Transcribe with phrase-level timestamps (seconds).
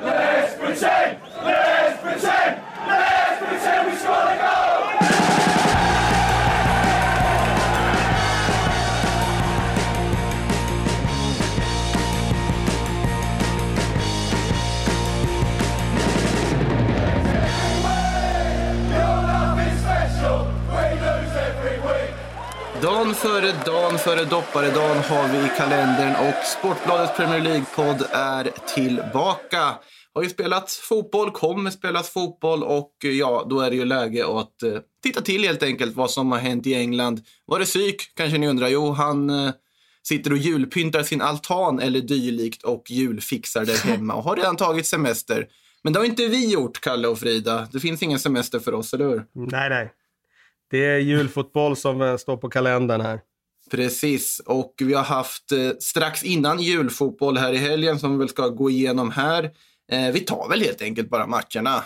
[0.00, 1.31] Let's pretend!
[23.02, 29.74] Dan före dan före dopparedagen har vi i kalendern och Sportbladets Premier League-podd är tillbaka.
[30.14, 34.62] Har ju spelat fotboll, kommer spelas fotboll och ja, då är det ju läge att
[34.62, 37.20] eh, titta till helt enkelt vad som har hänt i England.
[37.46, 38.68] Var det psyk, kanske ni undrar?
[38.68, 39.52] Jo, han eh,
[40.02, 44.86] sitter och julpyntar sin altan eller dylikt och julfixar där hemma och har redan tagit
[44.86, 45.46] semester.
[45.82, 47.68] Men det har inte vi gjort, Kalle och Frida.
[47.72, 49.24] Det finns ingen semester för oss, eller hur?
[49.32, 49.92] Nej, nej.
[50.72, 53.20] Det är julfotboll som eh, står på kalendern här.
[53.70, 58.28] Precis, och vi har haft eh, strax innan julfotboll här i helgen som vi väl
[58.28, 59.50] ska gå igenom här.
[59.92, 61.84] Eh, vi tar väl helt enkelt bara matcherna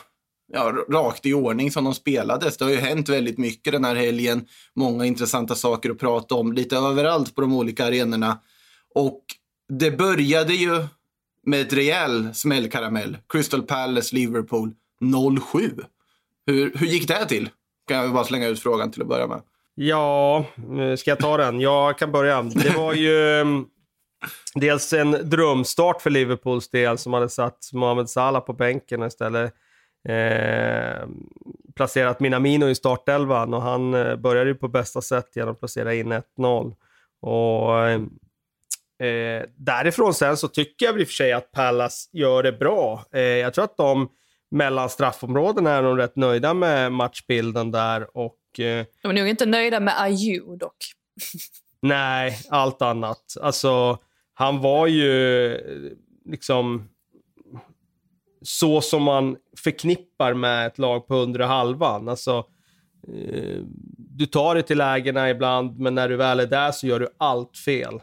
[0.52, 2.56] ja, rakt i ordning som de spelades.
[2.56, 4.46] Det har ju hänt väldigt mycket den här helgen.
[4.74, 8.38] Många intressanta saker att prata om lite överallt på de olika arenorna.
[8.94, 9.22] Och
[9.68, 10.86] det började ju
[11.46, 13.18] med ett rejäl smällkaramell.
[13.28, 15.84] Crystal Palace, Liverpool 0-7.
[16.46, 17.48] Hur, hur gick det till?
[17.86, 19.42] Kan jag bara slänga ut frågan till att börja med.
[19.74, 20.44] Ja,
[20.80, 21.60] eh, ska jag ta den?
[21.60, 22.42] Jag kan börja.
[22.42, 23.64] Det var ju mm,
[24.54, 29.54] dels en drömstart för Liverpools del som hade satt Mohamed Salah på bänken och istället
[30.08, 31.08] eh,
[31.76, 35.94] placerat Minamino i startelvan och han eh, började ju på bästa sätt genom att placera
[35.94, 36.74] in 1-0.
[37.20, 38.00] Och eh,
[39.08, 43.04] eh, därifrån sen så tycker jag i och för sig att Pallas gör det bra.
[43.12, 44.08] Eh, jag tror att de
[44.50, 49.46] mellan straffområdena är de rätt nöjda med matchbilden där och eh, De är nog inte
[49.46, 50.76] nöjda med Ayew dock.
[51.80, 53.36] Nej, allt annat.
[53.40, 53.98] Alltså,
[54.34, 55.60] han var ju eh,
[56.24, 56.88] liksom
[58.42, 62.08] så som man förknippar med ett lag på undre halvan.
[62.08, 62.46] Alltså,
[63.08, 63.62] eh,
[63.96, 67.08] du tar det till lägena ibland, men när du väl är där så gör du
[67.18, 68.00] allt fel.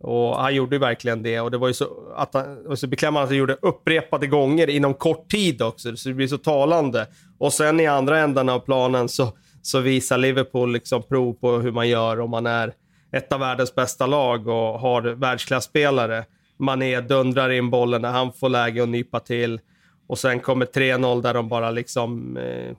[0.00, 1.40] Och han gjorde ju verkligen det.
[1.40, 4.70] Och det var ju så, att han, Och så beklämmande att han gjorde upprepade gånger
[4.70, 5.96] inom kort tid också.
[5.96, 7.06] Så det blir så talande.
[7.38, 9.32] Och sen i andra änden av planen så,
[9.62, 12.72] så visar Liverpool liksom prov på hur man gör om man är
[13.12, 16.24] ett av världens bästa lag och har världsklasspelare.
[16.58, 19.60] Mané dundrar in bollen när han får läge att nypa till.
[20.06, 22.76] Och sen kommer 3-0 där de bara liksom eh,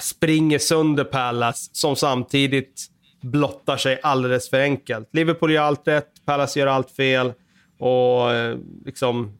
[0.00, 2.86] springer sönder Palace som samtidigt
[3.20, 5.08] blottar sig alldeles för enkelt.
[5.12, 7.32] Liverpool gör allt rätt, Palace gör allt fel.
[7.78, 9.38] Och eh, liksom...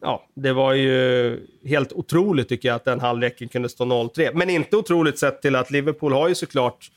[0.00, 4.30] Ja, det var ju helt otroligt tycker jag att den halvleken kunde stå 0-3.
[4.34, 6.90] Men inte otroligt sett till att Liverpool har ju såklart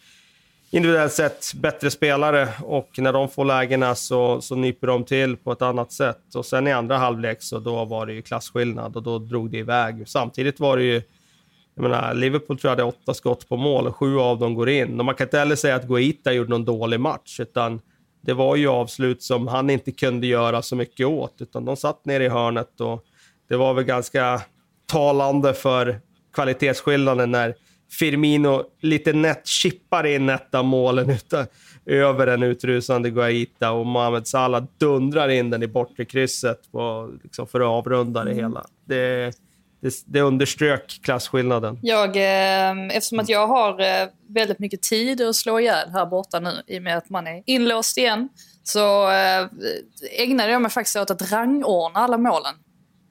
[0.72, 5.52] individuellt sett bättre spelare och när de får lägena så, så nyper de till på
[5.52, 6.36] ett annat sätt.
[6.36, 9.58] Och sen i andra halvlek så då var det ju klasskillnad och då drog det
[9.58, 10.04] iväg.
[10.10, 11.02] Samtidigt var det ju,
[11.80, 14.70] jag menar, Liverpool tror jag hade åtta skott på mål och sju av dem går
[14.70, 15.00] in.
[15.00, 17.82] Och man kan inte heller säga att Guaita gjorde någon dålig match, utan
[18.22, 22.06] det var ju avslut som han inte kunde göra så mycket åt, utan de satt
[22.06, 23.04] ner i hörnet och
[23.50, 24.42] det var väl ganska
[24.86, 26.00] talande för
[26.34, 27.56] kvalitetsskillnaden när
[27.92, 31.46] Firmino lite nätt chippar in ett av målen utan,
[31.86, 37.48] över en utrusande Guaita och Mohamed Salah dundrar in den i bortre krysset på, liksom
[37.48, 38.66] för att avrunda det hela.
[38.86, 39.34] Det,
[39.82, 41.80] det, det underströk klasskillnaden.
[41.82, 46.40] Jag, eh, eftersom att jag har eh, väldigt mycket tid att slå ihjäl här borta
[46.40, 48.30] nu i och med att man är inlåst igen
[48.64, 49.48] så eh,
[50.12, 52.56] ägnade jag mig faktiskt åt att rangordna alla målen.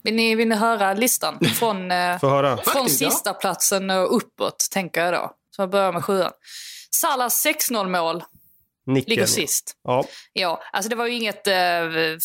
[0.02, 1.38] Vill ni, vill ni höra listan?
[1.58, 2.18] Från, eh,
[2.64, 5.30] från sista platsen och uppåt, tänker jag då.
[5.56, 6.30] Så jag börjar med sjuan.
[6.90, 8.24] Salahs 6-0-mål
[8.88, 9.10] Nicken.
[9.10, 9.72] ligger sist.
[9.84, 10.04] Ja.
[10.32, 11.54] Ja, alltså det var ju inget eh,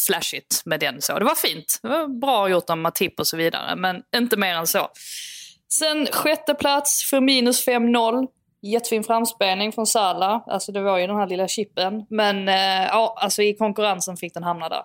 [0.08, 1.20] flashigt med den så.
[1.20, 1.80] Det var fint.
[1.82, 4.88] Det var bra gjort av Matip och så vidare, men inte mer än så.
[5.80, 8.28] Sen sjätte plats för minus 5-0.
[8.62, 10.42] Jättefin framspelning från Salah.
[10.48, 12.06] Alltså det var ju den här lilla chippen.
[12.10, 14.82] Men eh, ja, alltså i konkurrensen fick den hamna där.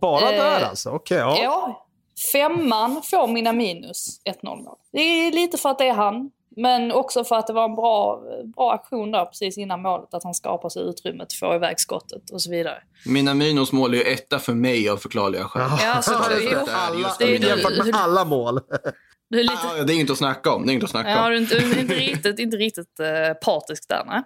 [0.00, 0.90] Bara Eh, där alltså?
[0.90, 1.38] Okej, ja.
[1.42, 1.86] Ja,
[2.32, 4.76] femman får mina minus 1-0 mål.
[4.92, 6.30] Det är lite för att det är han.
[6.56, 8.22] Men också för att det var en bra,
[8.56, 10.14] bra aktion där precis innan målet.
[10.14, 12.78] Att han skapar sig utrymmet, får iväg skottet och så vidare.
[13.06, 15.70] Mina Minos mål är ju etta för mig av förklarliga skäl.
[15.82, 18.60] Ja, så, det är jo, för att det är Jämfört med alla mål.
[19.30, 19.54] du är lite...
[19.54, 20.66] Ah, det är inget att snacka om.
[20.66, 21.30] Det är inget att snacka Ja, om.
[21.30, 24.02] du är inte, du är inte riktigt, inte riktigt uh, partisk där.
[24.06, 24.22] Nej.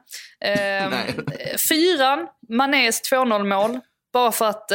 [0.54, 1.14] Ehm, Nej.
[1.68, 3.80] Fyran, Manés 2-0 mål.
[4.12, 4.72] Bara för att,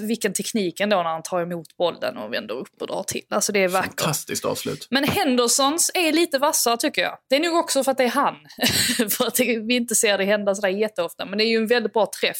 [0.00, 3.22] uh, vilken teknik ändå när han tar emot bollen och vänder upp och drar till.
[3.30, 4.00] Alltså det är vackert.
[4.00, 4.86] Fantastiskt avslut.
[4.90, 7.18] Men Hendersons är lite vassare tycker jag.
[7.28, 8.36] Det är nog också för att det är han.
[9.10, 11.26] för att vi inte ser det hända sådär jätteofta.
[11.26, 12.38] Men det är ju en väldigt bra träff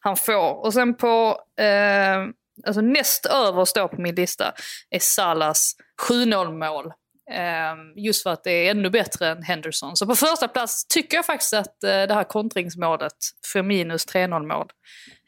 [0.00, 0.64] han får.
[0.64, 2.26] Och sen på eh,
[2.66, 4.52] alltså näst överst då på min lista
[4.90, 5.72] är Salas
[6.08, 6.92] 7-0 mål.
[7.30, 9.96] Um, just för att det är ännu bättre än Henderson.
[9.96, 13.12] Så på första plats tycker jag faktiskt att uh, det här kontringsmålet,
[13.52, 14.66] Firminos 3-0 mål,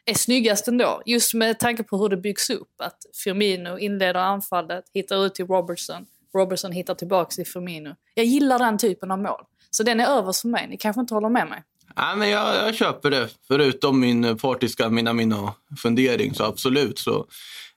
[0.09, 1.01] är snyggast ändå.
[1.05, 2.69] Just med tanke på hur det byggs upp.
[2.77, 6.05] Att Firmino inleder anfallet, hittar ut till Robertson.
[6.33, 7.95] Robertson hittar tillbaka till Firmino.
[8.13, 9.41] Jag gillar den typen av mål.
[9.69, 10.67] Så den är överst för mig.
[10.67, 11.63] Ni kanske inte håller med mig?
[11.95, 13.29] Ja, men jag, jag köper det.
[13.47, 16.99] Förutom min eh, partiska Minamino-fundering så absolut.
[16.99, 17.27] Så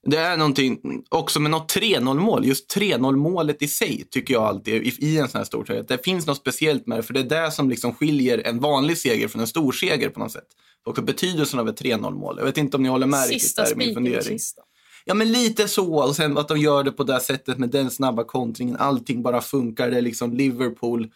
[0.06, 2.46] det är någonting också med något 3-0 mål.
[2.46, 5.82] Just 3-0 målet i sig tycker jag alltid i, i en sån här stor serie.
[5.82, 7.02] Det finns något speciellt med det.
[7.02, 10.20] För det är det som liksom skiljer en vanlig seger från en stor seger på
[10.20, 10.48] något sätt.
[10.84, 12.34] Och betydelsen av ett 3-0 mål.
[12.38, 14.38] Jag vet inte om ni håller med Sista riktigt där i min fundering.
[14.38, 14.62] Sista.
[15.04, 15.94] Ja, men lite så.
[15.94, 18.76] Och sen att de gör det på det sättet med den snabba kontringen.
[18.76, 19.90] Allting bara funkar.
[19.90, 21.10] Det är liksom Liverpool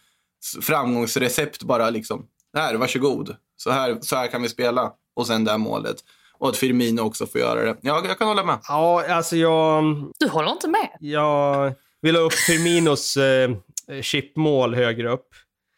[0.60, 2.26] framgångsrecept bara liksom.
[2.56, 3.36] Här, varsågod.
[3.56, 4.92] Så här, så här kan vi spela.
[5.14, 5.96] Och sen det här målet.
[6.38, 7.76] Och att Firmino också får göra det.
[7.80, 8.58] Ja, jag kan hålla med.
[8.68, 9.84] Ja, alltså jag...
[10.18, 10.88] Du håller inte med?
[11.00, 13.50] Jag vill ha upp Firminos eh,
[14.02, 15.26] chipmål högre upp.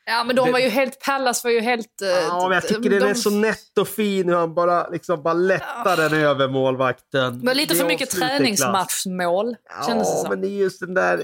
[0.06, 1.00] Ja, men de Det- var ju helt...
[1.00, 2.02] Pallas var ju helt...
[2.02, 4.88] eh, Ja, men jag tycker de, den är så nätt och fin hur han bara,
[4.88, 7.40] liksom, bara lättar den över målvakten.
[7.42, 9.56] Men lite för mycket träningsmatchmål,
[9.86, 10.30] kändes det Ja, som.
[10.30, 11.22] men det är just den där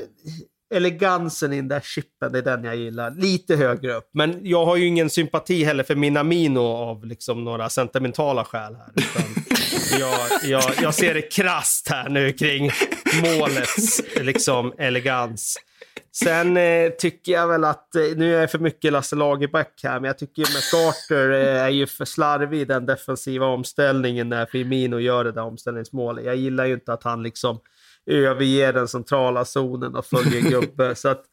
[0.74, 3.10] elegansen i den där chippen, det är den jag gillar.
[3.10, 4.10] Lite högre upp.
[4.14, 8.92] Men jag har ju ingen sympati heller för Minamino av liksom några sentimentala skäl här.
[8.96, 9.44] Utan
[10.00, 12.70] jag, jag, jag ser det krasst här nu kring
[13.22, 15.58] målets liksom, elegans.
[16.16, 20.00] Sen eh, tycker jag väl att, eh, nu är jag för mycket Lasse Lagerbäck här,
[20.00, 24.98] men jag tycker McCarter eh, är ju för slarvig i den defensiva omställningen när Firmino
[24.98, 26.24] gör det där omställningsmålet.
[26.24, 27.60] Jag gillar ju inte att han liksom
[28.06, 30.94] överger den centrala zonen och följer gubbe.
[30.94, 31.24] Så att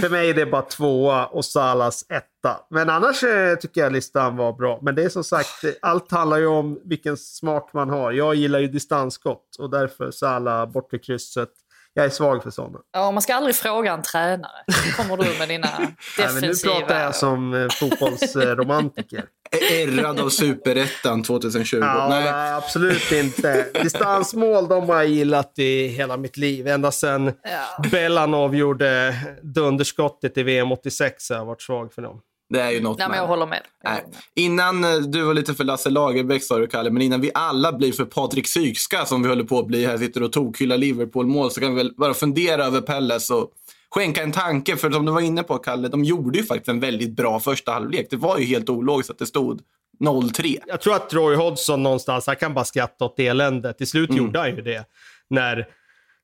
[0.00, 2.66] för mig är det bara tvåa och Salas etta.
[2.70, 4.78] Men annars eh, tycker jag listan var bra.
[4.82, 8.12] Men det är som sagt, allt handlar ju om vilken smak man har.
[8.12, 11.50] Jag gillar ju distansskott och därför Salah bort krysset.
[11.94, 12.78] Jag är svag för sådana.
[12.92, 14.64] Ja, man ska aldrig fråga en tränare.
[14.86, 15.88] Nu kommer du med dina Nej,
[16.18, 16.74] men nu defensiva...
[16.74, 19.24] pratar jag som eh, fotbollsromantiker.
[19.72, 21.76] Ärrad av superettan 2020.
[21.80, 22.24] Ja, nej.
[22.24, 22.52] Nej.
[22.52, 23.66] absolut inte.
[23.82, 26.66] Distansmål de har jag gillat i hela mitt liv.
[26.66, 27.88] Ända sedan Ja.
[27.90, 32.20] Bellanov gjorde dunderskottet i VM 86 har jag varit svag för dem.
[32.50, 33.62] Det är ju något Nej, men jag håller med.
[33.82, 34.00] Jag Nej.
[34.00, 34.20] håller med.
[34.34, 37.72] Innan eh, du var lite för Lasse Lagerbäck sa du Kalle, men innan vi alla
[37.72, 41.50] blir för Patrik Sykska som vi håller på att bli här, sitter och tokhyllar Liverpool-mål,
[41.50, 43.50] så kan vi väl bara fundera över Pelles och
[43.90, 44.76] skänka en tanke.
[44.76, 47.72] För som du var inne på Kalle, de gjorde ju faktiskt en väldigt bra första
[47.72, 48.06] halvlek.
[48.10, 49.60] Det var ju helt ologiskt att det stod
[50.04, 50.58] 0-3.
[50.66, 53.78] Jag tror att Roy Hodgson någonstans, han kan bara skratta åt eländet.
[53.78, 54.84] Till slut gjorde han ju det.
[55.30, 55.66] När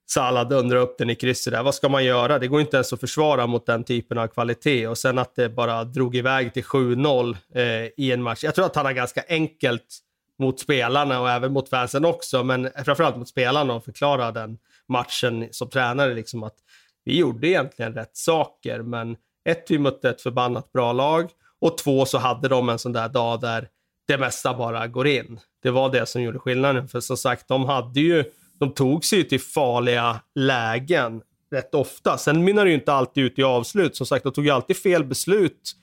[0.09, 1.63] Salah dundrar upp den i krysset där.
[1.63, 2.39] Vad ska man göra?
[2.39, 4.87] Det går inte ens att försvara mot den typen av kvalitet.
[4.87, 7.63] Och sen att det bara drog iväg till 7-0 eh,
[7.97, 8.45] i en match.
[8.45, 9.99] Jag tror att han har ganska enkelt
[10.39, 12.45] mot spelarna och även mot fansen också.
[12.45, 14.59] Men framförallt mot spelarna att förklara den
[14.89, 16.15] matchen som tränare.
[16.15, 16.57] Liksom att
[17.05, 21.31] vi gjorde egentligen rätt saker, men ett, vi mötte ett förbannat bra lag
[21.61, 23.69] och två, så hade de en sån där dag där
[24.07, 25.41] det mesta bara går in.
[25.63, 28.25] Det var det som gjorde skillnaden, för som sagt, de hade ju,
[28.59, 32.19] de tog sig ju till farliga lägen rätt ofta.
[32.19, 33.97] Sen mynnar det ju inte alltid ut i avslut.
[33.97, 35.77] Som sagt, de tog ju alltid fel beslut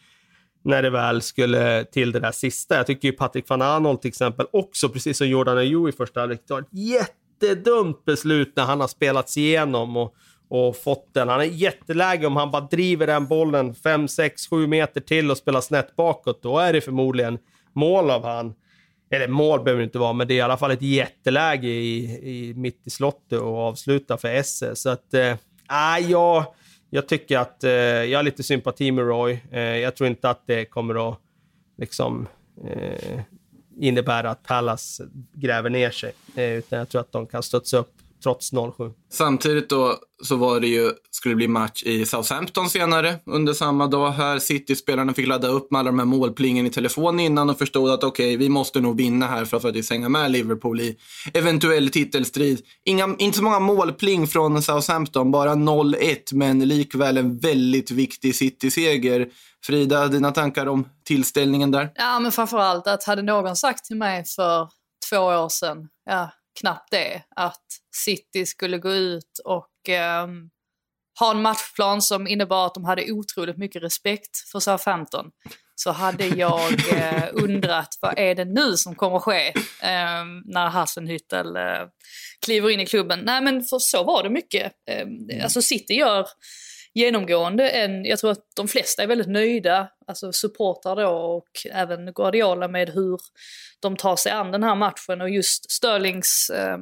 [0.63, 2.75] när det väl skulle till det där sista.
[2.75, 6.19] Jag tycker ju Patrik van Arnold, till exempel också, precis som Jordan Ayew i första
[6.19, 10.15] halvlek, tar ett jättedumt beslut när han har spelats igenom och,
[10.49, 11.29] och fått den.
[11.29, 15.38] Han är jätteläge om han bara driver den bollen 5, 6, 7 meter till och
[15.38, 16.43] spelar snett bakåt.
[16.43, 17.38] Då är det förmodligen
[17.74, 18.53] mål av han.
[19.13, 22.03] Eller mål behöver det inte vara, men det är i alla fall ett jätteläge i,
[22.24, 24.82] i, mitt i slottet och avsluta för SS.
[24.82, 25.36] Så att, äh,
[25.70, 26.46] nej, jag,
[26.89, 29.39] jag tycker att eh, jag har lite sympati med Roy.
[29.51, 31.20] Eh, jag tror inte att det kommer att
[31.77, 32.27] liksom
[32.67, 33.20] eh,
[33.79, 35.01] innebära att Pallas
[35.34, 36.13] gräver ner sig.
[36.36, 37.93] Eh, utan jag tror att de kan studsa upp
[38.24, 38.92] trots 0-7.
[39.12, 43.88] Samtidigt då så var det ju, skulle det bli match i Southampton senare under samma
[43.88, 44.39] dag här.
[44.39, 48.03] City-spelarna fick ladda upp med alla de här målplingen i telefon innan och förstod att
[48.03, 50.98] okej, vi måste nog vinna här för att faktiskt hänga med Liverpool i
[51.34, 52.62] eventuell titelstrid.
[52.86, 59.27] Inga, inte så många målpling från Southampton, bara 0-1, men likväl en väldigt viktig City-seger.
[59.65, 61.92] Frida, dina tankar om tillställningen där?
[61.96, 64.70] Ja, men framförallt att hade någon sagt till mig för
[65.10, 70.50] två år sedan, ja, knappt det, att City skulle gå ut och ehm,
[71.19, 75.31] ha en matchplan som innebar att de hade otroligt mycket respekt för Southampton
[75.75, 79.48] så hade jag eh, undrat vad är det nu som kommer att ske
[79.81, 81.88] eh, när Hassenhüttel eh,
[82.45, 83.19] kliver in i klubben.
[83.24, 84.72] Nej men för så var det mycket.
[84.89, 86.27] Eh, alltså City gör
[86.93, 92.13] genomgående en, jag tror att de flesta är väldigt nöjda, alltså supportrar då och även
[92.13, 93.19] Guardiola med hur
[93.79, 96.77] de tar sig an den här matchen och just Sterlings eh,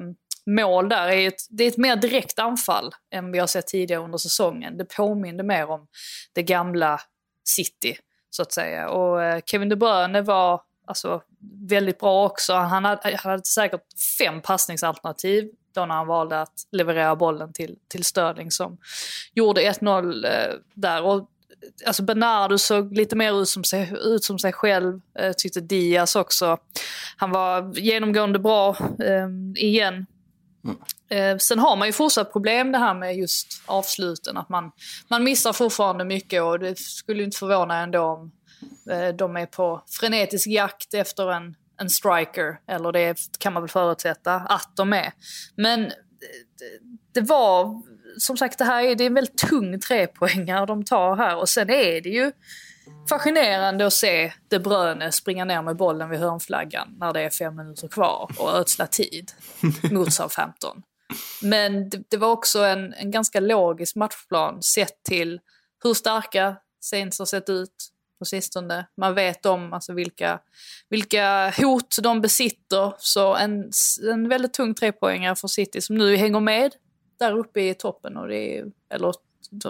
[0.46, 4.04] mål där är ett, det är ett mer direkt anfall än vi har sett tidigare
[4.04, 4.78] under säsongen.
[4.78, 5.88] Det påminner mer om
[6.34, 7.02] det gamla
[7.44, 7.98] City,
[8.30, 8.90] så att säga.
[8.90, 11.22] Och eh, Kevin De Bruyne var alltså,
[11.70, 12.54] väldigt bra också.
[12.54, 13.82] Han hade, hade säkert
[14.20, 18.78] fem passningsalternativ då när han valde att leverera bollen till, till Sterling som
[19.34, 21.04] gjorde 1-0 eh, där.
[21.04, 21.30] Och,
[21.86, 26.16] alltså Bernardo såg lite mer ut som sig, ut som sig själv, eh, tyckte Diaz
[26.16, 26.58] också.
[27.18, 30.06] Han var genomgående bra eh, igen.
[31.10, 34.72] Eh, sen har man ju fortsatt problem det här med just avsluten, att man,
[35.08, 38.32] man missar fortfarande mycket och det skulle inte förvåna ändå om
[38.92, 43.70] eh, de är på frenetisk jakt efter en, en striker, eller det kan man väl
[43.70, 45.14] förutsätta att de är.
[45.56, 45.94] Men det,
[47.14, 47.82] det var,
[48.18, 51.50] som sagt, det här är, det är en väldigt tung trepoängare de tar här och
[51.50, 52.32] sen är det ju
[53.10, 57.56] fascinerande att se De Bruyne springa ner med bollen vid hörnflaggan när det är fem
[57.56, 59.32] minuter kvar och ödsla tid
[59.92, 60.82] mot Southampton.
[61.42, 65.40] Men det, det, var också en, en ganska logisk matchplan sett till
[65.84, 67.91] hur starka Saints har sett ut
[68.22, 68.88] på sistone.
[68.98, 70.40] Man vet om alltså, vilka,
[70.90, 72.94] vilka hot de besitter.
[72.98, 73.72] Så en,
[74.12, 76.72] en väldigt tung trepoängare för City som nu hänger med
[77.20, 78.18] där uppe i toppen.
[78.18, 79.14] Och det är, eller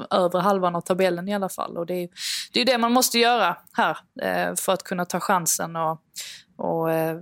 [0.09, 1.77] övre halvan av tabellen i alla fall.
[1.77, 2.09] Och det är
[2.53, 6.01] det, är det man måste göra här eh, för att kunna ta chansen och,
[6.57, 7.19] och eh,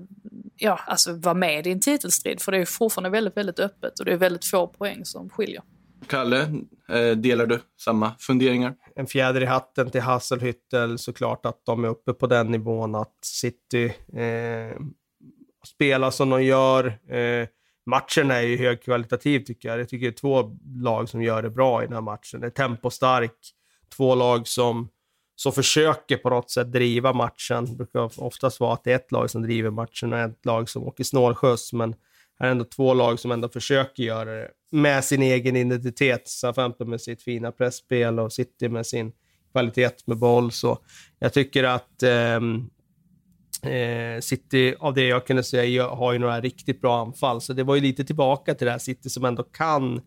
[0.55, 2.41] ja, alltså vara med i en titelstrid.
[2.41, 5.63] För det är fortfarande väldigt, väldigt öppet och det är väldigt få poäng som skiljer.
[6.07, 6.41] Kalle,
[6.89, 8.75] eh, delar du samma funderingar?
[8.95, 13.17] En fjäder i hatten till Hasselhüttel såklart att de är uppe på den nivån att
[13.21, 14.79] City eh,
[15.65, 16.85] spelar som de gör.
[17.13, 17.47] Eh,
[17.85, 19.79] matchen är ju högkvalitativ tycker jag.
[19.79, 22.41] Jag tycker det är två lag som gör det bra i den här matchen.
[22.41, 23.37] Det är tempostark,
[23.97, 24.89] två lag som,
[25.35, 27.65] som försöker på något sätt driva matchen.
[27.65, 30.69] Det brukar oftast vara att det är ett lag som driver matchen och ett lag
[30.69, 31.95] som åker snålskjuts, men
[32.39, 36.27] här är ändå två lag som ändå försöker göra det med sin egen identitet.
[36.27, 39.11] Southampton med sitt fina pressspel och City med sin
[39.51, 40.51] kvalitet med boll.
[40.51, 40.77] Så
[41.19, 42.39] jag tycker att eh,
[43.63, 47.41] Eh, City, av det jag kunde säga, har ju några riktigt bra anfall.
[47.41, 50.01] Så det var ju lite tillbaka till det här City som ändå kan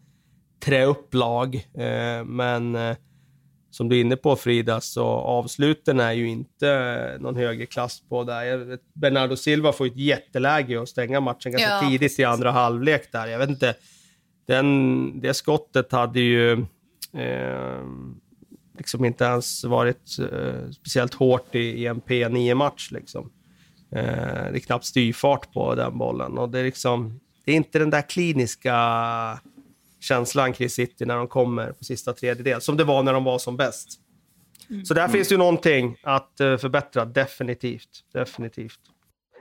[0.64, 1.54] trä upp lag.
[1.54, 2.96] Eh, men eh,
[3.70, 8.24] som du är inne på Frida, så avsluten är ju inte någon högre klass på
[8.24, 8.78] där.
[8.94, 13.26] Bernardo Silva får ett jätteläge att stänga matchen ganska ja, tidigt i andra halvlek där.
[13.26, 13.74] Jag vet inte,
[14.46, 16.52] den, det skottet hade ju
[17.12, 17.84] eh,
[18.76, 22.90] liksom inte ens varit eh, speciellt hårt i, i en P9-match.
[22.90, 23.30] Liksom.
[23.92, 26.38] Eh, det är knappt styrfart på den bollen.
[26.38, 28.78] Och det, är liksom, det är inte den där kliniska
[30.00, 33.38] känslan kring City när de kommer på sista tredjedel, som det var när de var
[33.38, 33.88] som bäst.
[34.70, 34.84] Mm.
[34.84, 37.88] Så där finns det ju någonting att uh, förbättra, definitivt.
[38.12, 38.80] definitivt.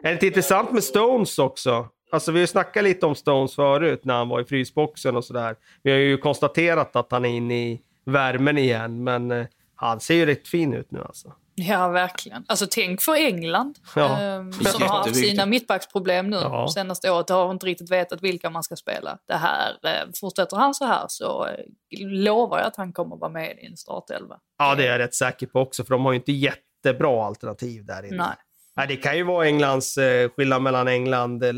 [0.04, 1.90] Är det inte intressant med Stones också?
[2.12, 5.26] Alltså vi har ju snackat lite om Stones förut när han var i frysboxen och
[5.26, 5.56] sådär.
[5.84, 10.14] Vi har ju konstaterat att han är inne i värmen igen, men uh, han ser
[10.14, 11.34] ju rätt fin ut nu alltså.
[11.56, 12.46] Ja, verkligen.
[12.48, 14.04] Alltså tänk för England ja.
[14.04, 16.68] eh, som har haft sina mittbacksproblem nu ja.
[16.74, 17.30] senaste året.
[17.30, 19.18] Har inte riktigt vetat vilka man ska spela.
[19.28, 21.66] Det här, eh, fortsätter han så här så eh,
[22.00, 24.40] lovar jag att han kommer vara med i en startelva.
[24.58, 27.86] Ja, det är jag rätt säker på också, för de har ju inte jättebra alternativ
[27.86, 28.18] där inne.
[28.18, 28.36] Nej.
[28.78, 31.54] Nej, det kan ju vara Englands eh, skillnad mellan England eh,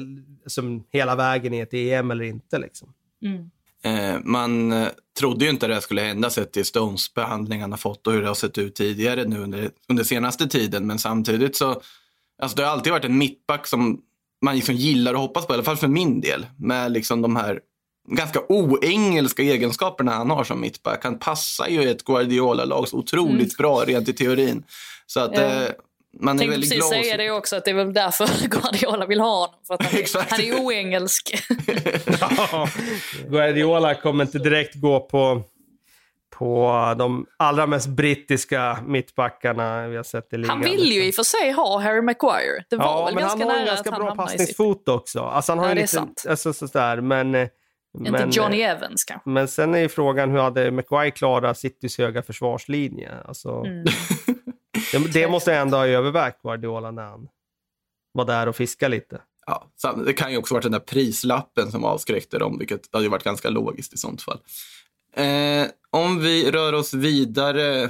[0.47, 2.57] som hela vägen i ett EM eller inte.
[2.57, 2.93] Liksom.
[3.25, 3.49] Mm.
[3.85, 4.87] Eh, man eh,
[5.19, 8.21] trodde ju inte det skulle hända sett till Stones behandling han har fått och hur
[8.21, 10.87] det har sett ut tidigare nu under, under senaste tiden.
[10.87, 11.81] Men samtidigt så,
[12.41, 14.01] alltså det har alltid varit en mittback som
[14.41, 16.45] man liksom gillar och hoppas på, i alla fall för min del.
[16.57, 17.59] Med liksom de här
[18.09, 21.03] ganska oengelska egenskaperna han har som mittback.
[21.03, 23.55] Han passar ju ett Guardiola-lag så otroligt mm.
[23.57, 24.63] bra rent i teorin.
[25.05, 25.67] Så att, ja.
[26.19, 29.39] Man är väldigt precis säga det också, att det är väl därför Guardiola vill ha
[29.39, 29.59] honom.
[29.67, 31.45] För att han, är, han är oengelsk.
[32.21, 32.67] ja,
[33.27, 35.43] Guardiola kommer inte direkt gå på,
[36.35, 40.49] på de allra mest brittiska mittbackarna vi har sett i ligan.
[40.49, 42.63] Han vill ju i och för sig ha Harry Maguire.
[42.69, 45.19] Det var ja, väl men ganska han har en ganska bra passningsfot också.
[45.19, 46.25] Alltså, han har ja, det är lite, sant.
[46.29, 49.29] Alltså, sådär, men, inte men, Johnny Evans kanske.
[49.29, 53.11] Men sen är ju frågan hur hade Maguire klarat Citys höga försvarslinje?
[53.25, 53.85] Alltså, mm.
[54.93, 57.27] Det, det måste jag ändå ha övervägt Guardiola när han
[58.11, 59.21] var där och fiskade lite.
[59.45, 59.67] Ja,
[60.05, 63.49] det kan ju också varit den där prislappen som avskräckte dem, vilket hade varit ganska
[63.49, 64.39] logiskt i sånt fall.
[65.15, 67.89] Eh, om vi rör oss vidare.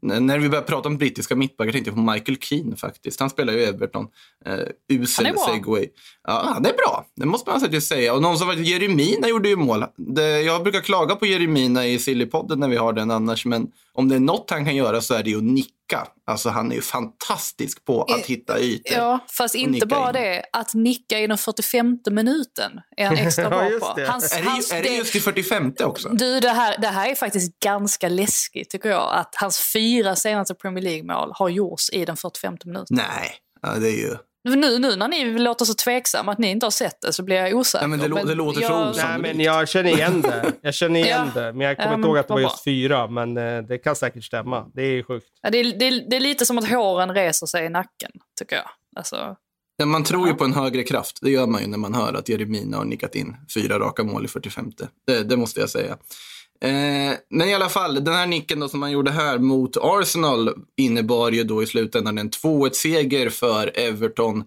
[0.00, 3.20] När vi börjar prata om brittiska mittbackar tänkte jag på Michael Keane faktiskt.
[3.20, 4.08] Han spelar ju Everton.
[4.44, 4.58] Eh,
[4.88, 5.88] usel segway.
[6.22, 7.06] Ja, han är bra.
[7.16, 8.14] Det måste man faktiskt säga.
[8.14, 9.84] Och någon som var Jeremina gjorde ju mål.
[9.96, 14.08] Det, jag brukar klaga på Jeremina i Sillypodden när vi har den annars, men om
[14.08, 15.70] det är något han kan göra så är det ju att nicka.
[16.26, 18.96] Alltså han är ju fantastisk på att hitta ytor.
[18.96, 20.14] Ja, fast inte nicka bara in.
[20.14, 20.42] det.
[20.52, 23.94] Att nicka i den 45 minuten är han extra Ja, bra just på.
[23.96, 24.06] det.
[24.06, 26.08] Hans, Är det, hans, är det det- just i 45 också?
[26.08, 29.14] Du, det här, det här är faktiskt ganska läskigt tycker jag.
[29.14, 32.96] Att hans fyra senaste Premier League-mål har gjorts i den 45 minuten.
[32.96, 33.30] Nej,
[33.62, 34.16] ja, det är ju...
[34.44, 37.36] Nu, nu när ni låter så tveksamma att ni inte har sett det så blir
[37.36, 37.86] jag osäker.
[37.88, 39.22] Nej, men det lå- det låter så jag, osannolikt.
[39.22, 40.52] Nej, men jag känner igen det.
[40.60, 41.40] Jag känner igen Ja.
[41.42, 41.52] det.
[41.52, 43.06] Men jag kommer Ja, inte ihåg att det var just fyra.
[43.08, 44.66] Men eh, det kan säkert stämma.
[44.74, 45.26] Det är sjukt.
[45.42, 48.10] Ja, det, är, det, är, det är lite som att håren reser sig i nacken,
[48.38, 48.68] tycker jag.
[48.96, 49.36] Alltså,
[49.76, 51.18] Ja, man tror ju på en högre kraft.
[51.22, 54.24] Det gör man ju när man hör att Jeremina har nickat in fyra raka mål
[54.24, 54.72] i 45.
[55.06, 55.96] Det, det måste jag säga.
[56.62, 60.50] Eh, men i alla fall, den här nicken då som man gjorde här mot Arsenal
[60.76, 64.44] innebar ju då i slutändan en 2-1-seger för Everton.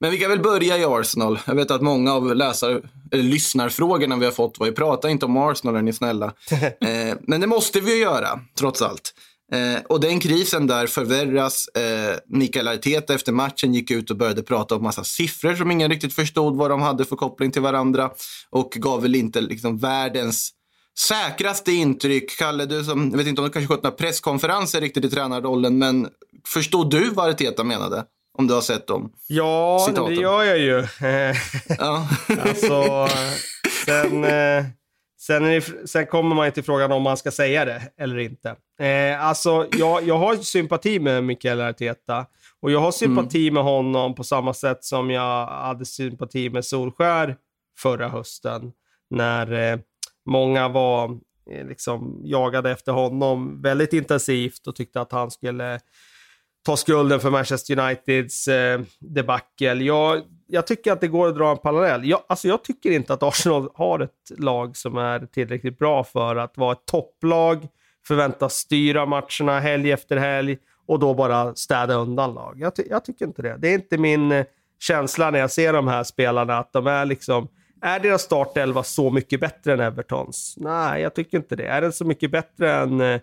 [0.00, 1.38] Men vi kan väl börja i Arsenal.
[1.46, 5.26] Jag vet att många av läsar, eller lyssnarfrågorna vi har fått var ju prata inte
[5.26, 6.32] om Arsenal är ni snälla.
[6.80, 9.14] Eh, men det måste vi ju göra, trots allt.
[9.52, 11.68] Eh, och den krisen där förvärras.
[11.68, 15.90] Eh, Mikael Arteta efter matchen gick ut och började prata om massa siffror som ingen
[15.90, 18.10] riktigt förstod vad de hade för koppling till varandra.
[18.50, 20.52] Och gav väl inte liksom världens
[20.98, 22.38] säkraste intryck.
[22.38, 25.78] Kalle, du som, jag vet inte om du kanske skött några presskonferenser riktigt i tränarrollen,
[25.78, 26.08] men
[26.46, 28.04] förstod du vad Arteta menade?
[28.38, 29.12] Om du har sett dem?
[29.26, 30.14] Ja, Citaten.
[30.14, 30.86] det gör jag ju.
[31.78, 32.08] Ja.
[32.42, 33.08] Alltså,
[33.84, 34.64] sen, eh,
[35.20, 38.56] sen, det, sen kommer man ju till frågan om man ska säga det eller inte.
[38.80, 42.26] Eh, alltså, jag, jag har sympati med Mikael Arteta.
[42.60, 47.36] Och jag har sympati med honom på samma sätt som jag hade sympati med Solskär
[47.78, 48.72] förra hösten.
[49.10, 49.78] När eh,
[50.28, 51.18] många var
[51.50, 55.80] eh, liksom jagade efter honom väldigt intensivt och tyckte att han skulle
[56.66, 59.84] ta skulden för Manchester Uniteds eh, debacle.
[59.84, 62.08] Jag, jag tycker att det går att dra en parallell.
[62.08, 66.36] Jag, alltså jag tycker inte att Arsenal har ett lag som är tillräckligt bra för
[66.36, 67.68] att vara ett topplag,
[68.06, 70.56] förväntas styra matcherna helg efter helg
[70.86, 72.60] och då bara städa undan lag.
[72.60, 73.56] Jag, ty- jag tycker inte det.
[73.58, 74.44] Det är inte min eh,
[74.80, 77.48] känsla när jag ser de här spelarna att de är liksom
[77.82, 80.54] är deras startelva så mycket bättre än Evertons?
[80.56, 81.66] Nej, jag tycker inte det.
[81.66, 83.20] Är den så mycket bättre än eh,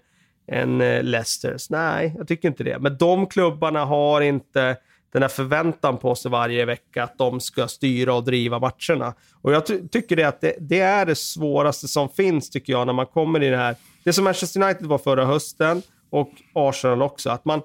[0.48, 1.70] än eh, Leicesters.
[1.70, 2.80] Nej, jag tycker inte det.
[2.80, 4.78] Men de klubbarna har inte
[5.14, 9.14] den här förväntan på sig varje vecka att de ska styra och driva matcherna.
[9.42, 12.86] Och jag ty- tycker det att det, det är det svåraste som finns, tycker jag,
[12.88, 13.76] när man kommer i det här.
[14.04, 17.62] Det som Manchester United var förra hösten och Arsenal också, att man,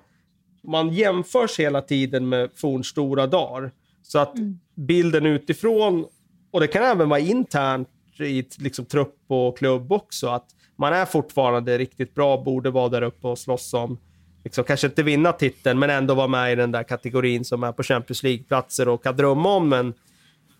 [0.63, 3.71] man jämförs hela tiden med fornstora dagar.
[4.03, 4.35] Så att
[4.75, 6.07] bilden utifrån,
[6.51, 11.05] och det kan även vara internt i liksom, trupp och klubb också, att man är
[11.05, 13.99] fortfarande riktigt bra, borde vara där uppe och slåss om,
[14.45, 17.73] liksom, kanske inte vinna titeln, men ändå vara med i den där kategorin som är
[17.73, 19.95] på Champions League-platser och kan drömma om en,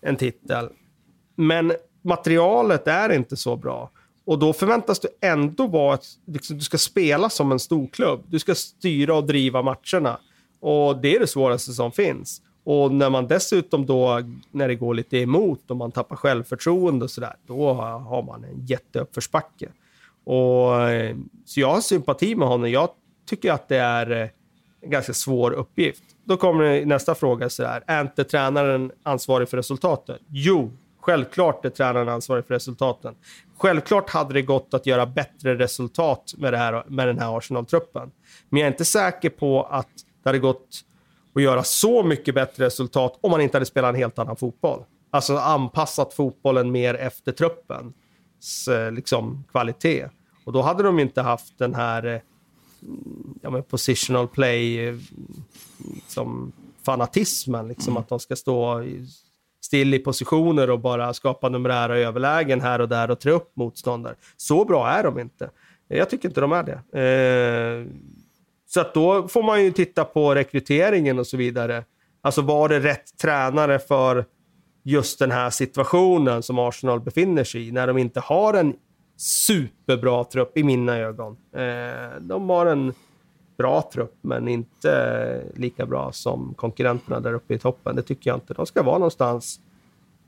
[0.01, 0.69] en titel.
[1.35, 3.91] Men materialet är inte så bra.
[4.25, 8.23] Och då förväntas du ändå vara ett, liksom, du ska spela som en storklubb.
[8.27, 10.19] Du ska styra och driva matcherna.
[10.59, 12.41] Och det är det svåraste som finns.
[12.63, 14.21] Och när man dessutom då,
[14.51, 18.65] när det går lite emot och man tappar självförtroende och sådär, då har man en
[18.65, 19.69] jätteuppförsbacke.
[20.23, 22.71] Och, eh, så jag har sympati med honom.
[22.71, 22.89] Jag
[23.29, 24.29] tycker att det är eh,
[24.81, 26.03] en ganska svår uppgift.
[26.23, 27.83] Då kommer nästa fråga så här.
[27.87, 30.17] Är inte tränaren ansvarig för resultaten?
[30.27, 33.15] Jo, självklart är tränaren ansvarig för resultaten.
[33.57, 38.11] Självklart hade det gått att göra bättre resultat med, det här, med den här Arsenal-truppen.
[38.49, 39.89] Men jag är inte säker på att
[40.23, 40.81] det hade gått
[41.35, 44.83] att göra så mycket bättre resultat om man inte hade spelat en helt annan fotboll.
[45.11, 50.07] Alltså anpassat fotbollen mer efter truppens eh, liksom, kvalitet.
[50.45, 52.21] Och då hade de inte haft den här eh,
[53.41, 54.95] ja, men positional play eh,
[56.07, 56.51] som
[56.85, 57.67] fanatismen.
[57.67, 59.07] Liksom, Att de ska stå i-
[59.63, 64.15] still i positioner och bara skapa numerära överlägen här och där och trä upp motståndare.
[64.37, 65.49] Så bra är de inte.
[65.87, 66.99] Jag tycker inte de är det.
[66.99, 67.87] Eh,
[68.73, 71.83] så att då får man ju titta på rekryteringen och så vidare.
[72.21, 74.25] Alltså var det rätt tränare för
[74.83, 78.75] just den här situationen som Arsenal befinner sig i, när de inte har en
[79.17, 81.37] superbra trupp i mina ögon.
[81.55, 82.93] Eh, de har en
[83.57, 87.95] bra trupp, men inte lika bra som konkurrenterna där uppe i toppen.
[87.95, 88.53] Det tycker jag inte.
[88.53, 89.59] De ska vara någonstans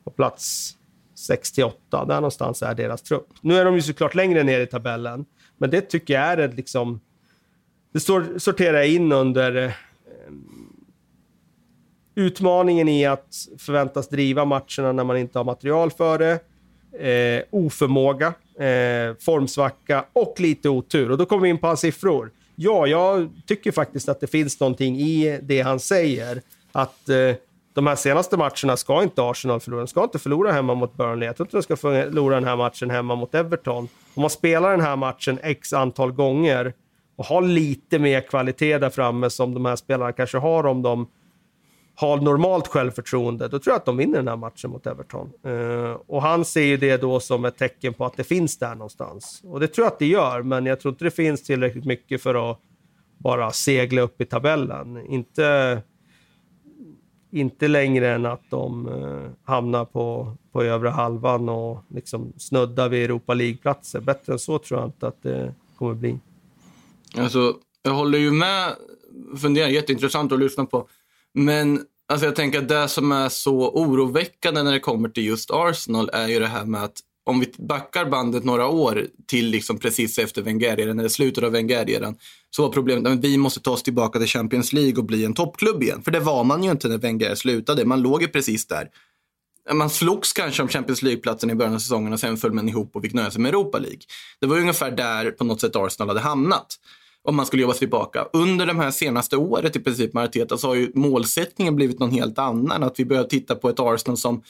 [0.03, 0.77] på plats
[1.15, 2.05] 68.
[2.05, 3.27] Där någonstans är deras trupp.
[3.41, 5.25] Nu är de ju såklart längre ner i tabellen,
[5.57, 6.99] men det tycker jag är ett liksom...
[7.93, 9.71] Det står, sorterar jag in under eh,
[12.15, 16.39] utmaningen i att förväntas driva matcherna när man inte har material för det.
[16.99, 21.11] Eh, oförmåga, eh, formsvacka och lite otur.
[21.11, 22.31] Och då kommer vi in på hans siffror.
[22.55, 26.41] Ja, jag tycker faktiskt att det finns någonting i det han säger.
[26.71, 27.35] Att eh,
[27.73, 29.81] de här senaste matcherna ska inte Arsenal förlora.
[29.81, 31.25] De ska inte förlora hemma mot Burnley.
[31.25, 33.87] Jag tror inte de ska förlora den här matchen hemma mot Everton.
[34.13, 36.73] Om man spelar den här matchen x antal gånger
[37.23, 41.07] och ha lite mer kvalitet där framme som de här spelarna kanske har om de
[41.95, 45.31] har normalt självförtroende, då tror jag att de vinner den här matchen mot Everton.
[45.47, 48.75] Uh, och han ser ju det då som ett tecken på att det finns där
[48.75, 49.41] någonstans.
[49.43, 52.21] Och det tror jag att det gör, men jag tror inte det finns tillräckligt mycket
[52.21, 52.59] för att
[53.17, 55.05] bara segla upp i tabellen.
[55.05, 55.81] Inte,
[57.31, 63.03] inte längre än att de uh, hamnar på, på övre halvan och liksom snuddar vid
[63.03, 64.01] Europa League-platser.
[64.01, 66.19] Bättre än så tror jag inte att det kommer bli.
[67.17, 68.75] Alltså, jag håller ju med.
[69.41, 70.87] Funderar jätteintressant att lyssna på.
[71.33, 75.51] Men alltså jag tänker att det som är så oroväckande när det kommer till just
[75.51, 79.77] Arsenal är ju det här med att om vi backar bandet några år till liksom
[79.77, 82.15] precis efter Wenger-eran, eller slutet av Wenger-eran,
[82.49, 85.33] så var problemet att vi måste ta oss tillbaka till Champions League och bli en
[85.33, 86.01] toppklubb igen.
[86.03, 87.85] För det var man ju inte när Wenger slutade.
[87.85, 88.89] Man låg ju precis där.
[89.73, 92.95] Man slogs kanske om Champions League-platsen i början av säsongen och sen föll man ihop
[92.95, 94.01] och fick nöja sig med Europa League.
[94.39, 96.79] Det var ungefär där på något sätt Arsenal hade hamnat
[97.23, 98.25] om man skulle jobba sig tillbaka.
[98.33, 102.11] Under de här senaste året i princip med Arteta så har ju målsättningen blivit någon
[102.11, 102.83] helt annan.
[102.83, 104.43] Att vi börjar titta på ett Arsenal som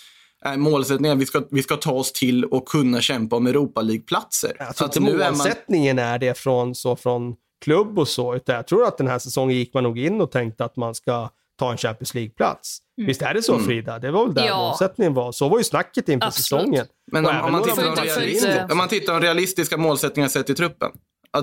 [0.46, 4.52] är målsättningen vi ska, vi ska ta oss till och kunna kämpa om Europa League-platser.
[4.60, 6.14] Jag tror inte målsättningen är, man...
[6.14, 9.58] är det från, så från klubb och så, utan jag tror att den här säsongen
[9.58, 12.78] gick man nog in och tänkte att man ska ta en Champions League-plats.
[12.98, 13.08] Mm.
[13.08, 13.66] Visst är det så mm.
[13.66, 14.00] Frida?
[14.00, 14.58] Det var väl där ja.
[14.58, 15.32] målsättningen var.
[15.32, 16.62] Så var ju snacket inför Absolut.
[16.62, 16.86] säsongen.
[17.12, 20.92] Men om, om, man tittar, om man tittar på de realistiska målsättningar sett i truppen,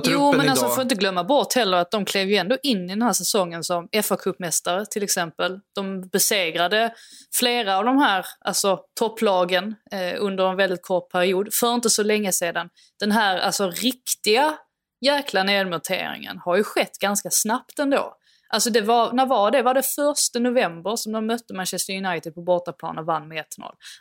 [0.05, 2.89] jo, men alltså får inte glömma bort heller att de klev ju ändå in i
[2.89, 5.61] den här säsongen som fa cupmästare till exempel.
[5.75, 6.95] De besegrade
[7.35, 12.03] flera av de här alltså, topplagen eh, under en väldigt kort period för inte så
[12.03, 12.69] länge sedan.
[13.01, 14.59] Den här alltså riktiga
[15.01, 18.17] jäkla nedmonteringen har ju skett ganska snabbt ändå.
[18.53, 19.63] Alltså det var, när var det?
[19.63, 23.45] Var det första november som de mötte Manchester United på bortaplan och vann med 1-0?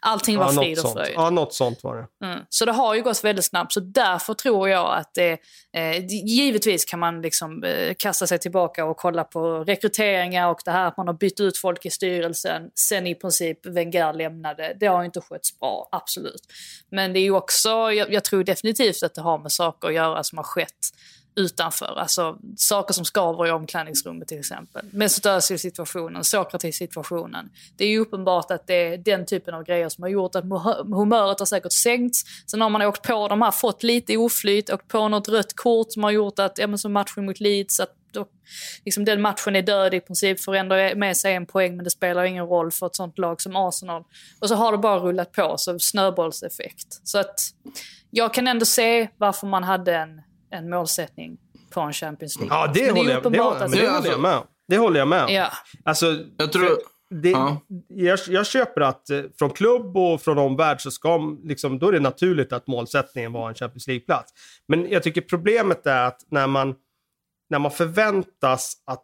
[0.02, 1.14] Allting var ja, frid och fröjd.
[1.16, 2.26] Ja, något sånt var det.
[2.26, 2.40] Mm.
[2.50, 3.74] Så det har ju gått väldigt snabbt.
[3.74, 5.38] Så därför tror jag att det...
[5.74, 10.72] Eh, givetvis kan man liksom eh, kasta sig tillbaka och kolla på rekryteringar och det
[10.72, 14.76] här att man har bytt ut folk i styrelsen sen i princip Wenger lämnade.
[14.80, 16.42] Det har ju inte skötts bra, absolut.
[16.92, 17.70] Men det är ju också...
[17.70, 20.90] Jag, jag tror definitivt att det har med saker att göra som har skett
[21.40, 22.00] utanför.
[22.00, 24.86] Alltså saker som skaver i omklädningsrummet till exempel.
[24.92, 27.50] Mesut Özil-situationen, Sokrates-situationen.
[27.78, 30.44] Det är ju uppenbart att det är den typen av grejer som har gjort att
[30.84, 32.24] humöret har säkert sänkts.
[32.48, 35.94] Sen har man åkt på de här, fått lite oflyt, åkt på något rött kort
[35.94, 38.26] som har gjort att, ja men som matchen mot Leeds, att då,
[38.86, 41.92] liksom den matchen är död i princip, får ändå med sig en poäng men det
[41.92, 44.04] spelar ingen roll för ett sånt lag som Arsenal.
[44.40, 47.02] Och så har det bara rullat på, så snöbollseffekt.
[47.04, 47.40] Så att
[48.10, 50.22] jag kan ändå se varför man hade en
[50.52, 51.38] en målsättning
[51.70, 52.58] på en Champions League.
[52.58, 55.30] Ja, det, det håller, jag, det, håller, det håller jag med Det håller jag med
[55.30, 55.52] Ja.
[55.84, 56.70] Alltså, jag tror...
[57.12, 57.62] Det, ja.
[57.88, 61.92] jag, jag, köper att eh, från klubb och från omvärld så ska liksom, då är
[61.92, 64.34] det naturligt att målsättningen var en Champions League-plats.
[64.68, 66.76] Men jag tycker problemet är att när man,
[67.50, 69.04] när man förväntas att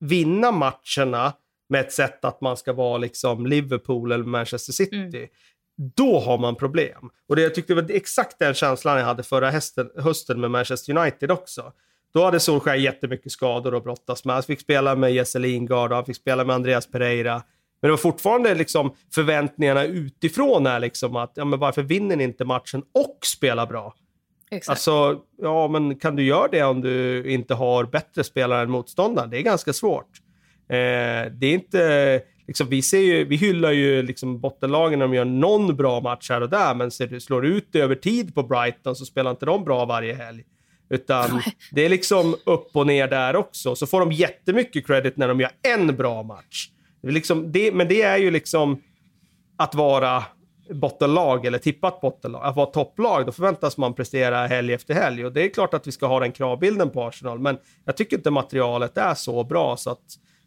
[0.00, 1.32] vinna matcherna
[1.68, 4.96] med ett sätt att man ska vara liksom Liverpool eller Manchester City.
[4.96, 5.28] Mm
[5.76, 7.10] då har man problem.
[7.28, 10.50] Och det, jag tyckte det var exakt den känslan jag hade förra hösten, hösten med
[10.50, 11.72] Manchester United också.
[12.14, 14.34] Då hade Solskjaer jättemycket skador att brottas med.
[14.34, 17.34] Han fick spela med Jesse Lingard och han fick spela med Andreas Pereira.
[17.80, 22.24] Men det var fortfarande liksom förväntningarna utifrån är liksom att ja, men varför vinner ni
[22.24, 23.94] inte matchen och spelar bra?
[24.50, 24.70] Exakt.
[24.70, 29.30] Alltså, ja men kan du göra det om du inte har bättre spelare än motståndaren?
[29.30, 30.10] Det är ganska svårt.
[30.68, 35.14] Eh, det är inte liksom, vi, ser ju, vi hyllar ju liksom bottenlagen när de
[35.14, 38.34] gör någon bra match här och där, men ser du slår ut det över tid
[38.34, 40.44] på Brighton så spelar inte de bra varje helg.
[40.90, 43.76] Utan det är liksom upp och ner där också.
[43.76, 46.68] Så får de jättemycket credit när de gör en bra match.
[47.02, 48.82] Det liksom, det, men det är ju liksom
[49.56, 50.24] att vara
[50.70, 52.44] bottenlag eller tippat bottenlag.
[52.44, 55.24] Att vara topplag, då förväntas man prestera helg efter helg.
[55.26, 58.16] Och det är klart att vi ska ha den kravbilden på Arsenal, men jag tycker
[58.16, 60.04] inte materialet är så bra så att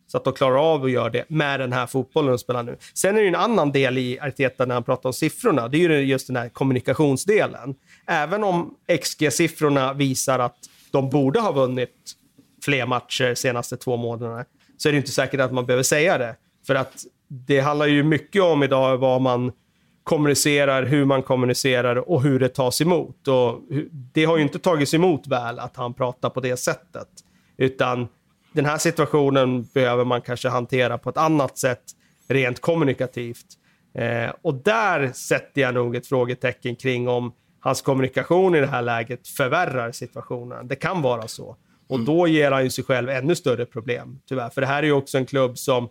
[0.07, 2.77] så att de klarar av att göra det med den här fotbollen de spelar nu.
[2.93, 5.67] Sen är det en annan del i Arteta när han pratar om siffrorna.
[5.67, 7.75] Det är ju just den här kommunikationsdelen.
[8.07, 10.57] Även om XG-siffrorna visar att
[10.91, 12.13] de borde ha vunnit
[12.63, 14.45] fler matcher senaste två månaderna
[14.77, 16.35] så är det inte säkert att man behöver säga det.
[16.67, 19.51] För att det handlar ju mycket om idag vad man
[20.03, 23.27] kommunicerar, hur man kommunicerar och hur det tas emot.
[23.27, 23.61] Och
[24.13, 27.07] det har ju inte tagits emot väl att han pratar på det sättet.
[27.57, 28.07] Utan
[28.53, 31.83] den här situationen behöver man kanske hantera på ett annat sätt
[32.27, 33.45] rent kommunikativt.
[33.93, 38.81] Eh, och där sätter jag nog ett frågetecken kring om hans kommunikation i det här
[38.81, 40.67] läget förvärrar situationen.
[40.67, 41.55] Det kan vara så.
[41.87, 42.05] Och mm.
[42.05, 44.49] då ger han ju sig själv ännu större problem, tyvärr.
[44.49, 45.89] För det här är ju också en klubb som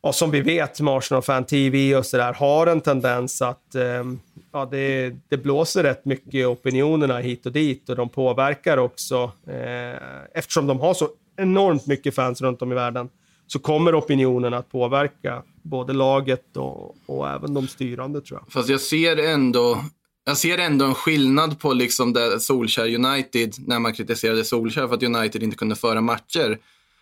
[0.00, 4.04] och som vi vet med Arsenal Fan TV och sådär, har en tendens att eh,
[4.52, 9.32] ja, det, det blåser rätt mycket i opinionerna hit och dit och de påverkar också.
[9.46, 9.98] Eh,
[10.34, 13.08] eftersom de har så enormt mycket fans runt om i världen
[13.46, 18.52] så kommer opinionen att påverka både laget och, och även de styrande tror jag.
[18.52, 19.84] Fast jag ser ändå,
[20.24, 24.94] jag ser ändå en skillnad på liksom det Solskär United när man kritiserade Solskär för
[24.94, 26.58] att United inte kunde föra matcher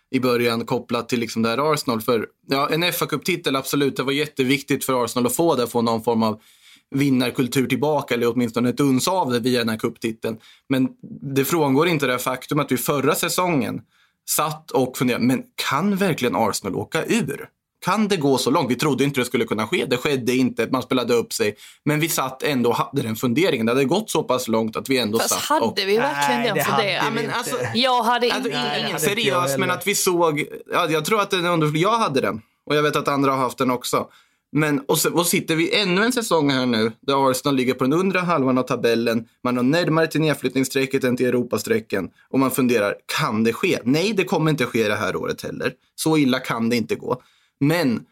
[0.09, 2.01] i början kopplat till liksom det här Arsenal.
[2.01, 5.81] För ja, en fa titel absolut, det var jätteviktigt för Arsenal att få det, få
[5.81, 6.41] någon form av
[6.89, 10.37] vinnarkultur tillbaka eller åtminstone ett uns av det via den här cuptiteln.
[10.69, 10.89] Men
[11.35, 13.81] det frångår inte det faktum att vi förra säsongen
[14.29, 17.49] satt och funderade, men kan verkligen Arsenal åka ur?
[17.85, 18.71] Kan det gå så långt?
[18.71, 19.85] Vi trodde inte det skulle kunna ske.
[19.85, 20.67] Det skedde inte.
[20.71, 21.55] Man spelade upp sig.
[21.85, 23.65] Men vi satt ändå och hade den funderingen.
[23.65, 25.73] Det hade gått så pass långt att vi ändå Fast satt hade och...
[25.77, 27.31] vi verkligen Nej, den det hade funderingen?
[27.37, 28.49] alltså, Jag hade Alltså, inte...
[28.49, 30.45] ingen hade inte seriös, men att vi såg...
[30.71, 32.41] Ja, jag tror att den ändå, jag hade den.
[32.65, 34.07] Och jag vet att andra har haft den också.
[34.51, 37.83] Men, och, så, och sitter vi ännu en säsong här nu där Arsenal ligger på
[37.83, 39.27] den undre halvan av tabellen.
[39.43, 42.09] Man har närmare till nedflyttningsstrecket än till Europastrecken.
[42.29, 43.79] Och man funderar, kan det ske?
[43.83, 45.73] Nej, det kommer inte ske det här året heller.
[45.95, 47.21] Så illa kan det inte gå.
[47.59, 48.05] Men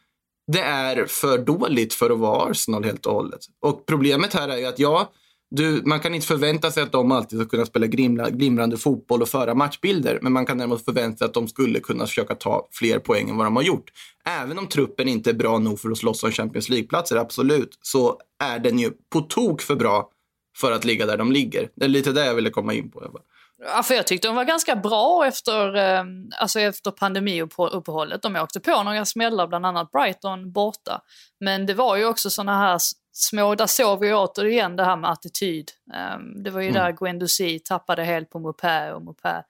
[0.51, 3.41] det är för dåligt för att vara Arsenal helt och hållet.
[3.59, 5.11] Och problemet här är ju att ja,
[5.51, 9.21] du, man kan inte förvänta sig att de alltid ska kunna spela grimla, glimrande fotboll
[9.21, 10.19] och föra matchbilder.
[10.21, 13.37] Men man kan däremot förvänta sig att de skulle kunna försöka ta fler poäng än
[13.37, 13.91] vad de har gjort.
[14.25, 18.19] Även om truppen inte är bra nog för att slåss om Champions League-platser, absolut, så
[18.43, 20.09] är den ju på tok för bra
[20.57, 21.69] för att ligga där de ligger.
[21.75, 23.19] Det är lite det jag ville komma in på.
[23.57, 26.03] Ja, för jag tyckte de var ganska bra efter, eh,
[26.41, 28.21] alltså efter pandemiuppehållet.
[28.21, 31.01] De åkte på några smällar, bland annat Brighton borta.
[31.39, 32.79] Men det var ju också såna här
[33.17, 35.71] små, där såg vi återigen det här med attityd.
[35.93, 39.43] Eh, det var ju där Guendouzi tappade helt på Mopé och Mopé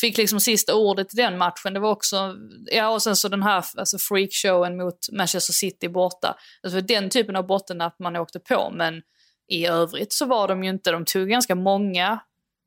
[0.00, 1.74] fick liksom sista ordet i den matchen.
[1.74, 2.36] Det var också,
[2.70, 6.36] ja och sen så den här alltså freakshowen mot Manchester City borta.
[6.62, 9.02] Alltså den typen av bottennapp man åkte på, men
[9.48, 12.18] i övrigt så var de ju inte, de tog ganska många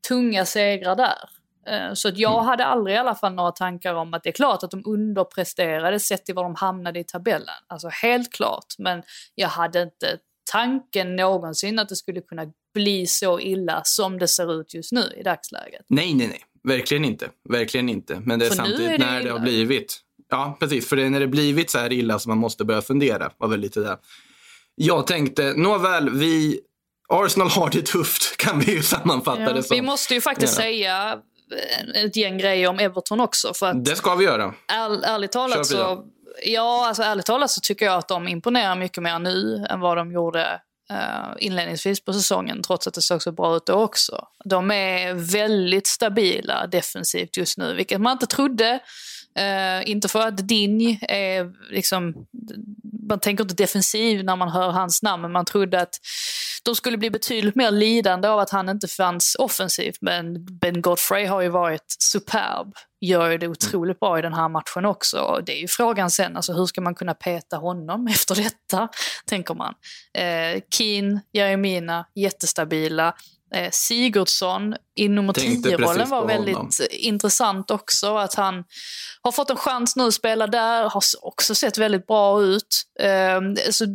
[0.08, 1.30] tunga segrar där.
[1.68, 4.34] Eh, Så att jag hade aldrig i alla fall några tankar om att det är
[4.34, 7.56] klart att de underpresterade sett till var de hamnade i tabellen.
[7.68, 8.66] Alltså helt klart.
[8.78, 9.04] Men
[9.36, 10.18] jag hade inte
[10.52, 15.14] tanken någonsin att det skulle kunna bli så illa som det ser ut just nu
[15.18, 15.82] i dagsläget.
[15.88, 16.42] Nej, nej, nej.
[16.64, 17.30] Verkligen inte.
[17.50, 18.20] Verkligen inte.
[18.26, 19.32] Men det är För samtidigt är det när det illa.
[19.32, 20.00] har blivit.
[20.30, 20.88] Ja, precis.
[20.90, 23.32] För det är när det blivit så här illa som man måste börja fundera.
[23.38, 23.98] var väl lite det.
[24.76, 26.60] Jag tänkte, nåväl, vi...
[27.10, 29.76] Arsenal har det tufft, kan vi ju sammanfatta Ja, det som.
[29.76, 30.62] vi måste ju faktiskt Ja.
[30.64, 31.20] säga
[31.96, 33.54] eh, ett gäng grejer om Everton också.
[33.54, 34.54] För att Det ska vi göra.
[34.74, 36.06] Äl, ärligt talat så,
[36.44, 39.98] ja, alltså, ärligt talat så tycker jag att de imponerar mycket mer nu än vad
[39.98, 44.28] de gjorde eh, inledningsvis på säsongen, trots att det såg så bra ut då också.
[44.46, 48.80] De är väldigt stabila defensivt just nu, vilket man inte trodde.
[49.40, 52.14] Uh, inte för att Dinj är liksom...
[53.10, 56.00] Man tänker inte defensiv när man hör hans namn, men man trodde att
[56.66, 59.98] de skulle bli betydligt mer lidande av att han inte fanns offensivt.
[60.02, 62.74] Men Ben Godfrey har ju varit superb.
[63.02, 65.20] Gör ju det otroligt bra i den här matchen också.
[65.20, 68.90] Och det är ju frågan sen, alltså hur ska man kunna peta honom efter detta?
[69.26, 69.74] Tänker man.
[70.14, 73.14] Eh, Keen, Jeremina, jättestabila.
[73.56, 76.72] Eh, Sigurdsson i nummer Tänkte 10-rollen precis var väldigt honom.
[76.92, 78.18] intressant också.
[78.18, 78.64] Att han
[79.22, 82.84] har fått en chans nu att spela där, har också sett väldigt bra ut.
[83.00, 83.42] Eh,
[83.72, 83.86] så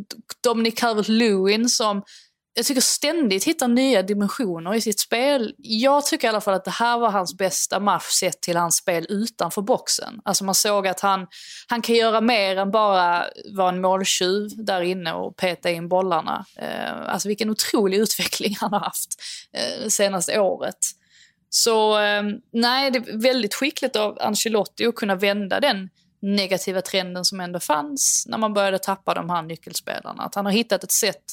[0.43, 2.03] Dominic Calvert-Lewin som
[2.53, 5.55] jag tycker ständigt hittar nya dimensioner i sitt spel.
[5.57, 8.75] Jag tycker i alla fall att det här var hans bästa match sett till hans
[8.75, 10.21] spel utanför boxen.
[10.25, 11.27] Alltså man såg att han,
[11.67, 16.45] han kan göra mer än bara vara en måltjuv där inne och peta in bollarna.
[16.55, 19.21] Eh, alltså vilken otrolig utveckling han har haft
[19.53, 20.77] eh, det senaste året.
[21.49, 25.89] Så eh, nej, det är väldigt skickligt av Ancelotti att kunna vända den
[26.21, 30.23] negativa trenden som ändå fanns när man började tappa de här nyckelspelarna.
[30.23, 31.23] Att han har hittat ett sätt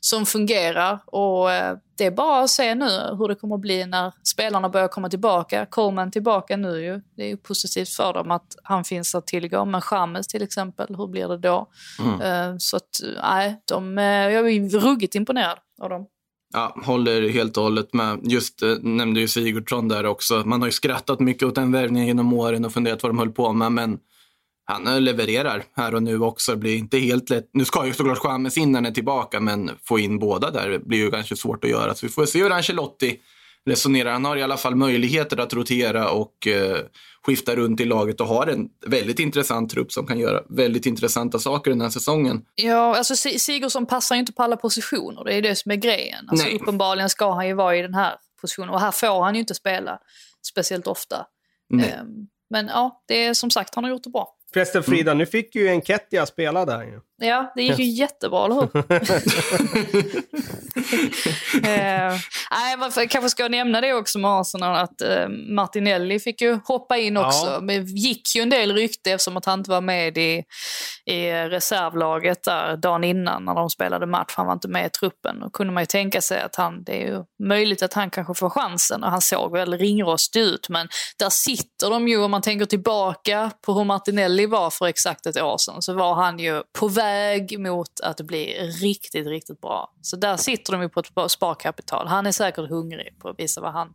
[0.00, 3.86] som fungerar och eh, det är bara att se nu hur det kommer att bli
[3.86, 5.66] när spelarna börjar komma tillbaka.
[5.66, 7.00] Coleman tillbaka nu ju.
[7.16, 9.64] Det är ju positivt för dem att han finns att tillgå.
[9.64, 11.68] Men Chamez till exempel, hur blir det då?
[12.22, 12.90] Eh, Så att,
[13.22, 16.06] nej, de, eh, jag är ruggigt imponerad av dem.
[16.52, 18.20] Ja, håller helt och hållet med.
[18.22, 20.42] Just eh, nämnde ju Sigurdsson där också.
[20.44, 23.32] Man har ju skrattat mycket åt den värvningen genom åren och funderat vad de höll
[23.32, 23.72] på med.
[23.72, 23.98] Men
[24.68, 26.52] han eh, levererar här och nu också.
[26.52, 27.50] Det blir inte helt lätt.
[27.52, 30.78] Nu ska ju såklart Chamez in när han är tillbaka, men få in båda där
[30.78, 31.94] blir ju ganska svårt att göra.
[31.94, 33.20] Så vi får se hur Ancelotti
[33.66, 34.12] resonerar.
[34.12, 36.78] Han har i alla fall möjligheter att rotera och eh,
[37.26, 41.38] skifta runt i laget och har en väldigt intressant trupp som kan göra väldigt intressanta
[41.38, 42.42] saker den här säsongen.
[42.54, 45.24] Ja, alltså Si- Sigurdsson passar ju inte på alla positioner.
[45.24, 46.28] Det är det som är grejen.
[46.28, 46.58] Alltså, Nej.
[46.62, 49.54] uppenbarligen ska han ju vara i den här positionen och här får han ju inte
[49.54, 49.98] spela
[50.46, 51.26] speciellt ofta.
[51.70, 51.90] Nej.
[52.00, 52.06] Ehm,
[52.50, 54.28] Men ja, det är som sagt, han har gjort det bra.
[54.56, 57.00] Förresten Frida, nu fick ju Enketia spela där ju.
[57.18, 58.76] Ja, det gick ju jättebra, eller hur?
[61.68, 62.14] eh,
[62.50, 66.96] nej, man kanske ska nämna det också med Arsenal, att eh, Martinelli fick ju hoppa
[66.96, 67.46] in också.
[67.46, 67.60] Ja.
[67.60, 70.44] Men det gick ju en del rykte eftersom att han inte var med i,
[71.04, 74.34] i reservlaget där dagen innan när de spelade match.
[74.36, 75.40] Han var inte med i truppen.
[75.40, 78.34] Då kunde man ju tänka sig att han, det är ju möjligt att han kanske
[78.34, 79.04] får chansen.
[79.04, 83.50] Och han såg väl ringrostig ut, men där sitter de ju, om man tänker tillbaka
[83.66, 87.05] på hur Martinelli var för exakt ett år sedan, så var han ju på väg
[87.58, 89.92] mot att bli riktigt, riktigt bra.
[90.02, 92.06] Så där sitter de ju på ett sparkapital.
[92.06, 93.94] Han är säkert hungrig på att visa vad han,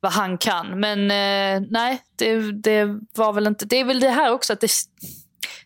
[0.00, 0.80] vad han kan.
[0.80, 3.64] Men eh, nej, det, det var väl inte...
[3.64, 4.70] Det är väl det här också att det,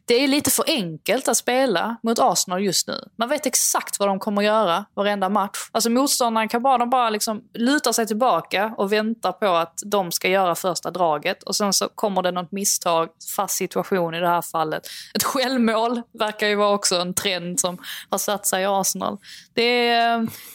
[0.07, 2.95] det är lite för enkelt att spela mot Arsenal just nu.
[3.17, 5.59] Man vet exakt vad de kommer att göra varenda match.
[5.73, 10.13] Alltså motståndaren kan bara, de bara liksom luta sig tillbaka och vänta på att de
[10.13, 11.43] ska göra första draget.
[11.43, 14.87] Och sen så kommer det något misstag, fast situation i det här fallet.
[15.15, 17.79] Ett självmål verkar ju vara också en trend som
[18.11, 19.19] har satt sig i Arsenal.
[19.55, 19.97] Det,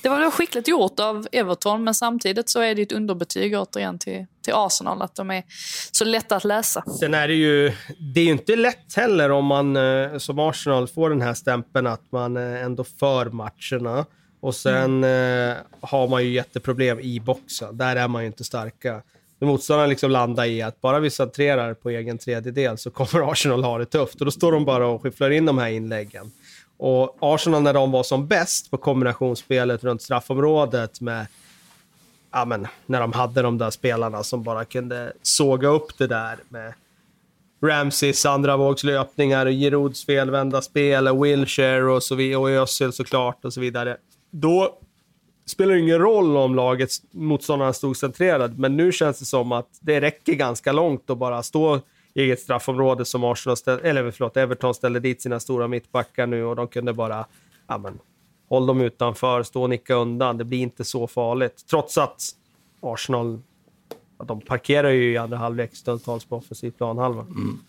[0.03, 4.25] det var skickligt gjort av Everton, men samtidigt så är det ett underbetyg återigen till,
[4.41, 5.43] till Arsenal att de är
[5.91, 6.83] så lätta att läsa.
[6.99, 7.73] Sen är det ju,
[8.13, 11.87] det är ju inte lätt heller om man eh, som Arsenal får den här stämpeln
[11.87, 14.05] att man eh, ändå för matcherna.
[14.41, 17.77] Och sen eh, har man ju jätteproblem i boxen.
[17.77, 19.01] Där är man ju inte starka.
[19.41, 23.77] Motståndaren liksom landar i att bara vi centrerar på egen tredjedel så kommer Arsenal ha
[23.77, 24.19] det tufft.
[24.19, 26.31] Och då står de bara och skifflar in de här inläggen.
[26.77, 31.25] Och Arsenal när de var som bäst på kombinationsspelet runt straffområdet med
[32.31, 36.39] ja, men, när de hade de där spelarna som bara kunde såga upp det där
[36.49, 36.73] med
[37.63, 43.53] Ramseys andra vågslöpningar, Girouds felvända spel, och Wilshire och, så vidare, och Özil såklart och
[43.53, 43.97] så vidare.
[44.31, 44.77] Då
[45.45, 49.67] spelar det ingen roll om laget, motståndarna stod centrerad, men nu känns det som att
[49.79, 51.81] det räcker ganska långt att bara stå
[52.13, 56.43] i eget straffområde som Arsenal ställ, eller förlåt, Everton ställde dit sina stora mittbackar nu
[56.43, 57.25] och de kunde bara,
[57.67, 57.99] ja men,
[58.51, 60.37] håll dem utanför, stå och nicka undan.
[60.37, 61.65] Det blir inte så farligt.
[61.69, 62.21] Trots att
[62.81, 63.41] Arsenal,
[64.23, 67.21] de parkerar ju i andra halvlek stundtals på offensiv planhalva.
[67.21, 67.59] Mm.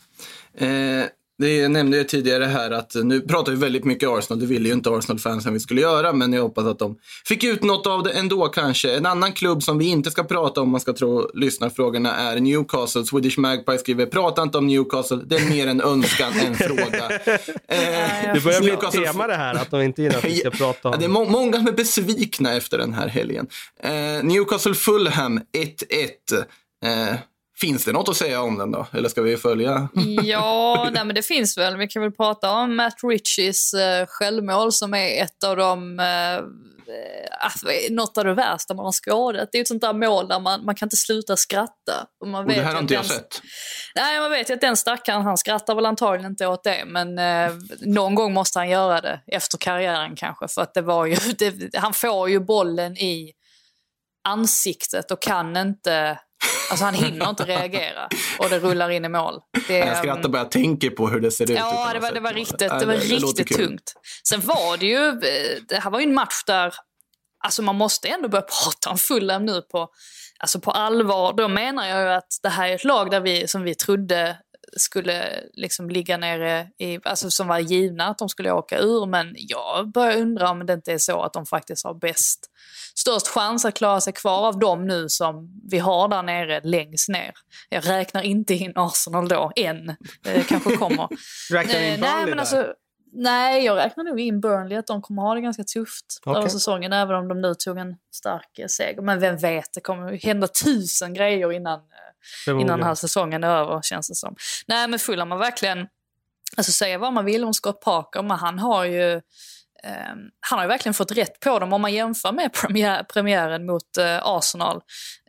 [0.55, 1.07] Eh,
[1.43, 4.41] det nämnde jag tidigare här att nu pratar vi väldigt mycket Arsenal.
[4.41, 6.97] Det ville ju inte Arsenal-fansen vi skulle göra, men jag hoppas att de
[7.29, 8.97] fick ut något av det ändå kanske.
[8.97, 12.41] En annan klubb som vi inte ska prata om, om man ska tro lyssnarfrågorna, är
[12.41, 13.05] Newcastle.
[13.05, 15.21] Swedish Magpie skriver, prata inte om Newcastle.
[15.27, 17.11] Det är mer en önskan än fråga.
[17.69, 20.51] Eh, Det börjar bli ett tema det här, att de inte vill att vi ska
[20.51, 23.47] prata om det är må många som är besvikna efter den här helgen.
[23.83, 23.91] Eh,
[24.23, 26.45] Newcastle Fulham 1-1.
[26.85, 27.17] Eh,
[27.67, 28.87] finns det något att säga om den då?
[28.93, 29.89] Eller ska vi följa?
[30.23, 31.77] Ja, nej, men det finns väl.
[31.77, 36.39] Vi kan väl prata om Matt Richies eh, självmål som är ett av de eh,
[37.41, 39.49] alltså, något av det värsta man har skådat.
[39.53, 42.07] Det är ett sånt där mål där man, man kan inte sluta skratta.
[42.21, 43.41] Och man Och det vet här har inte jag den- sett.
[43.95, 47.19] Nej, man vet ju att den stackaren, han skrattar väl antagligen inte åt det, men
[47.19, 51.15] eh, någon gång måste han göra det efter karriären kanske, för att det var ju,
[51.39, 53.33] det, han får ju bollen i
[54.29, 56.19] ansiktet och kan inte,
[56.71, 59.41] alltså han hinner inte reagera och det rullar in i mål.
[59.69, 61.57] Det, Jag skrattar bara jag tänker på hur det ser ut.
[61.57, 63.95] Ja, att det ha var, det var riktigt, det var riktigt tungt.
[64.29, 66.75] Sen var det ju, eh, det här var ju en match där,
[67.45, 69.89] alltså man måste ändå börja prata om Fulham nu på,
[70.39, 71.33] alltså på allvar.
[71.33, 74.37] Då menar jag ju att det här är ett lag där vi, som vi trodde
[74.77, 79.07] skulle liksom ligga nere i, alltså som var givna att de skulle åka ur.
[79.07, 82.51] Men jag börjar undra om det inte är så att de faktiskt har bäst,
[82.95, 87.09] störst chans att klara sig kvar av dem nu som vi har där nere längst
[87.09, 87.33] ner.
[87.69, 89.97] Jag räknar inte in Arsenal då, än.
[90.23, 91.09] Det kanske kommer.
[91.53, 92.75] Räknar vi in Eh, Burnley nej, alltså,
[93.13, 96.39] nej, jag räknar nog in Burnley att de kommer ha det ganska tufft Okej.
[96.39, 99.03] över säsongen, även om de nu tog en stark eh, seger.
[99.03, 102.12] Men vem vet, det kommer hända tusen grejer innan, eh,
[102.47, 104.37] innan den här säsongen är över, känns det som.
[104.67, 105.87] Nej, men Fulham har verkligen,
[106.57, 109.21] alltså säga vad man vill om Scott Parker, men han har ju
[109.85, 113.67] eh, han har ju verkligen fått rätt på dem om man jämför med premiär, premiären
[113.67, 114.81] mot eh, Arsenal.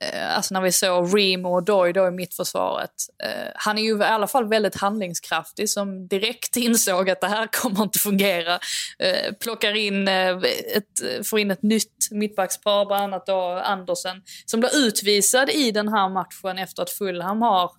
[0.02, 2.94] Eh, alltså när vi såg Reem och Doy då i mittförsvaret.
[3.24, 7.48] Eh, han är ju i alla fall väldigt handlingskraftig som direkt insåg att det här
[7.48, 8.60] kommer inte fungera.
[9.00, 10.38] Eh, plockar in eh,
[10.76, 15.88] ett, får in ett nytt mittbackspar, bland annat då Andersen, som blir utvisad i den
[15.88, 17.72] här matchen efter att Fulham har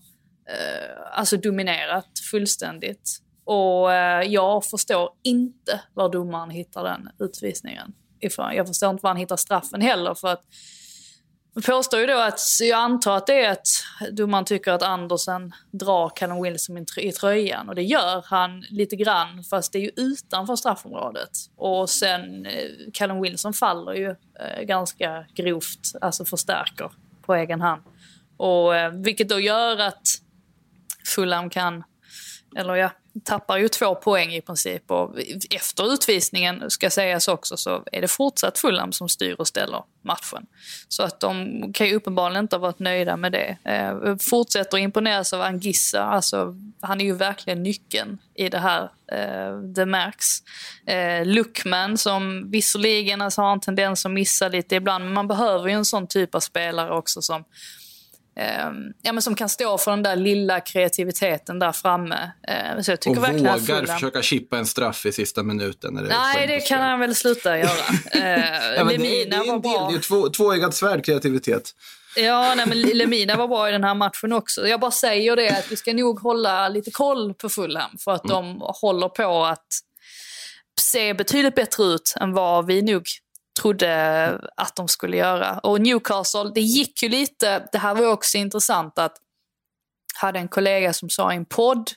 [0.50, 3.23] eh, alltså dominerat fullständigt.
[3.44, 8.54] Och eh, jag förstår inte var domaren hittar den utvisningen ifrån.
[8.54, 10.14] Jag förstår inte var han hittar straffen heller.
[10.14, 10.44] För att
[11.66, 13.66] påstår ju då att, jag antar att det är att
[14.12, 17.68] domaren tycker att Andersen drar Callum Wilson i tröjan.
[17.68, 21.30] Och det gör han lite grann, fast det är ju utanför straffområdet.
[21.56, 24.10] Och sen, eh, Callum Wilson faller ju
[24.40, 26.90] eh, ganska grovt, alltså förstärker
[27.22, 27.82] på egen hand.
[28.36, 30.02] Och, eh, vilket då gör att
[31.14, 31.84] Fulham kan
[32.56, 32.90] eller ja,
[33.24, 34.90] tappar ju två poäng i princip.
[34.90, 35.18] Och
[35.50, 40.46] efter utvisningen, ska sägas också, så är det fortsatt Fulham som styr och ställer matchen.
[40.88, 43.56] Så att de kan ju uppenbarligen inte ha varit nöjda med det.
[43.64, 48.82] Eh, fortsätter imponeras av Angissa, alltså han är ju verkligen nyckeln i det här.
[49.12, 50.26] Eh, det märks.
[50.86, 55.68] Eh, Luckman som visserligen alltså, har en tendens att missa lite ibland, men man behöver
[55.68, 57.44] ju en sån typ av spelare också som
[59.02, 62.32] ja, men som kan stå för den där lilla kreativiteten där framme.
[62.50, 63.94] Uh, så jag tycker och verkligen vågar fulla...
[63.94, 65.94] försöka chippa en straff i sista minuten.
[65.94, 67.68] När det Nej, det kan han väl sluta göra.
[67.68, 68.20] Uh,
[68.76, 69.88] ja, det, det är var bra.
[69.90, 71.74] Det är två, tvåeggat svärd, kreativitet.
[72.16, 74.68] Ja, nej, men Lemina var bra i den här matchen också.
[74.68, 78.24] Jag bara säger det att vi ska nog hålla lite koll på Fulham för att
[78.24, 78.36] mm.
[78.36, 79.66] de håller på att
[80.80, 83.02] se betydligt bättre ut än vad vi nog
[83.60, 85.58] trodde att de skulle göra.
[85.58, 89.16] Och Newcastle, det gick ju lite, det här var också intressant att
[90.14, 91.90] hade en kollega som sa i en podd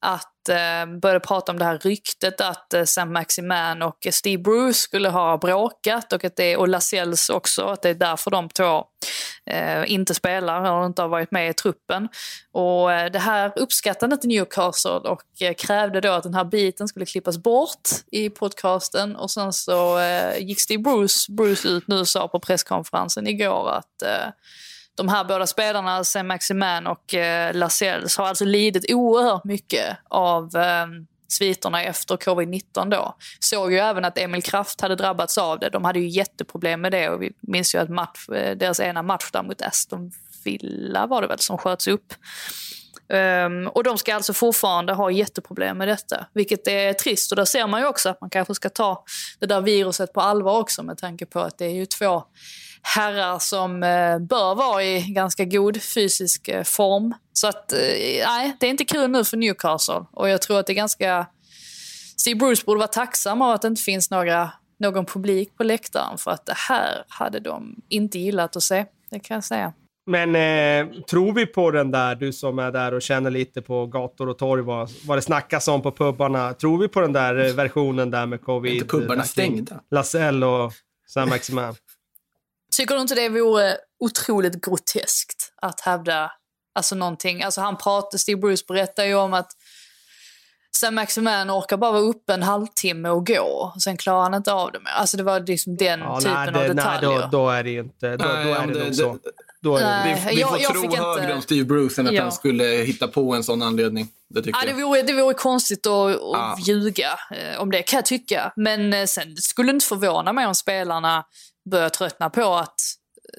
[0.00, 4.78] att eh, började prata om det här ryktet att eh, Sam Maximan och Steve Bruce
[4.78, 8.84] skulle ha bråkat och, att det, och Lascelles också, att det är därför de två
[9.50, 12.08] Eh, inte spelar eller inte har varit med i truppen.
[12.52, 16.88] Och eh, det här uppskattade inte Newcastle och eh, krävde då att den här biten
[16.88, 22.00] skulle klippas bort i podcasten och sen så eh, gick Steve Bruce, Bruce ut nu
[22.00, 24.02] och sa på presskonferensen igår att
[24.94, 30.56] de här båda spelarna, Sam Maximan och eh, Lascelles, har alltså lidit oerhört mycket av
[30.56, 30.86] eh,
[31.32, 33.16] sviterna efter covid-19 då.
[33.40, 35.70] Såg ju även att Emil Kraft hade drabbats av det.
[35.70, 39.02] De hade ju jätteproblem med det och vi minns ju att match, eh, deras ena
[39.02, 40.12] match där mot Aston
[40.44, 42.14] Villa var det väl som sköts upp.
[43.08, 47.32] Um, och de ska alltså fortfarande ha jätteproblem med detta, vilket är trist.
[47.32, 49.04] Och där ser man ju också att man kanske ska ta
[49.38, 52.24] det där viruset på allvar också med tanke på att det är ju två
[52.82, 57.14] herrar som eh, bör vara i ganska god fysisk eh, form.
[57.32, 57.78] Så att, eh,
[58.26, 60.04] nej, det är inte kul nu för Newcastle.
[60.12, 61.26] Och jag tror att det är ganska...
[62.16, 66.18] Steve Bruce borde vara tacksam av att det inte finns några, någon publik på läktaren.
[66.18, 69.72] För att det här hade de inte gillat att se, det kan jag säga.
[70.06, 73.86] Men eh, tror vi på den där, du som är där och känner lite på
[73.86, 76.54] gator och torg, vad, vad det snackas om på pubbarna.
[76.54, 78.72] Tror vi på den där versionen där med covid?
[78.72, 79.80] Är inte pubbarna stängda?
[79.90, 80.72] Lasell och
[81.08, 81.74] Sam Maximan.
[82.76, 86.32] Tycker du inte det vore otroligt groteskt att hävda
[86.74, 87.42] alltså någonting?
[87.42, 89.52] Alltså han pratar, Steve Bruce berättar ju om att
[90.76, 93.72] Sam Maximan orkar bara vara uppe en halvtimme och gå.
[93.74, 94.90] Och sen klarar han inte av det mer.
[94.90, 97.10] Alltså det var liksom den ja, typen nej, det, av detaljer.
[97.10, 98.16] Nej, då, då, är det ju inte...
[98.16, 99.18] Då, nej, då är det, det nog så.
[99.62, 101.34] Då är nej, det, vi, vi jag, får jag tro högre inte...
[101.34, 102.22] om Steve Bruce än att ja.
[102.22, 104.08] han skulle hitta på en sån anledning.
[104.28, 106.56] Det, tycker ja, det, vore, det vore konstigt att, att ja.
[106.66, 108.52] ljuga eh, om det, kan jag tycka.
[108.56, 111.24] Men eh, sen skulle det inte förvåna mig om spelarna
[111.70, 112.80] börjar tröttna på att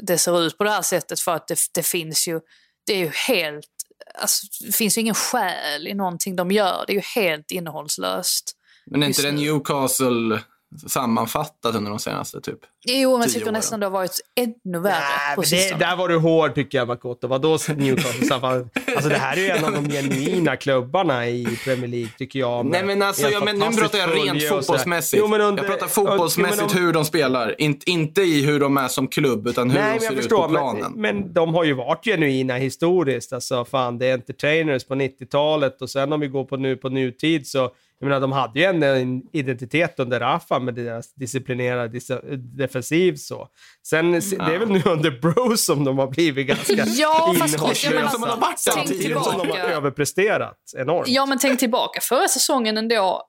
[0.02, 2.40] det ser ut på det här sättet för att det, det finns ju,
[2.88, 3.70] det är ju helt,
[4.16, 6.84] alltså, det finns ju ingen själ i någonting de gör.
[6.88, 8.58] Det är ju helt innehållslöst.
[8.86, 10.40] Men är inte det Newcastle
[10.88, 14.94] sammanfattat under de senaste typ Jo, men jag tycker nästan det har varit ännu värre
[14.94, 17.28] Nej, på det, Där var du hård tycker jag, Makoto.
[17.28, 18.68] Vadå Newcastle?
[18.96, 22.66] Alltså det här är ju en av de genuina klubbarna i Premier League, tycker jag.
[22.66, 25.24] Nej, men alltså, jag, men, nu pratar jag rent fotbollsmässigt.
[25.28, 27.62] Jo, under, jag pratar fotbollsmässigt och, hur de spelar.
[27.62, 30.44] In, inte i hur de är som klubb, utan hur Nej, de ser förstår, ut
[30.44, 30.92] på planen.
[30.96, 33.34] Men, men de har ju varit genuina historiskt.
[33.34, 36.90] Alltså, fan, det är entertainers på 90-talet och sen om vi går på nu på
[36.90, 37.72] nutid så
[38.04, 42.00] jag menar, de hade ju en identitet under Rafa med deras disciplinerade
[42.38, 43.16] defensiv.
[43.16, 43.48] Så.
[43.88, 44.20] Sen, ja.
[44.46, 48.10] det är väl nu under Bros som de har blivit ganska ja, fast, jag menar,
[48.10, 49.32] som alltså, tänk tillbaka.
[49.32, 51.08] Som de har överpresterat enormt.
[51.08, 52.02] Ja, men tänk tillbaka.
[52.02, 53.22] Förra säsongen ändå,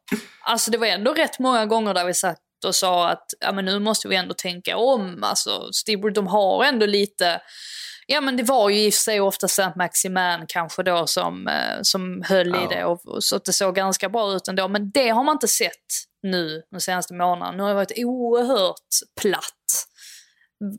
[0.42, 3.64] alltså det var ändå rätt många gånger där vi satt och sa att ja, men
[3.64, 5.18] nu måste vi ändå tänka om.
[5.22, 7.40] Alltså, Steve de har ändå lite
[8.06, 11.48] Ja men det var ju i och för sig ofta Saint Maximan kanske då som,
[11.48, 12.64] eh, som höll ja.
[12.64, 14.68] i det och, och, så att det såg ganska bra ut ändå.
[14.68, 15.70] Men det har man inte sett
[16.22, 17.56] nu de senaste månaderna.
[17.56, 18.88] Nu har det varit oerhört
[19.20, 19.86] platt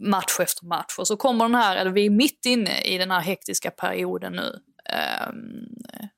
[0.02, 0.96] match efter match.
[0.98, 4.34] Och så kommer den här, eller vi är mitt inne i den här hektiska perioden
[4.34, 4.60] nu.
[5.30, 5.68] Um,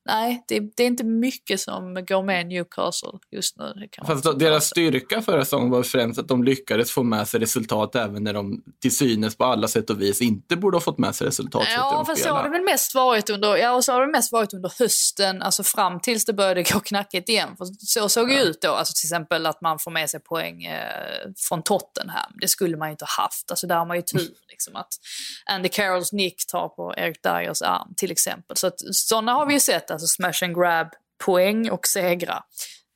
[0.08, 3.90] nej, det, det, är inte mycket som går med Newcastle just nu.
[4.08, 8.24] Fast deras styrka förra säsongen var främst att de lyckades få med sig resultat även
[8.24, 11.28] när de till synes på alla sätt och vis inte borde ha fått med sig
[11.28, 11.68] resultat.
[11.76, 14.32] Ja, fast så har det väl mest varit under, ja, och så har det mest
[14.32, 17.50] varit under hösten, alltså fram tills det började gå knackigt igen.
[17.58, 18.42] För så såg det ja.
[18.42, 22.32] ut då, alltså till exempel att man får med sig poäng eh, från Tottenham.
[22.42, 24.30] Det skulle man ju inte ha haft, alltså där har man ju tur.
[24.50, 24.94] Liksom, att
[25.46, 28.58] Andy Carrolls nick tar på Eric Dyers arm till exempel.
[28.58, 30.88] Så att, sådana har vi ju sett, alltså smash and grab,
[31.26, 32.44] poäng och segra.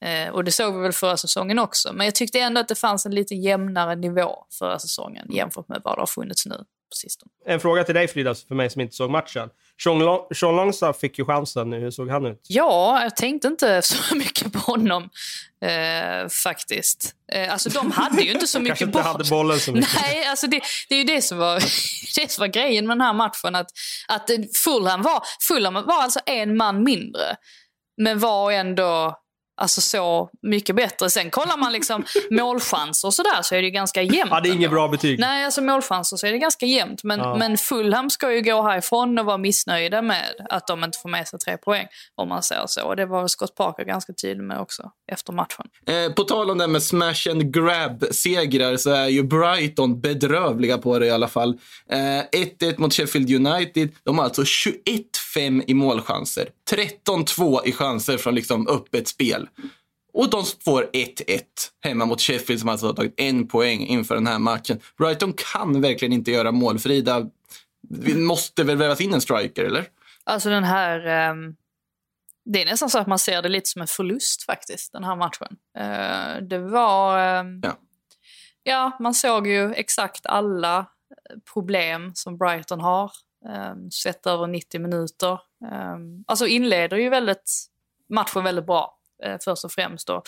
[0.06, 1.94] Eh, och det såg vi väl förra säsongen också.
[1.94, 5.82] Men jag tyckte ändå att det fanns en lite jämnare nivå förra säsongen jämfört med
[5.84, 7.32] vad det har funnits nu på sistone.
[7.46, 9.50] En fråga till dig Frida, för mig som inte såg matchen.
[9.84, 11.80] Sean, Long Sean Longstaff fick ju chansen nu.
[11.80, 12.46] Hur såg han ut?
[12.48, 15.10] Ja, jag tänkte inte så mycket på honom
[15.66, 17.16] eh, faktiskt.
[17.32, 19.90] Eh, alltså de hade ju inte så mycket Kanske inte hade bollen så mycket.
[20.02, 21.56] Nej, alltså det, det är ju det som, var,
[22.22, 23.56] det som var grejen med den här matchen.
[23.56, 23.72] Att,
[24.08, 24.30] att
[24.64, 27.36] Fulham, var, Fulham var alltså en man mindre.
[27.98, 29.21] Men var ändå
[29.62, 31.10] alltså så mycket bättre.
[31.10, 34.32] Sen kollar man liksom målchanser och sådär så är det ju ganska jämnt.
[34.32, 35.20] Ja, det är inget bra betyg.
[35.20, 37.04] Nej, alltså målchanser så är det ganska jämnt.
[37.04, 37.36] Men, Ja.
[37.38, 41.28] men Fulham ska ju gå härifrån och vara missnöjda med att de inte får med
[41.28, 41.88] sig tre poäng.
[42.16, 42.84] Om man säger så.
[42.88, 45.66] Och det var Scott Parker ganska tydlig med också efter matchen.
[45.88, 51.00] Eh, på tal om det med smash and grab-segrar så är ju Brighton bedrövliga på
[51.00, 51.50] det i alla fall.
[51.92, 51.98] Eh,
[52.42, 53.90] 1-1 mot Sheffield United.
[54.04, 54.44] De har alltså
[55.36, 56.50] 21-5 i målchanser.
[57.08, 59.50] 13-2 i chanser från liksom öppet spel.
[60.14, 61.42] Och de får 1-1
[61.84, 64.80] hemma mot Sheffield som alltså har tagit en poäng inför den här matchen.
[64.98, 66.80] Brighton kan verkligen inte göra mål.
[66.80, 67.30] Frida,
[67.90, 69.86] vi måste väl vävas in en striker, eller?
[70.24, 71.08] Alltså den här...
[71.08, 71.56] ehm,
[72.46, 75.16] det är nästan så att man ser det lite som en förlust faktiskt, den här
[75.16, 75.58] matchen.
[75.78, 77.20] Eh, det var...
[77.20, 77.78] ehm, Ja.
[78.64, 80.86] ja, man såg ju exakt alla
[81.54, 83.12] problem som Brighton har.
[83.50, 85.40] Ehm, um, sett över 90 minuter.
[85.94, 87.66] Um, alltså inleder ju väldigt
[88.10, 90.08] matchen väldigt bra, eh, först och främst.
[90.08, 90.24] Då.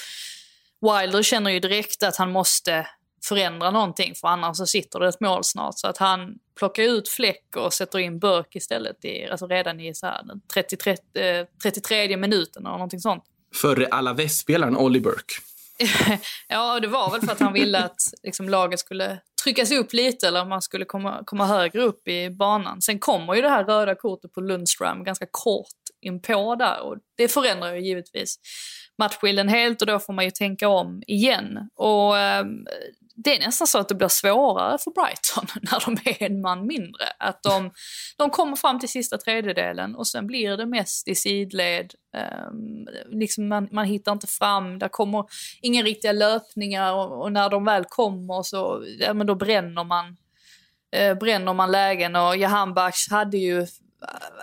[0.81, 2.87] Wilder känner ju direkt att han måste
[3.23, 5.79] förändra någonting för annars så sitter det ett mål snart.
[5.79, 9.95] Så att han plockar ut Fläck och sätter in Burke istället i, alltså redan i
[9.95, 13.23] så här, den 33, eh, 33 minuten eller någonting sånt.
[13.55, 15.33] Förre Alaves-spelaren Ollie Burke.
[16.47, 20.27] Ja, det var väl för att han ville att liksom, laget skulle tryckas upp lite
[20.27, 22.81] eller man skulle komma, komma högre upp i banan.
[22.81, 25.67] Sen kommer ju det här röda kortet på Lundström ganska kort
[26.01, 28.39] inpå där och det förändrar ju givetvis
[28.97, 31.69] matchbilden helt och då får man ju tänka om igen.
[31.75, 32.45] Och eh,
[33.15, 36.67] det är nästan så att det blir svårare för Brighton när de är en man
[36.67, 37.05] mindre.
[37.19, 37.71] Att de,
[38.17, 41.93] de kommer fram till sista tredjedelen och sen blir det mest i sidled.
[42.49, 45.25] Um, liksom man, man hittar inte fram, där kommer
[45.61, 50.17] inga riktiga löpningar och, och när de väl kommer så ja, men då bränner man,
[50.95, 52.15] eh, bränner man lägen.
[52.15, 52.75] Och Jahan
[53.09, 53.67] hade ju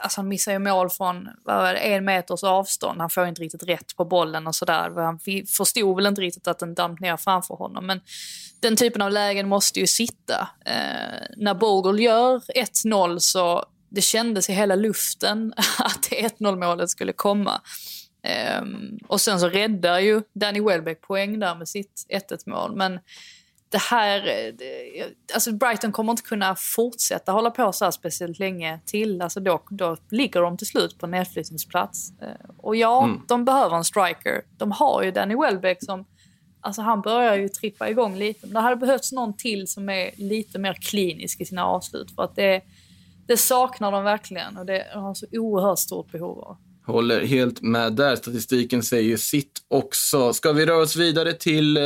[0.03, 3.01] Alltså han missar ju mål från vad var det, en meters avstånd.
[3.01, 4.91] Han får inte riktigt rätt på bollen och sådär.
[4.97, 5.19] Han
[5.57, 7.87] förstod väl inte riktigt att den damp ner framför honom.
[7.87, 8.01] Men
[8.61, 10.49] den typen av lägen måste ju sitta.
[10.67, 16.91] Eh, när Bogle gör 1-0 så det kändes i hela luften att det 1-0 målet
[16.91, 17.61] skulle komma.
[18.23, 22.77] Ehm, och sen så räddar ju Danny Welbeck poäng där med sitt 1-1 mål.
[22.77, 23.01] Men
[23.69, 25.05] det här, eh, det,
[25.35, 29.23] alltså Brighton kommer inte kunna fortsätta hålla på så här speciellt länge till.
[29.23, 32.11] Alltså då, då ligger de till slut på nedflyttningsplats.
[32.23, 33.21] Eh, Och ja, Mm.
[33.29, 34.43] de behöver en striker.
[34.59, 36.05] De har ju Danny Welbeck som,
[36.61, 38.47] alltså han börjar ju trippa igång lite.
[38.47, 42.15] Men det hade behövts någon till som är lite mer klinisk i sina avslut.
[42.15, 42.63] För att det,
[43.27, 46.57] det saknar de verkligen och det har så oerhört stort behov av.
[46.87, 48.17] Håller helt med där.
[48.17, 50.33] Statistiken säger ju sitt också.
[50.33, 51.83] Ska vi röra oss vidare till eh,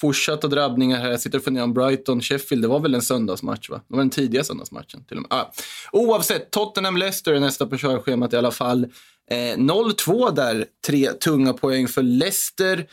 [0.00, 1.10] fortsatta drabbningar här?
[1.10, 2.64] Jag sitter och funderar om Brighton, Sheffield.
[2.64, 3.80] Det var väl en söndagsmatch, va?
[3.88, 5.32] Det var den tidiga söndagsmatchen till och med.
[5.32, 5.52] Ah.
[5.92, 8.84] Oavsett, Tottenham-Leicester är nästa på körschemat i alla fall.
[9.30, 10.66] Eh, 0-2 där.
[10.86, 12.86] Tre tunga poäng för Leicester.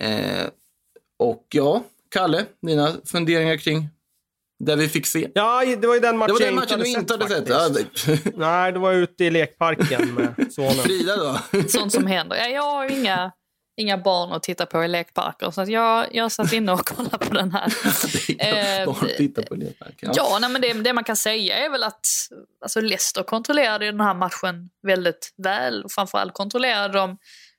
[0.00, 0.46] Eh,
[1.18, 3.88] och ja, Kalle, dina funderingar kring
[4.64, 5.28] det vi fick se?
[5.34, 7.48] Ja, det var ju den matchen Det var den jag matchen du inte hade sett.
[7.48, 8.08] faktiskt.
[8.24, 10.72] Ja, Nej, det var ute i lekparken med sonen.
[10.74, 11.38] Frida då?
[11.68, 12.36] Sånt som händer.
[12.36, 13.32] Ja, jag har ju inga,
[13.76, 17.18] inga barn att titta på i lekparker så att jag, jag satt inne och kollade
[17.18, 17.72] på den här.
[18.38, 20.10] Eh, Barn tittar på lekparken.
[20.14, 22.06] Ja, nej, men det, det man kan säga är väl att
[22.60, 25.84] alltså Leicester kontrollerade den här matchen väldigt väl.
[25.84, 27.18] Och framförallt kontrollerade de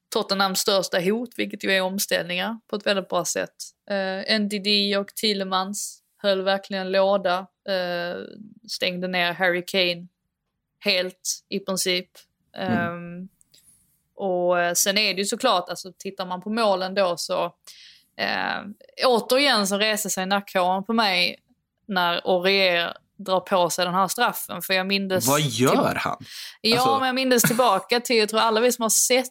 [0.10, 3.56] Tottenhams största hot, vilket ju är omställningar på ett väldigt bra sätt.
[3.90, 7.48] Eh, NDD och Thielemans höll verkligen låda.
[7.70, 8.16] Eh,
[8.70, 10.08] stängde ner Harry Kane
[10.80, 12.10] helt i princip.
[12.58, 13.30] Ehm,
[14.16, 17.46] och eh, sen är det ju såklart, alltså tittar man på målen då så
[18.18, 18.62] eh,
[19.06, 21.40] återigen så reser sig nackhåren på mig
[21.86, 24.62] när Aurier drar på sig den här straffen.
[24.62, 25.28] För jag mindes...
[25.28, 26.18] Vad gör han?
[26.62, 29.28] Ja, Alltså- men jag minns tillbaka till, jag tror alla vi som har sett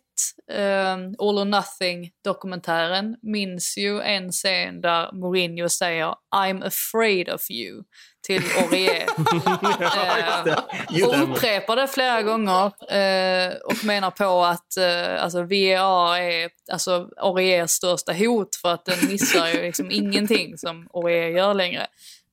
[0.53, 7.83] eh, All or Nothing-dokumentären minns ju en scen där Mourinho säger I'm afraid of you
[8.27, 9.07] till Aurier.
[11.01, 16.51] eh, och upprepar det flera gånger eh, och menar på att eh, alltså VAR är
[16.73, 21.87] alltså Auriers största hot för att den missar ju liksom ingenting som Aurier gör längre.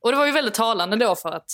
[0.03, 1.45] Och det var ju väldigt talande då för att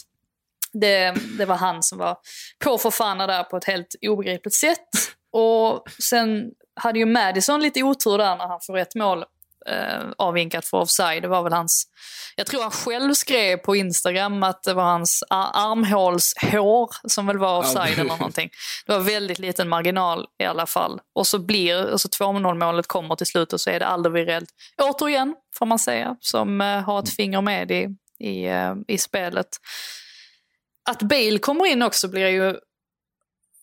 [0.73, 2.17] det, det var han som var
[2.63, 4.87] på Fofana där på ett helt obegripligt sätt.
[5.31, 9.25] Och sen hade ju Madison lite otur där när han får rätt mål
[9.67, 11.21] eh, avvinkat för offside.
[11.21, 11.87] Det var väl hans...
[12.35, 17.37] Jag tror han själv skrev på Instagram att det var hans ar- armhålshår som väl
[17.37, 18.01] var offside Ja.
[18.01, 18.49] eller någonting.
[18.85, 20.99] Det var väldigt liten marginal i alla fall.
[21.15, 24.47] Och så blir, och så 2-0 målet kommer till slut och så är det Alderweireld,
[24.81, 27.87] återigen får man säga, som eh, har ett finger med i,
[28.19, 29.47] i, eh, i spelet.
[30.89, 32.59] Att Bale kommer in också blir ju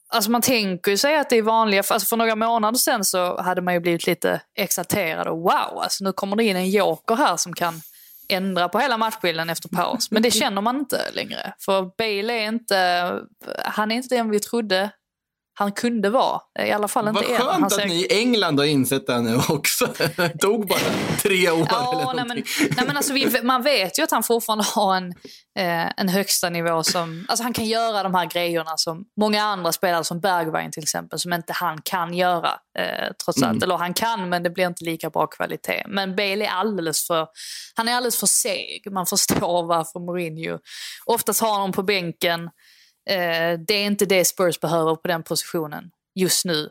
[0.08, 3.42] Alltså man tänker ju sig att det är vanliga, alltså för några månader sedan så
[3.42, 7.16] hade man ju blivit lite exalterad och wow, alltså nu kommer det in en joker
[7.16, 7.80] här som kan
[8.28, 10.10] ändra på hela matchbilden efter paus.
[10.10, 11.54] Men det känner man inte längre.
[11.58, 13.12] För Bale är inte,
[13.64, 14.90] han är inte den vi trodde
[15.58, 16.40] han kunde vara.
[16.58, 17.40] I alla fall inte Vad.
[17.40, 19.88] Han skönt att ni i England har insett det nu också.
[20.16, 20.78] Det tog bara
[21.22, 22.44] tre år eller Ja, nej, men, någonting.
[22.76, 25.08] nej, men alltså, vi, man vet ju att han fortfarande har en,
[25.58, 27.26] eh, en högsta nivå som...
[27.28, 31.18] Alltså han kan göra de här grejerna som många andra spelare, som Bergwijn till exempel,
[31.18, 32.50] som inte han kan göra.
[32.78, 33.62] Eh, trots allt.
[33.62, 35.84] Eller han kan, men det blir inte lika bra kvalitet.
[35.88, 37.26] Men Bale är alldeles för...
[37.74, 38.92] Han är alldeles för seg.
[38.92, 40.58] Man förstår varför Mourinho...
[41.04, 42.50] Oftast har honom på bänken.
[43.10, 46.70] Eh, det är inte det Spurs behöver på den positionen just nu.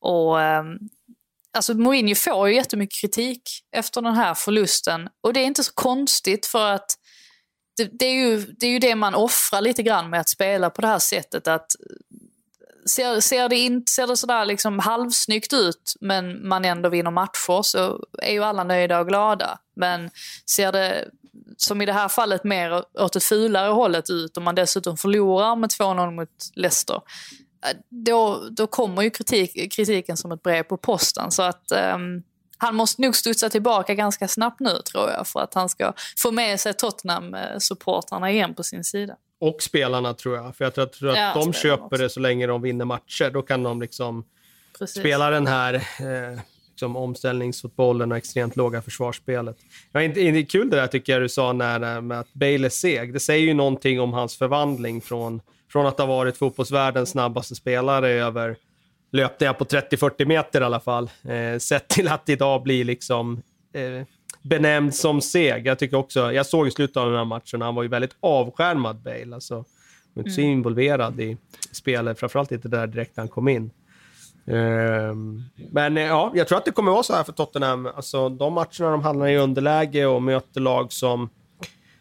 [0.00, 0.40] Och...
[0.42, 0.64] eh,
[1.56, 3.42] Alltså Mourinho får ju jättemycket kritik
[3.76, 5.08] efter den här förlusten.
[5.20, 6.90] Och det är inte så konstigt för att
[7.76, 10.70] det, det, är, ju, det är ju det man offrar lite grann med att spela
[10.70, 11.48] på det här sättet.
[11.48, 11.66] Att
[12.90, 17.62] ser, ser det in, ser det sådär liksom halvsnyggt ut men man ändå vinner matcher
[17.62, 19.58] så är ju alla nöjda och glada.
[19.76, 20.10] Men
[20.50, 21.08] ser det
[21.56, 25.56] som i det här fallet mer åt det fulare hållet ut och man dessutom förlorar
[25.56, 26.94] med 2-0 mot Leicester
[27.66, 31.30] eh, då, då kommer ju kritik, kritiken som ett brev på posten.
[31.30, 32.22] Så att ehm,
[32.58, 36.30] han måste nog studsa tillbaka ganska snabbt nu tror jag för att han ska få
[36.30, 39.16] med sig Tottenham-supportrarna igen på sin sida.
[39.40, 40.56] Och spelarna tror jag.
[40.56, 41.96] För jag tror, jag tror att Ja, de köper också.
[41.96, 43.30] det så länge de vinner matcher.
[43.30, 44.24] Då kan de liksom
[44.78, 45.00] Precis.
[45.00, 46.40] spela den här eh,
[46.74, 49.56] liksom omställningsfotbollen och extremt låga försvarsspelet.
[49.92, 52.68] Ja, inte, inte kul det där tycker jag du sa när, med att Bale är
[52.68, 53.12] seg.
[53.12, 55.40] Det säger ju någonting om hans förvandling från,
[55.72, 58.56] från att ha varit fotbollsvärldens snabbaste spelare över
[59.12, 61.10] löpningar på 30-40 meter i alla fall.
[61.22, 63.42] Eh, sett till att idag bli liksom
[63.74, 64.06] eh,
[64.42, 65.66] benämnd som seg.
[65.66, 68.16] Jag tycker också, jag såg i slutet av den här matchen, han var ju väldigt
[68.20, 69.34] avskärmad Bale.
[69.34, 69.64] Alltså,
[70.16, 71.36] inte så involverad i
[71.72, 73.70] spelet, framförallt inte där direkt när han kom in.
[74.46, 77.86] Ehm, men eh, ja, jag tror att det kommer vara så här för Tottenham.
[77.86, 81.28] Alltså, de matcherna de hamnar i underläge och möter lag som,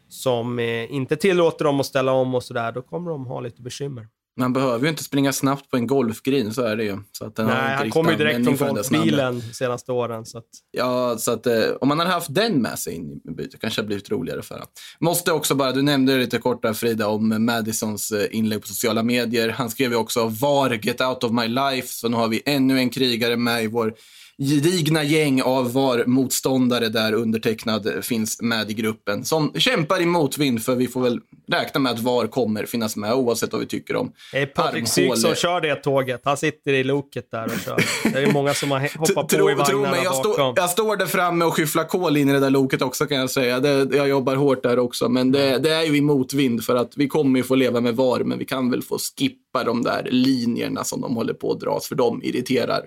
[0.10, 3.62] som eh, inte tillåter dem att ställa om och sådär, då kommer de ha lite
[3.62, 4.08] bekymmer.
[4.38, 6.98] Man behöver ju inte springa snabbt på en golfgreen, så är det ju.
[7.12, 10.26] Så att Nej, han kommer ju direkt från golfbilen de senaste åren.
[10.26, 13.32] Så att, Ja, så att eh, om man hade haft den med sig in i
[13.32, 14.68] bytet kanske det blivit roligare för honom.
[15.00, 19.04] Måste också bara, du nämnde lite kort där Frida om Madisons eh, inlägg på sociala
[19.04, 19.50] medier.
[19.50, 21.88] Han skrev ju också VAR, get out of my life.
[21.88, 23.94] Så nu har vi ännu en krigare med i vår
[24.38, 29.26] gedigna gäng av VAR-motståndare där undertecknad finns med i gruppen.
[29.26, 31.20] Som kämpar i motvind för vi får väl
[31.52, 34.88] räkna med att VAR kommer finnas med oavsett vad vi tycker om det är Patrik
[34.88, 36.22] Syk som kör det tåget.
[36.24, 38.12] Han sitter i loket där och kör.
[38.14, 40.70] Det är många som har hoppat på Tro, i tro vagnarna mig, jag, stå, jag
[40.70, 43.60] står där framme och skyfflar kol in i det där loket också kan jag säga.
[43.60, 45.10] Det, jag jobbar hårt där också.
[45.10, 47.96] Men det, det är ju i motvind för att vi kommer ju få leva med
[47.96, 51.60] VAR, men vi kan väl få skippa de där linjerna som de håller på att
[51.60, 52.82] dras, för de irriterar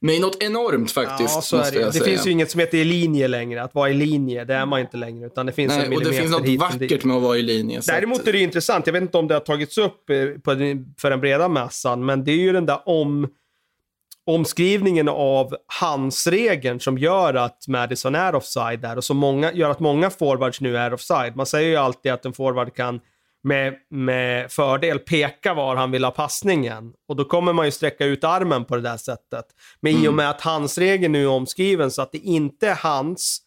[0.00, 1.34] mig något enormt faktiskt.
[1.34, 1.84] Ja, så är det.
[1.84, 3.62] Det finett ju inget som heter i linje längre.
[3.62, 5.26] Att vara i linje, det är man inte längre.
[5.26, 7.36] Utan det finns en Nej, och millimeter det finns något och vackert med att vara
[7.36, 7.80] i linje.
[7.86, 10.16] Däremot är det intressant, jag vet inte om det har tagits upp eh,
[11.00, 13.28] för den breda massan, men det är ju den där om,
[14.26, 19.80] omskrivningen av handsregeln som gör att Madison är offside där och som många, gör att
[19.80, 21.36] många forwards nu är offside.
[21.36, 23.00] Man säger ju alltid att en forward kan
[23.42, 26.92] med, med fördel peka var han vill ha passningen.
[27.08, 29.44] Och då kommer man ju sträcka ut armen på det där sättet.
[29.80, 33.38] Men i och med att handsregeln nu är omskriven så att det inte är hands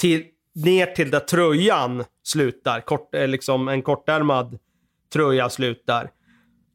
[0.00, 0.24] till,
[0.54, 4.58] ner till där tröjan slutar, kort, eh, liksom en kortärmad
[5.12, 6.10] tröja slutar.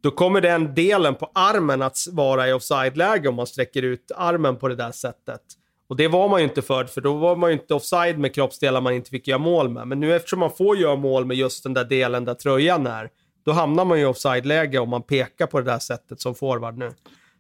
[0.01, 4.55] Då kommer den delen på armen att vara i offside-läge om man sträcker ut armen
[4.55, 5.41] på det där sättet.
[5.89, 8.35] Och det var man ju inte förr, för då var man ju inte offside med
[8.35, 9.87] kroppsdelar man inte fick göra mål med.
[9.87, 13.09] Men nu eftersom man får göra mål med just den där delen där tröjan är,
[13.45, 16.77] då hamnar man ju i offside-läge om man pekar på det där sättet som forward
[16.77, 16.91] nu.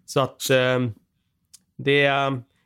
[0.05, 0.79] Så att eh,
[1.77, 2.11] det...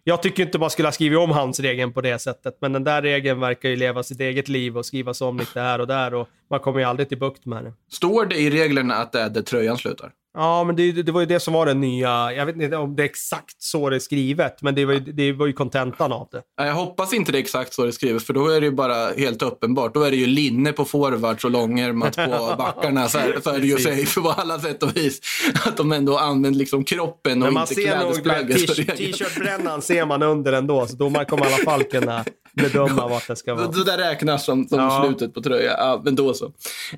[0.03, 2.83] Jag tycker inte man skulle ha skrivit om hans regeln på det sättet, men den
[2.83, 6.13] där regeln verkar ju leva sitt eget liv och skrivas om lite här och där
[6.13, 7.73] och man kommer ju aldrig till bukt med det.
[7.91, 10.11] Står det i reglerna att det är där tröjan slutar?
[10.33, 12.33] Ja, men det, det var ju det som var det nya.
[12.33, 14.99] Jag vet inte om det är exakt så det är skrivet, men det var ju,
[14.99, 16.41] det var ju kontentan av det.
[16.57, 19.07] Jag hoppas inte det är exakt så det skrivs, för då är det ju bara
[19.17, 19.93] helt uppenbart.
[19.93, 23.07] Då är det ju linne på forwards och långärmat på backarna.
[23.07, 25.19] Så, här, så är det ju safe på alla sätt och vis.
[25.65, 27.81] Att de ändå använder liksom kroppen och Men man inte ser
[28.21, 28.97] klädesplagget.
[28.97, 32.25] t-shirt-brännan ser man under ändå, så domaren kommer i alla fall kunna
[32.55, 33.67] bedöma vart det ska vara.
[33.67, 35.03] Det där räknas som, som Ja.
[35.05, 35.71] slutet på tröja.
[35.77, 36.51] Ja, men då så.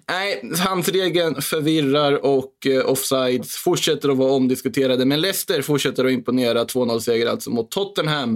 [0.10, 2.86] Nej, handsregeln förvirrar och eh,
[3.26, 5.06] offsides fortsätter att vara omdiskuterade.
[5.06, 6.64] Men Leicester fortsätter att imponera.
[6.64, 8.36] 2-0-seger alltså mot Tottenham.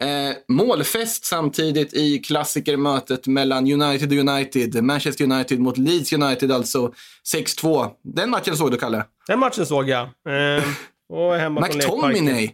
[0.00, 4.84] Eh, målfest samtidigt i klassikermötet mellan United och United.
[4.84, 6.92] Manchester United mot Leeds United, alltså
[7.34, 7.90] 6-2.
[8.02, 9.04] Den matchen såg du, Kalle?
[9.26, 10.02] Den matchen såg jag.
[10.02, 10.64] Eh,
[11.08, 11.60] och hemma.
[11.60, 12.50] McTominay.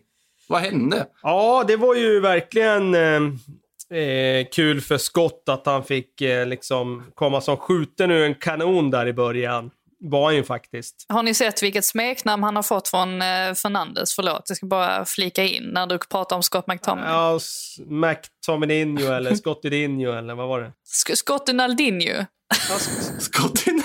[0.49, 1.07] Vad hände?
[1.23, 7.41] Ja, det var ju verkligen eh, kul för Scott att han fick eh, liksom komma
[7.41, 9.71] som skjuten ur en kanon där i början.
[10.03, 11.07] Var han ju faktiskt.
[11.09, 14.15] Har ni sett vilket smeknamn han har fått från eh, Fernandes?
[14.15, 17.11] Förlåt, jag ska bara flika in när du pratar om Scott McTominay.
[17.13, 17.39] Ja,
[17.87, 20.73] McTominay eller Scottidinho eller vad var det?
[21.07, 22.25] Sk- Scott Naldinho.
[23.19, 23.85] Scott Inaldin.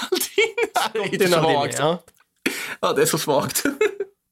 [0.94, 1.98] Scottinaldini, ja.
[2.80, 3.64] Ja, det är så svagt.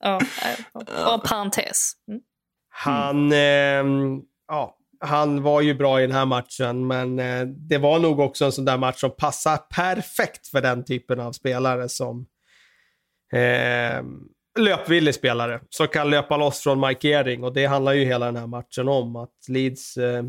[0.03, 1.91] Ja, eh, bara en parentes.
[2.07, 2.21] Mm.
[2.69, 7.99] Han, ehm, ja, han var ju bra i den här matchen, men eh, det var
[7.99, 12.25] nog också en sån där match som passar perfekt för den typen av spelare som
[13.33, 14.03] eh,
[14.59, 18.47] löpvillig spelare som kan löpa loss från markering och det handlar ju hela den här
[18.47, 19.15] matchen om.
[19.15, 20.23] Att Leeds, eh,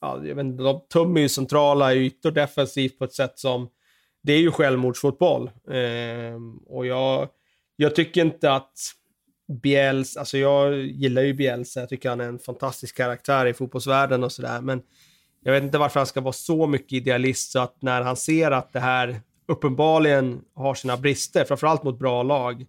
[0.00, 3.68] ja, jag vet inte, de tömmer ju centrala ytor defensivt på ett sätt som,
[4.22, 5.50] det är ju självmordsfotboll.
[5.70, 7.28] Eh, och jag,
[7.76, 8.72] jag tycker inte att
[9.48, 14.24] Biels, alltså jag gillar ju Bielsa, jag tycker han är en fantastisk karaktär i fotbollsvärlden
[14.24, 14.82] och sådär, men
[15.42, 18.50] jag vet inte varför han ska vara så mycket idealist så att när han ser
[18.50, 22.66] att det här uppenbarligen har sina brister, framförallt mot bra lag,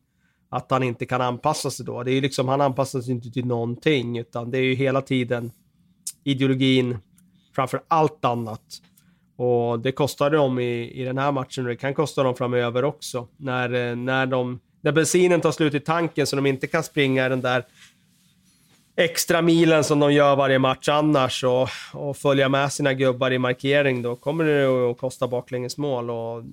[0.50, 2.04] att han inte kan anpassa sig då.
[2.04, 5.02] Det är ju liksom, han anpassar sig inte till någonting, utan det är ju hela
[5.02, 5.52] tiden
[6.24, 6.98] ideologin
[7.56, 8.82] framför allt annat.
[9.38, 12.84] Och det kostade dem i, i den här matchen och det kan kosta dem framöver
[12.84, 13.28] också.
[13.38, 17.30] När, eh, när, de, när bensinen tar slut i tanken så de inte kan springa
[17.30, 17.66] den där
[18.96, 23.38] extra milen som de gör varje match annars och, och följa med sina gubbar i
[23.38, 26.10] markering, då kommer det att kosta baklängesmål.
[26.10, 26.44] Och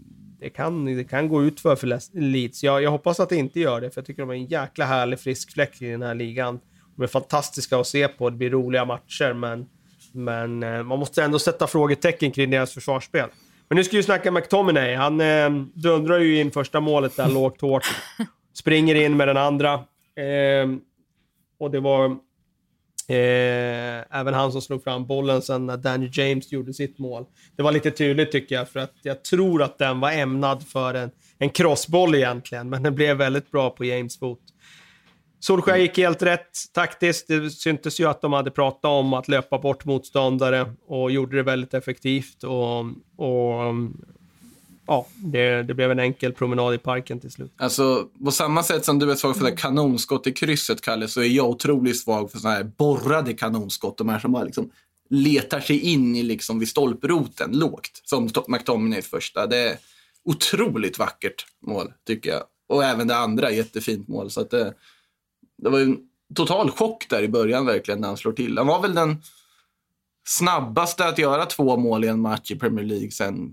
[0.41, 2.64] det kan, det kan gå ut för, för Leeds.
[2.64, 4.85] Jag, jag hoppas att det inte gör det, för jag tycker de är en jäkla
[4.85, 6.61] härlig frisk fläck i den här ligan.
[6.97, 9.66] De är fantastiska att se på, det blir roliga matcher, men,
[10.12, 13.28] men eh, man måste ändå sätta frågetecken kring deras försvarsspel.
[13.72, 14.94] Men nu ska vi snacka McTominay.
[14.94, 17.86] Han eh, dundrar ju in första målet där lågt hårt.
[18.54, 19.74] Springer in med den andra.
[20.16, 20.68] Eh,
[21.58, 22.16] och det var
[23.08, 27.24] Eh, även han som slog fram bollen sen när Danny James gjorde sitt mål.
[27.56, 30.94] Det var lite tydligt tycker jag, för att jag tror att den var ämnad för
[30.94, 34.40] en, en crossboll egentligen, men den blev väldigt bra på James fot.
[35.43, 37.28] Solskjaer gick helt rätt taktiskt.
[37.28, 41.43] Det syntes ju att de hade pratat om att löpa bort motståndare och gjorde det
[41.43, 42.45] väldigt effektivt.
[42.45, 42.80] Och,
[43.26, 43.74] och
[44.86, 47.53] ja, det, det blev en enkel promenad i parken till slut.
[47.57, 51.20] Alltså, på samma sätt som du är svag för det kanonskott i krysset, Kalle, så
[51.20, 53.99] är jag otroligt svag för sådana här borrade kanonskott.
[53.99, 54.70] De här som bara liksom
[55.11, 59.47] letar sig in i liksom vid stolproten lågt, som McTominays första.
[59.47, 59.76] Det är
[60.24, 62.43] otroligt vackert mål, tycker jag.
[62.68, 64.30] Och även det andra, jättefint mål.
[64.30, 64.74] Så att det,
[65.62, 65.98] det var ju en
[66.34, 68.58] total chock där i början verkligen när han slår till.
[68.58, 69.22] Han var väl den
[70.28, 73.52] snabbaste att göra två mål i en match i Premier League sen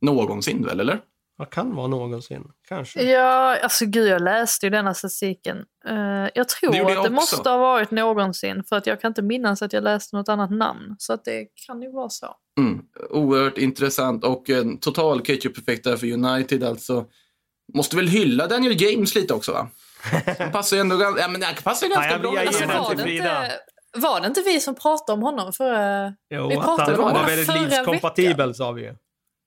[0.00, 1.00] någonsin väl, eller?
[1.36, 2.44] Vad kan vara någonsin?
[2.68, 3.02] Kanske.
[3.02, 5.56] Ja, alltså gud, jag läste ju denna statistiken.
[5.88, 7.12] Eh, jag Det tror gjorde att det också.
[7.12, 10.50] måste ha varit någonsin, för att jag kan inte minnas att jag läste något annat
[10.50, 10.96] namn.
[10.98, 12.26] Så att det kan ju vara så.
[12.58, 12.82] Mm.
[13.10, 17.04] Oerhört intressant och en total ketchup-effekt där för United alltså.
[17.74, 19.68] Måste väl hylla Daniel James lite också va?
[20.38, 22.34] Han passar ju ändå ganska, ja, men han passar ju ganska jag- bra.
[22.36, 23.52] jag den den här var, det inte,
[23.96, 26.14] var det inte vi som pratade om honom förra...
[26.30, 28.94] Jo, Vi att pratade han om var honom väldigt förra Leeds-kompatibel sa vi ju.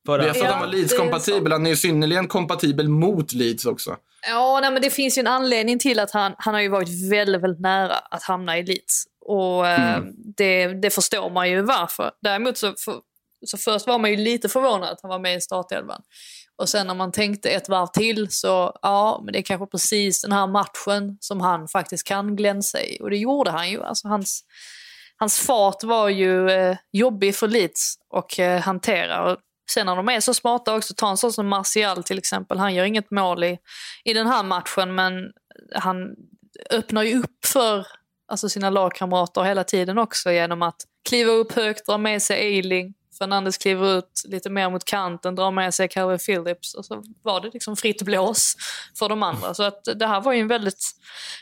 [0.05, 0.21] Förra.
[0.21, 1.51] Vi har fått Ja, han var Leeds-kompatibel.
[1.51, 3.95] Han är ju synnerligen kompatibel mot Leeds också.
[4.27, 7.11] Ja, nej, men det finns ju en anledning till att han, han har ju varit
[7.11, 9.03] väldigt, väldigt nära att hamna i Leeds.
[9.25, 10.13] Och eh, Mm.
[10.37, 12.11] det, det förstår man ju varför.
[12.21, 12.95] Däremot så, för,
[13.45, 16.01] så först var man ju lite förvånad att han var med i startelvan.
[16.57, 20.21] Och sen när man tänkte ett varv till så, ja, men det är kanske precis
[20.21, 22.97] den här matchen som han faktiskt kan glänsa i.
[23.01, 23.83] Och det gjorde han ju.
[23.83, 24.43] Alltså hans,
[25.17, 29.31] hans fart var ju eh, jobbig för Leeds att eh, hantera.
[29.31, 29.37] Och
[29.71, 32.57] sen när de är så smarta också, ta en sån som Martial till exempel.
[32.57, 33.57] Han gör inget mål i,
[34.03, 35.31] i den här matchen, men
[35.75, 36.15] han
[36.69, 37.87] öppnar ju upp för
[38.27, 42.93] alltså, sina lagkamrater hela tiden också genom att kliva upp högt, dra med sig Eiling,
[43.17, 47.41] Fernandes kliver ut lite mer mot kanten, drar med sig Calvin Phillips och så var
[47.41, 48.55] det liksom fritt blås
[48.99, 49.53] för de andra.
[49.53, 50.91] Så att det här var ju en väldigt,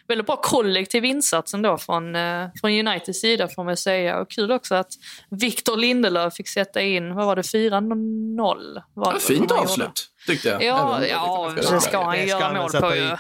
[0.08, 4.20] väldigt bra kollektiv insats ändå från, eh, från Uniteds sida får man säga.
[4.20, 4.92] Och kul också att
[5.30, 8.82] Victor Lindelöf fick sätta in, vad var det, 4-0?
[8.94, 9.72] Var det Fint han gjorde.
[9.72, 10.64] avslut, tyckte jag.
[10.64, 12.96] Ja, Även- ja det ska han Det ju ska göra han väl mål på.
[12.96, 13.02] ju.
[13.02, 13.16] Ja,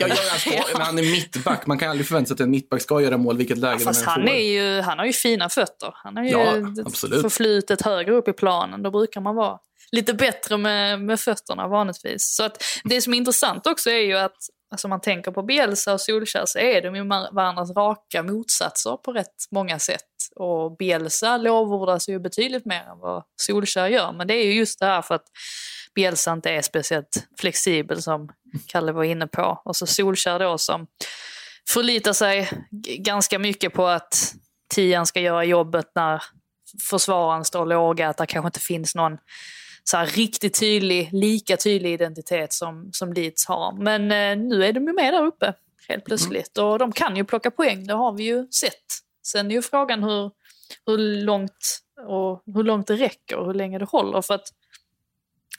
[0.45, 1.65] ja, men han är mittback.
[1.67, 4.09] Man kan aldrig förvänta sig att en mittback ska göra mål vilket läge Fast de
[4.09, 4.29] än han, får.
[4.35, 5.89] är ju, han har ju fina fötter.
[5.93, 6.53] Han har ju Ja,
[6.85, 7.21] absolut.
[7.21, 8.83] förflutet högre upp i planen.
[8.83, 9.57] Då brukar man vara
[9.91, 12.35] lite bättre med, med fötterna vanligtvis.
[12.35, 14.35] Så att det som är intressant också är ju att
[14.71, 19.11] alltså man tänker på Bielsa och Solskjaer så är de ju varandras raka motsatser på
[19.13, 20.01] rätt många sätt.
[20.35, 24.11] Och Bielsa lovordas ju betydligt mer än vad Solskjaer gör.
[24.11, 25.25] Men det är ju just det här för att
[25.95, 28.29] Bielsa inte är speciellt flexibel som
[28.67, 29.61] Kalle var inne på.
[29.65, 30.87] Och så Solskjaer då som
[31.69, 32.49] förlitar sig
[32.97, 34.33] ganska mycket på att
[34.73, 36.23] tian ska göra jobbet när
[36.89, 39.17] försvararen står låga, att det kanske inte finns någon
[39.83, 43.71] så riktigt tydlig, lika tydlig identitet som, som Leeds har.
[43.71, 45.53] Men eh, nu är de ju med där uppe
[45.87, 48.85] helt plötsligt och de kan ju plocka poäng, det har vi ju sett.
[49.27, 50.31] Sen är ju frågan hur,
[50.85, 54.21] hur, långt, och hur långt det räcker och hur länge det håller.
[54.21, 54.47] För att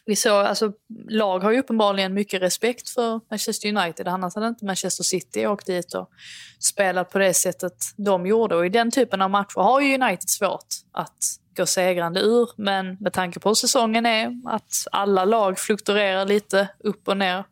[0.07, 0.73] vi såg, alltså,
[1.09, 4.09] lag har ju uppenbarligen mycket respekt för Manchester United.
[4.09, 6.11] Annars hade inte Manchester City åkt dit och
[6.59, 8.57] spelat på det sättet de gjorde.
[8.57, 11.19] Och i den typen av matcher har ju United svårt att
[11.57, 12.49] gå segrande ur.
[12.57, 17.45] Men med tanke på hur säsongen är, att alla lag fluktuerar lite upp och ner.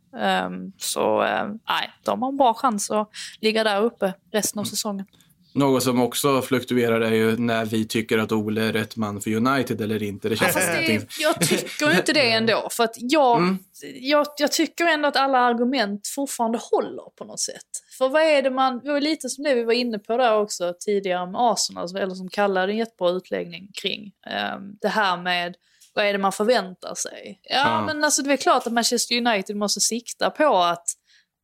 [0.47, 4.65] Um, så um, nej, de har en bra chans att ligga där uppe resten av
[4.65, 5.07] säsongen.
[5.55, 9.31] Något som också fluktuerar är ju när vi tycker att Ole är rätt man för
[9.35, 10.29] United eller inte.
[10.29, 12.69] Det känns som det, jag tycker inte det ändå.
[12.71, 13.59] För att jag, Mm.
[14.01, 17.67] jag, jag tycker ändå att alla argument fortfarande håller på något sätt.
[17.99, 20.37] För vad är det man, det var lite som det vi var inne på där
[20.39, 24.13] också tidigare med Arsenal, eller som kallade en jättebra utläggning kring.
[24.27, 25.55] ehm, det här med
[25.95, 27.41] vad är det man förväntar sig?
[27.43, 27.85] Ja, Ja.
[27.87, 30.87] men alltså det är klart att Manchester United måste sikta på att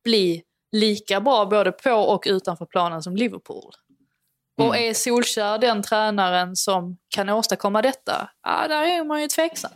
[0.03, 3.71] bli lika bra både på och utanför planen som Liverpool.
[4.57, 8.29] Och är Solskjaer den tränaren som kan åstadkomma detta?
[8.43, 9.71] Ja, där är man ju tveksam.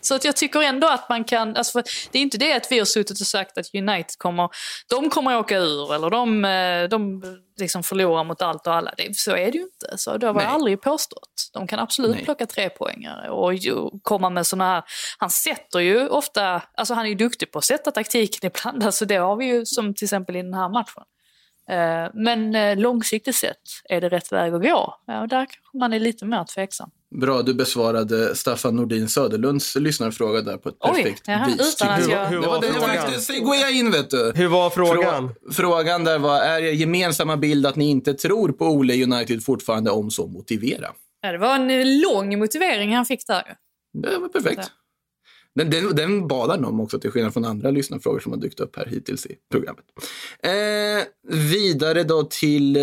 [0.00, 1.56] Så att jag tycker ändå att man kan...
[1.56, 4.48] Alltså det är inte det att vi har suttit och sagt att United kommer,
[4.88, 7.22] de kommer åka ur eller de, eh, de
[7.60, 8.94] liksom förlorar mot allt och alla.
[8.96, 9.98] Det, så är det ju inte.
[9.98, 11.50] Så det har jag aldrig påstått.
[11.52, 12.24] De kan absolut Nej.
[12.24, 14.82] plocka tre poängare och ju, komma med såna här...
[15.18, 16.62] Han sätter ju ofta...
[16.74, 18.84] Alltså han är ju duktig på att sätta taktiken ibland.
[18.84, 21.04] Alltså det har vi ju som till exempel i den här matchen.
[21.70, 23.56] Eh, Men eh, långsiktigt sett,
[23.88, 24.94] är det rätt väg att gå?
[25.06, 26.90] Ja, där kanske man är lite mer tveksam.
[27.20, 31.74] Bra, du besvarade Staffan Nordin Söderlunds lyssnarfråga där på ett Oj, perfekt jaha, vis.
[31.74, 32.96] utan att jag- Hur Det var var den jag frågan?
[32.96, 33.44] faktiskt...
[33.44, 34.32] Går jag in, vet du.
[34.34, 35.28] Hur var frågan?
[35.28, 39.44] Frå- Frågan där var, är er gemensamma bild att ni inte tror på Ole United
[39.44, 40.86] fortfarande om så motivera?
[41.22, 43.42] Ja, det var en eh, lång motivering han fick där.
[44.02, 44.70] Det var perfekt.
[45.54, 48.60] Den, den, den bad han om också, till skillnad från andra lyssnarfrågor som har dykt
[48.60, 49.84] upp här hittills i programmet.
[50.42, 52.82] Eh, vidare då till eh,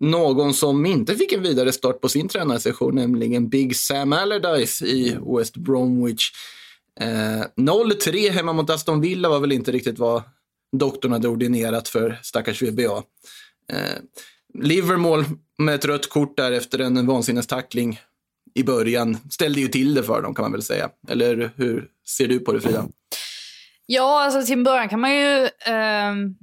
[0.00, 5.18] någon som inte fick en vidare start på sin tränarsession, nämligen Big Sam Allardyce i
[5.36, 6.30] West Bromwich.
[7.00, 10.22] Eh, 0-3 hemma mot Aston Villa var väl inte riktigt vad
[10.76, 13.02] doktorn hade ordinerat för stackars VBA.
[13.72, 13.98] Eh,
[14.54, 15.24] Livermore
[15.58, 18.00] med ett rött kort där efter en vansinnestackling
[18.54, 20.88] i början ställde ju till det för dem kan man väl säga.
[21.08, 22.84] Eller hur ser du på det Frida?
[23.86, 26.34] Ja, alltså till en början kan man ju ehm,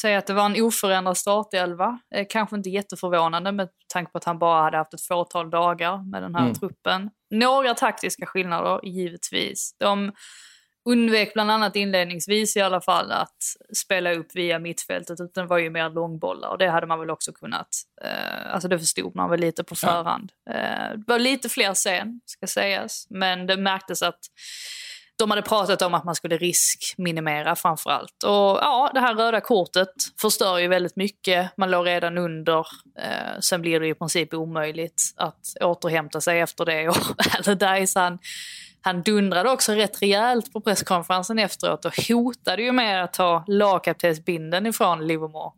[0.00, 1.98] säga att det var en oförändrad startelva.
[2.14, 6.10] Eh, kanske inte jätteförvånande med tanke på att han bara hade haft ett fåtal dagar
[6.10, 6.54] med den här Mm.
[6.54, 7.10] truppen.
[7.30, 9.76] Några taktiska skillnader, givetvis.
[9.78, 10.12] De
[10.84, 13.36] undvek bland annat inledningsvis i alla fall att
[13.76, 17.10] spela upp via mittfältet, utan det var ju mer långbollar och det hade man väl
[17.10, 17.68] också kunnat,
[18.04, 19.88] eh, alltså det förstod man väl lite på Ja.
[19.88, 20.32] förhand.
[20.50, 24.18] Eh, det var lite fler sen, ska sägas, men det märktes att
[25.16, 28.22] de hade pratat om att man skulle riskminimera framför allt.
[28.24, 28.30] Och
[28.60, 29.88] ja, det här röda kortet
[30.20, 31.56] förstör ju väldigt mycket.
[31.56, 32.66] Man låg redan under.
[32.98, 36.88] Eh, sen blir det i princip omöjligt att återhämta sig efter det.
[36.88, 36.96] Och
[37.38, 38.18] Allardyce han,
[38.82, 44.66] han dundrade också rätt rejält på presskonferensen efteråt och hotade ju med att ta lagkaptensbinden
[44.66, 45.52] ifrån Livermore.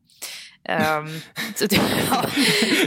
[0.68, 1.20] Ehm,
[1.54, 1.66] så
[2.10, 2.24] ja,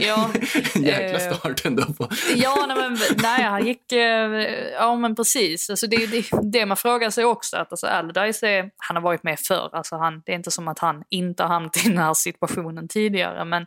[0.00, 0.30] ja,
[0.74, 2.08] Jäkla start ändå på...
[2.34, 3.92] Ja, nej, men, nej, han gick...
[3.92, 4.30] eh,
[4.72, 5.70] Ja, men precis.
[5.70, 9.22] Alltså, det, det, det man frågar sig också, att alltså, Allardyce är, han har varit
[9.22, 9.70] med förr.
[9.72, 12.88] Alltså, han, det är inte som att han inte har hamnat i den här situationen
[12.88, 13.66] tidigare, men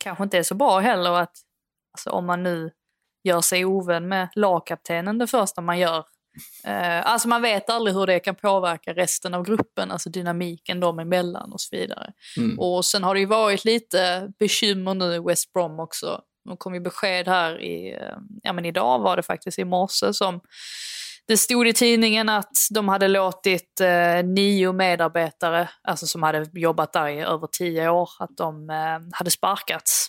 [0.00, 1.32] kanske inte är så bra heller att
[1.94, 2.70] alltså, om man nu
[3.26, 6.04] gör sig ovän med lagkaptenen det första man gör.
[6.64, 10.98] Eh, alltså man vet aldrig hur det kan påverka resten av gruppen, alltså dynamiken dem
[10.98, 12.12] emellan och så vidare.
[12.36, 12.58] Mm.
[12.58, 16.20] Och sen har det ju varit lite bekymmer nu i West Brom också
[16.50, 20.12] Det kom ju besked här i, eh, ja men idag var det faktiskt i morse
[20.12, 20.40] som
[21.28, 26.92] det stod i tidningen att de hade låtit eh, nio medarbetare, alltså som hade jobbat
[26.92, 30.08] där i över tio år, att de eh, hade sparkats.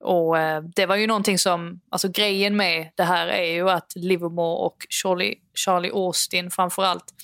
[0.00, 3.92] Och eh, det var ju någonting som, alltså grejen med det här är ju att
[3.96, 7.14] Livermore och Charlie, Charlie Austin framförallt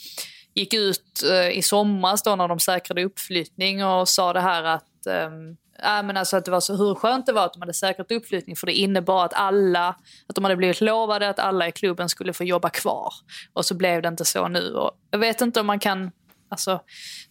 [0.54, 5.06] gick ut eh, i somras då när de säkrade uppflyttning och sa det här att
[5.06, 7.74] ehm, äh, men alltså att det var så hur skönt det var att de hade
[7.74, 9.88] säkrat uppflyttning för det innebar att alla,
[10.26, 13.12] att de hade blivit lovade att alla i klubben skulle få jobba kvar.
[13.52, 14.74] Och så blev det inte så nu.
[14.74, 16.10] Och jag vet inte om man kan
[16.48, 16.80] alltså,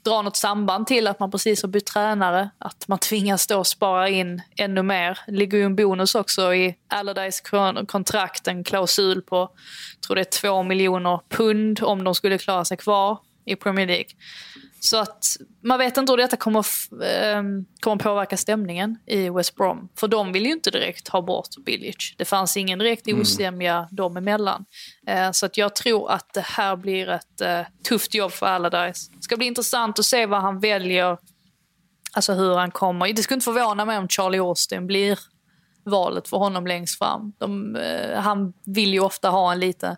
[0.05, 2.49] dra något samband till att man precis har bytt tränare.
[2.57, 5.19] Att man tvingas då spara in ännu mer.
[5.25, 7.41] Det ligger ju en bonus också i Allardyce
[7.87, 9.49] kontrakt, en klausul på,
[10.07, 14.09] tror det är två miljoner pund om de skulle klara sig kvar i Premier League.
[14.79, 15.25] Så att
[15.61, 16.59] man vet inte hur detta kommer,
[17.03, 17.43] eh,
[17.79, 19.89] kommer påverka stämningen i West Brom.
[19.99, 22.15] För de vill ju inte direkt ha bort Bilic.
[22.17, 23.87] Det fanns ingen direkt osämja mm.
[23.91, 24.65] dem emellan.
[25.07, 29.11] Eh, så att jag tror att det här blir ett eh, tufft jobb för Allardyce.
[29.11, 31.17] Det ska bli intressant att se vad han väljer.
[32.13, 33.13] Alltså hur han kommer.
[33.13, 35.19] Det skulle inte förvåna mig om Charlie Austin blir
[35.85, 37.33] valet för honom längst fram.
[37.37, 39.97] De, eh, han vill ju ofta ha en lite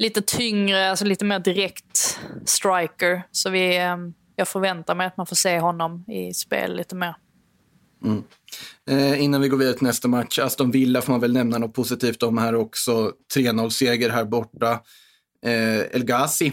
[0.00, 3.22] lite tyngre, alltså lite mer direkt striker.
[3.30, 7.14] Så vi, ehm, jag förväntar mig att man får se honom i spel lite mer.
[8.04, 8.22] Mm.
[8.90, 11.74] Eh, innan vi går vidare till nästa match, Aston Villa får man väl nämna något
[11.74, 13.12] positivt om här också.
[13.34, 14.80] 3-0-seger här borta.
[15.46, 16.52] Eh, El Ghazi,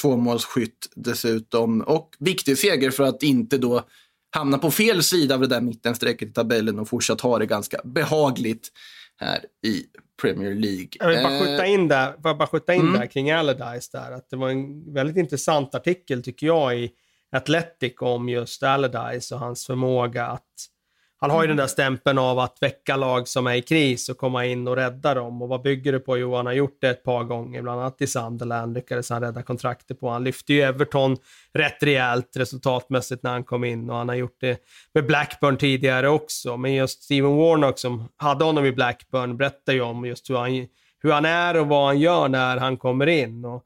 [0.00, 1.80] tvåmålsskytt dessutom.
[1.80, 3.82] Och viktig seger för att inte då
[4.30, 7.80] hamna på fel sida av det där mittenstrecket i tabellen och fortsatt ha det ganska
[7.84, 8.68] behagligt
[9.16, 9.84] här i
[10.20, 10.88] Premier League.
[10.98, 13.00] Jag vill bara skjuta in där, bara skjuta in mm.
[13.00, 16.90] där kring Allardyce där, att det var en väldigt intressant artikel tycker jag i
[17.32, 20.44] Athletic om just Allardyce och hans förmåga att
[21.20, 24.18] han har ju den där stämpeln av att väcka lag som är i kris och
[24.18, 25.42] komma in och rädda dem.
[25.42, 26.18] Och vad bygger det på?
[26.18, 29.42] Jo, han har gjort det ett par gånger, bland annat i Sunderland lyckades han rädda
[29.42, 30.10] kontraktet på.
[30.10, 31.16] Han lyfte ju Everton
[31.52, 34.62] rätt rejält resultatmässigt när han kom in och han har gjort det
[34.94, 36.56] med Blackburn tidigare också.
[36.56, 40.66] Men just Steven Warnock som hade honom i Blackburn berättar ju om just hur han,
[41.02, 43.44] hur han är och vad han gör när han kommer in.
[43.44, 43.64] Och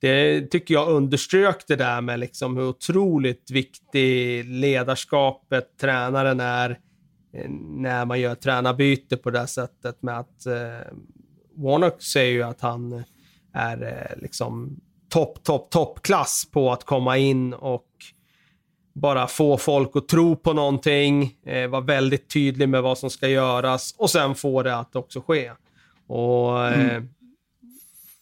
[0.00, 6.78] det tycker jag underströk det där med liksom hur otroligt viktig ledarskapet tränaren är
[7.60, 10.92] när man gör tränarbyte på det sättet med att eh,
[11.54, 13.04] Warnock säger ju att han
[13.52, 17.88] är eh, liksom topp, topp, toppklass på att komma in och
[18.92, 23.28] bara få folk att tro på någonting, eh, vara väldigt tydlig med vad som ska
[23.28, 25.52] göras och sen få det att också ske.
[26.06, 27.08] Och eh, mm.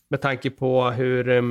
[0.08, 1.42] med tanke på hur eh,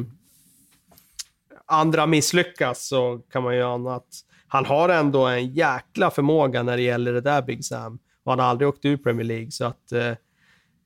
[1.65, 6.77] andra misslyckas så kan man ju ana att han har ändå en jäkla förmåga när
[6.77, 7.99] det gäller det där Big Sam.
[8.23, 9.51] Och han har aldrig åkt ur Premier League.
[9.51, 10.13] Så att, eh,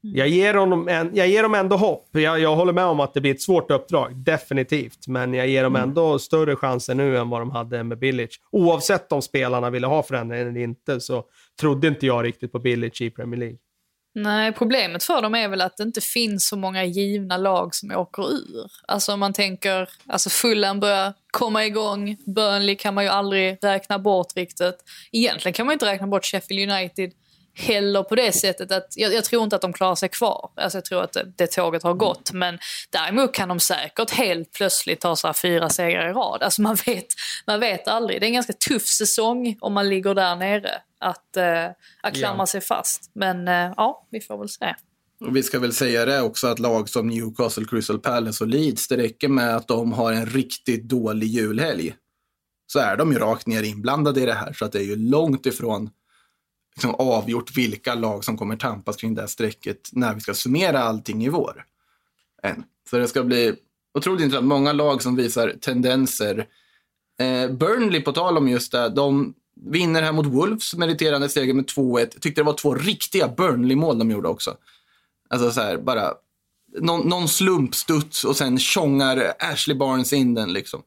[0.02, 2.08] jag, ger honom en, jag ger dem ändå hopp.
[2.12, 5.08] Jag, jag, håller med om att det blir ett svårt uppdrag, definitivt.
[5.08, 5.90] Men jag ger dem mm.
[5.90, 8.40] ändå större chanser nu än vad de hade med Billich.
[8.52, 11.24] Oavsett om spelarna ville ha förändring eller inte så
[11.60, 13.58] trodde inte jag riktigt på Billich i Premier League.
[14.16, 17.92] Nej, problemet för dem är väl att det inte finns så många givna lag som
[17.92, 18.72] åker ur.
[18.88, 24.00] Alltså om man tänker, alltså Fulham börjar komma igång, Burnley kan man ju aldrig räkna
[24.00, 24.84] bort riktigt.
[25.12, 27.12] Egentligen kan man inte räkna bort Sheffield United
[27.56, 30.52] heller på det sättet att jag, jag, tror inte att de klarar sig kvar.
[30.56, 32.32] Alltså jag tror att det, det tåget har gått.
[32.32, 36.44] Men däremot kan de säkert helt plötsligt ta så fyra segrar i rad.
[36.44, 37.08] Alltså man vet,
[37.48, 38.22] man vet aldrig.
[38.22, 40.82] Det är en ganska tuff säsong om man ligger där nere.
[41.00, 41.66] Att, eh,
[42.02, 42.48] att klamra ja.
[42.48, 43.12] sig fast.
[43.16, 44.76] Men eh, ja, vi får väl se.
[45.26, 48.88] Och vi ska väl säga det också att lag som Newcastle, Crystal Palace och Leeds,
[48.88, 51.96] det räcker med att de har en riktigt dålig julhelg.
[52.68, 54.54] Så är de ju rakt ner inblandade i det här.
[54.54, 55.90] Så att det är ju långt ifrån
[56.76, 60.80] liksom avgjort vilka lag som kommer tampas kring det här strecket när vi ska summera
[60.80, 61.66] allting i vår.
[62.44, 62.64] Än.
[62.90, 63.56] Så det ska bli
[63.94, 64.48] otroligt intressant.
[64.48, 66.48] Många lag som visar tendenser.
[67.20, 69.34] Eh, Burnley, på tal om just det, de
[69.66, 72.20] vinner här mot Wolves, meriterande seger med 2-1.
[72.20, 74.58] Tyckte det var två riktiga Burnley-mål de gjorde också.
[75.30, 76.14] Alltså så här, bara
[76.82, 80.84] någon, någon slumpstuds och sen tjongar Ashley Barnes in den liksom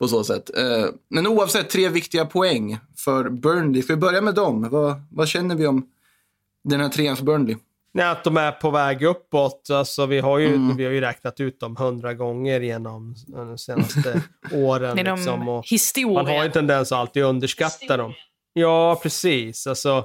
[0.00, 0.50] på så sätt.
[0.56, 3.82] Eh, men oavsett, tre viktiga poäng för Burnley.
[3.82, 4.68] Ska vi börja med dem?
[4.70, 5.86] Vad, vad känner vi om
[6.64, 7.56] den här trean för Burnley?
[7.92, 9.68] Nej, att de är på väg uppåt.
[9.70, 10.76] Alltså, vi, har ju, mm.
[10.76, 14.22] vi har ju räknat ut dem hundra gånger genom de senaste
[14.52, 14.96] åren.
[14.96, 15.44] Liksom.
[16.12, 18.12] Man har ju en tendens att alltid underskatta dem.
[18.52, 19.66] Ja, precis.
[19.66, 20.04] Alltså,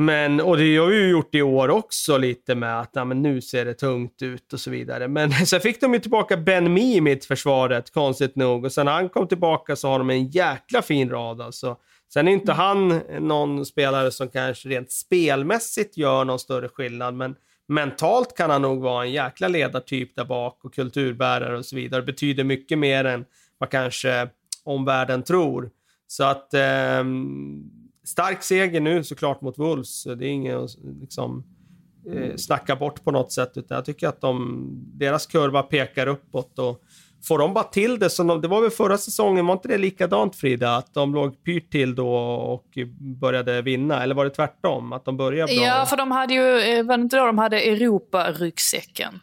[0.00, 3.22] men, och det har vi ju gjort i år också lite med att ja, men
[3.22, 5.08] nu ser det tungt ut och så vidare.
[5.08, 8.64] Men sen fick de ju tillbaka Ben Mee i mittförsvaret, konstigt nog.
[8.64, 11.76] Och sen när han kom tillbaka så har de en jäkla fin rad alltså.
[12.12, 17.34] Sen är inte han någon spelare som kanske rent spelmässigt gör någon större skillnad, men
[17.68, 22.02] mentalt kan han nog vara en jäkla ledartyp där bak och kulturbärare och så vidare.
[22.02, 23.24] Betyder mycket mer än
[23.58, 24.28] vad kanske
[24.64, 25.70] omvärlden tror.
[26.06, 27.04] Så att eh,
[28.06, 30.04] stark seger nu såklart mot Wolves.
[30.04, 30.70] Det är inget att
[31.00, 31.44] liksom,
[32.14, 36.58] eh, snacka bort på något sätt, utan jag tycker att de, deras kurva pekar uppåt.
[36.58, 36.80] Och
[37.28, 39.78] får de bara till det som de, det var väl förra säsongen, var inte det
[39.78, 40.76] likadant Frida?
[40.76, 42.78] Att de låg pyrt till då och
[43.20, 44.92] började vinna, eller var det tvärtom?
[44.92, 45.64] Att de började bra?
[45.64, 49.20] Ja, för de hade ju, eh, var det inte då de hade Europa-ryggsäcken?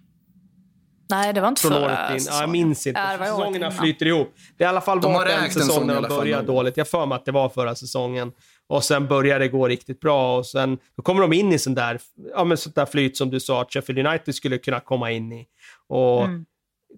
[1.09, 2.05] Nej, det var inte Från förra året in.
[2.07, 2.51] Ja, jag säsongen.
[2.51, 2.99] minns inte.
[3.19, 4.33] Ja, Säsongerna flyter ihop.
[4.57, 6.53] Det är i alla fall De varit en säsong när de började de.
[6.53, 6.77] dåligt.
[6.77, 8.31] Jag för mig att det var förra säsongen.
[8.69, 11.75] Och sen började det gå riktigt bra och sen då kommer de in i sånt
[11.75, 11.99] där,
[12.35, 15.31] ja, men sånt där flyt som du sa att Sheffield United skulle kunna komma in
[15.31, 15.47] i.
[15.87, 16.45] Och Mm.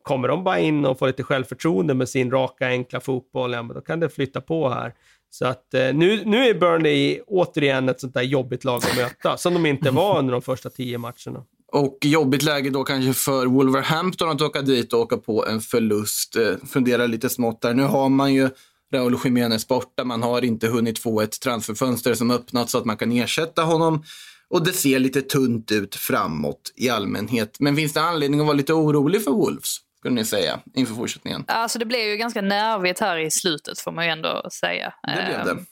[0.04, 3.76] kommer de bara in och får lite självförtroende med sin raka, enkla fotboll, ja, men
[3.76, 4.94] då kan det flytta på här.
[5.32, 9.38] Så att eh, nu, nu är Burnley återigen ett sånt där jobbigt lag att möta,
[9.38, 11.46] som de inte var under de första tio matcherna.
[11.72, 16.36] Och jobbigt läge då kanske för Wolverhampton att åka dit och åka på en förlust.
[16.36, 17.74] Eh, Fundera lite smått där.
[17.74, 18.50] Nu har man ju
[18.94, 20.04] Raúl Jiménez borta.
[20.04, 24.04] Man har inte hunnit få ett transferfönster som öppnat så att man kan ersätta honom.
[24.50, 27.60] Och det ser lite tunt ut framåt i allmänhet.
[27.60, 31.46] Men finns det anledning att vara lite orolig för Wolves, skulle ni säga, inför fortsättningen?
[31.48, 34.94] Alltså det blev ju ganska nervigt här i slutet får man ju ändå säga.
[35.04, 35.66] Det blev det.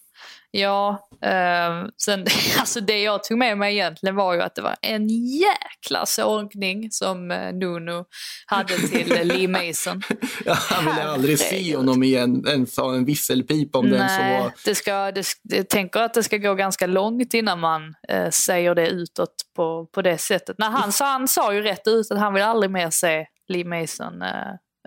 [0.52, 2.26] Ja, eh, sen,
[2.60, 6.91] alltså det jag tog med mig egentligen var ju att det var en jäkla sågning
[6.91, 8.06] som eh, Nuno
[8.45, 10.02] hade till eh, Lee Mason.
[10.45, 14.41] Ja, han ville aldrig se honom igen, ens ha en visselpipa om den så Nej,
[14.41, 14.52] var...
[14.66, 18.76] det ska, det, jag tänker att det ska gå ganska långt innan man eh, säger
[18.76, 20.56] det utåt på, på det sättet.
[20.58, 23.66] När han, sa, han sa ju rätt ut att han vill aldrig mer se Lee
[23.66, 24.24] Mason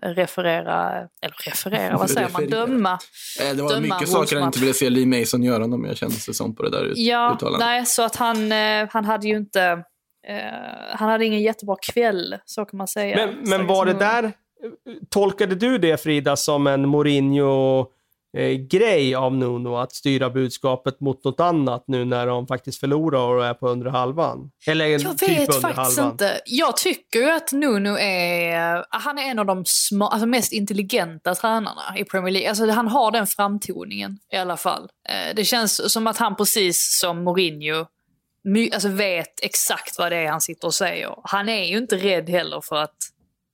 [0.02, 0.90] referera,
[1.22, 2.98] eller referera, vad säger man, döma.
[3.40, 5.96] Eh, Det var Döma mycket saker han inte ville se Lee Mason göra om jag
[5.96, 7.60] kände sig som på det där ut- Ja, uttalandet.
[7.66, 9.62] nej, så att han, eh, han hade ju inte...
[10.28, 10.36] Eh,
[10.94, 13.16] han hade ingen jättebra kväll, så kan man säga.
[13.16, 14.32] Men, men var det där,
[15.10, 16.88] tolkade du det Frida som en
[18.34, 23.46] Mourinho-grej av Nuno att styra budskapet mot något annat nu när de faktiskt förlorar och
[23.46, 24.50] är på under halvan?
[24.66, 26.10] Eller Jag typ vet under faktiskt halvan.
[26.12, 26.40] inte.
[26.46, 31.34] Jag tycker ju att Nuno är, han är en av de sma, alltså mest intelligenta
[31.34, 32.48] tränarna i Premier League.
[32.48, 34.88] Alltså han har den framtoningen i alla fall.
[35.08, 37.86] Eh, Det känns som att han precis som Mourinho
[38.44, 41.14] my, alltså vet exakt vad det är han sitter och säger.
[41.24, 42.96] Han är ju inte rädd heller för att,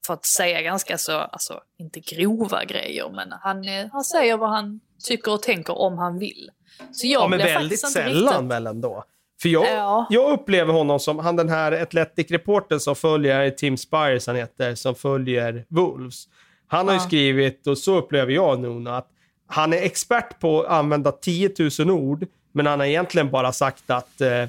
[0.06, 4.48] för att säga ganska så, alltså inte grova grejer, men han, eh, han säger vad
[4.50, 6.50] han tycker och tänker om han vill.
[6.92, 8.50] Så jag Ja, men väldigt sällan riktigt...
[8.50, 9.04] väl ändå.
[9.42, 10.06] För jag, Ja.
[10.10, 14.94] jag upplever honom som han den här Athletic-reporten som följer, Tim Spires han heter, som
[14.94, 16.24] följer Wolves.
[16.68, 19.08] Han har ju skrivit, och så upplever jag Nuno, att
[19.46, 23.90] han är expert på att använda 10 000 ord, men han har egentligen bara sagt
[23.90, 24.44] att eh,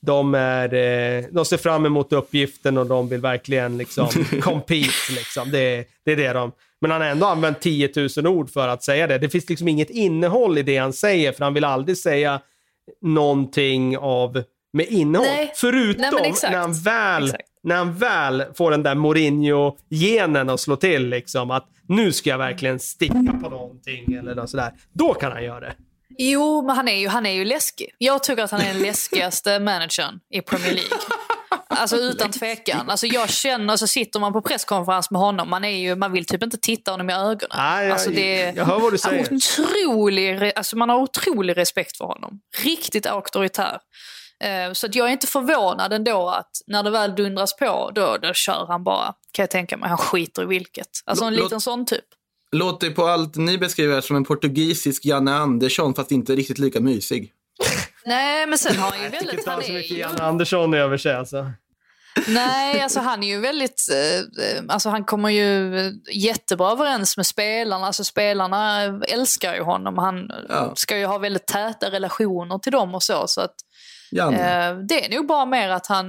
[0.00, 4.08] de, är, eh, de ser fram emot uppgiften och de vill verkligen liksom
[4.42, 5.12] compete.
[5.12, 5.50] Liksom.
[5.50, 6.52] Det, det är det de...
[6.80, 9.18] Men han har ändå använt 10 000 ord för att säga det.
[9.18, 12.40] Det finns liksom inget innehåll i det han säger, för han vill aldrig säga
[13.02, 14.42] någonting av
[14.72, 15.26] med innehåll.
[15.26, 15.52] Nej.
[15.54, 17.42] Förutom Nej, när, han väl, Exakt.
[17.62, 22.38] när han väl får den där Mourinho-genen att slå till, liksom, att nu ska jag
[22.38, 24.72] verkligen sticka på någonting eller något sådär.
[24.92, 25.74] Då kan han göra det.
[26.20, 27.90] Jo, men han är, ju, han är ju läskig.
[27.98, 30.98] Jag tycker att han är den läskigaste managern i Premier League.
[31.68, 32.90] Alltså utan tvekan.
[32.90, 36.26] Alltså jag känner, så sitter man på presskonferens med honom, man, är ju, man vill
[36.26, 37.48] typ inte titta honom i ögonen.
[37.56, 39.34] Nej, jag- alltså det, jag hör vad du säger.
[39.34, 42.40] Otrolig, alltså man har otrolig respekt för honom.
[42.64, 43.78] Riktigt auktoritär.
[44.44, 48.16] Eh, Så att jag är inte förvånad ändå att när det väl dundras på, då,
[48.22, 49.06] då kör han bara.
[49.32, 49.88] Kan jag tänka mig.
[49.88, 50.88] Han skiter i vilket.
[51.06, 52.04] Alltså en Låt- liten sån typ.
[52.52, 57.32] Låter på allt ni beskriver som en portugisisk Janne Andersson, fast inte riktigt lika mysig.
[58.06, 59.68] Nej, men sen har han ju Jag tycker väldigt...
[59.68, 61.50] inte Janne Andersson över sig alltså.
[62.28, 63.82] Nej, alltså han är ju väldigt...
[63.92, 65.72] Eh, alltså han kommer ju
[66.12, 67.86] jättebra överens med spelarna.
[67.86, 69.98] Alltså spelarna älskar ju honom.
[69.98, 70.72] Han Ja.
[70.76, 73.24] ska ju ha väldigt täta relationer till dem och så.
[73.26, 73.54] Så att
[74.10, 74.68] Janne.
[74.70, 76.06] eh, det är nog bara mer att han,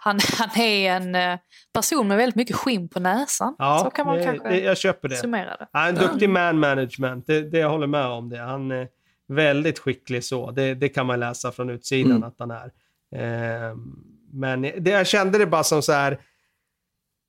[0.00, 1.38] han, han är en eh,
[1.72, 3.54] person med väldigt mycket skinn på näsan.
[3.58, 5.16] Ja, så kan man det, kanske det, jag köper det.
[5.16, 5.66] summera det.
[5.72, 8.38] Han är en duktig man management, det, det jag håller med om det.
[8.38, 8.88] Han är
[9.28, 10.50] väldigt skicklig så.
[10.50, 12.22] Det, det kan man läsa från utsidan Mm.
[12.22, 12.70] att han är.
[13.16, 13.94] Ehm,
[14.32, 16.20] men det, jag kände det bara som så här.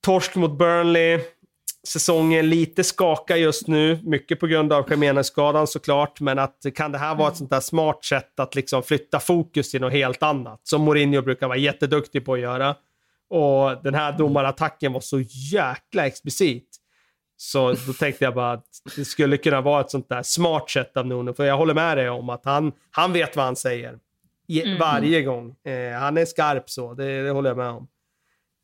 [0.06, 1.20] Torsk mot Burnley.
[1.88, 4.00] Säsongen lite skaka just nu.
[4.04, 6.20] Mycket på grund av Jiménez-skadan såklart.
[6.20, 9.72] Men att kan det här vara ett sånt där smart sätt att liksom flytta fokus
[9.72, 10.60] till något helt annat?
[10.64, 12.76] Som Mourinho brukar vara jätteduktig på att göra.
[13.30, 15.20] Och den här domarattacken var så
[15.54, 16.68] jäkla explicit.
[17.38, 20.98] Så då tänkte jag bara att det skulle kunna vara ett sånt där smart sätt
[20.98, 21.34] av Nuno.
[21.34, 23.98] För jag håller med dig om att han, han vet vad han säger.
[24.48, 24.80] I, Mm.
[24.80, 25.56] Varje gång.
[25.64, 27.88] Eh, han är skarp så, det, det håller jag med om.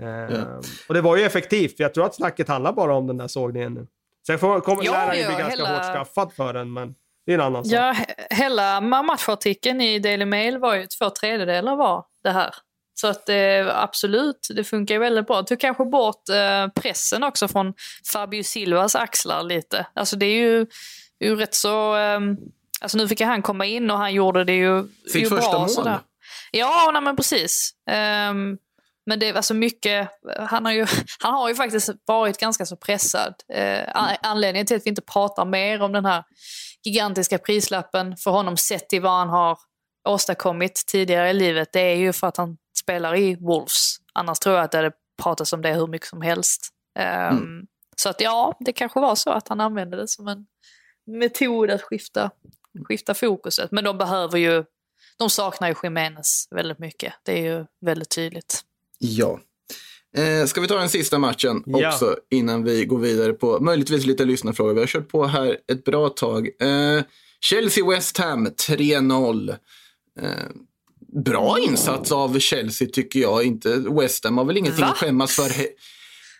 [0.03, 0.61] Eh, Ja.
[0.87, 3.73] Och det var ju effektivt, jag tror att snacket handlar bara om den där sågningen
[3.73, 3.87] nu.
[4.27, 6.73] Sen får, kommer Ja, lär han ju ja, bli ganska hela- hårt straffad för den,
[6.73, 6.95] men
[7.25, 7.73] det är en annan sak.
[7.73, 12.55] Ja, he- hela ma- matchartikeln i Daily Mail var ju två tredjedelar var det här.
[12.93, 15.43] Så att det, absolut, det funkar ju väldigt bra.
[15.43, 17.73] Tog kanske bort eh, pressen också från
[18.13, 19.85] Fabio Silvas axlar lite.
[19.93, 20.65] Alltså det är ju,
[21.19, 21.95] ju rätt så...
[21.95, 22.37] ehm,
[22.81, 25.59] alltså nu fick han komma in och han gjorde det ju, Sitt ju första bra.
[25.59, 25.69] mål.
[25.69, 25.99] Sådär.
[26.51, 27.71] Ja, nej, men precis.
[27.89, 28.57] Ehm,
[29.07, 30.09] men det är alltså mycket,
[30.39, 30.85] han har, ju,
[31.19, 33.33] han har ju faktiskt varit ganska så pressad.
[33.53, 36.23] Eh, an- anledningen till att vi inte pratar mer om den här
[36.83, 39.57] gigantiska prislappen för honom sett till vad han har
[40.09, 43.95] åstadkommit tidigare i livet, det är ju för att han spelar i Wolves.
[44.13, 44.91] Annars tror jag att det hade
[45.23, 46.61] pratats om det hur mycket som helst.
[46.99, 47.61] Ehm,
[47.95, 50.45] Så att ja, det kanske var så att han använde det som en
[51.19, 52.31] metod att skifta,
[52.87, 53.71] skifta fokuset.
[53.71, 54.63] Men de behöver ju,
[55.17, 57.13] de saknar ju Jiménez väldigt mycket.
[57.23, 58.61] Det är ju väldigt tydligt.
[58.97, 59.39] Ja.
[60.17, 61.89] Eh, ska vi ta den sista matchen Ja.
[61.93, 64.73] också innan vi går vidare på möjligtvis lite lyssnarfrågor.
[64.73, 66.47] Vi har kört på här ett bra tag.
[66.47, 67.03] Eh,
[67.51, 69.49] Chelsea-West Ham 3-0.
[70.21, 70.27] Eh,
[71.25, 73.43] bra insats av Chelsea tycker jag.
[73.43, 73.69] Inte,
[74.01, 74.87] West Ham har väl ingenting Va?
[74.91, 75.51] att skämmas för.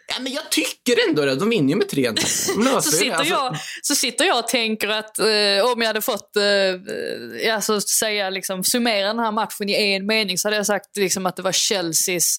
[0.10, 1.36] Ja, men jag tycker ändå det.
[1.36, 2.16] De vinner ju med 3-0.
[2.16, 2.22] De
[2.82, 6.36] Så sitter, Alltså, jag, så sitter jag och tänker att eh, om jag hade fått
[6.36, 10.98] eh, alltså, säga, liksom, summera den här matchen i en mening så hade jag sagt
[10.98, 12.38] liksom, att det var Chelseas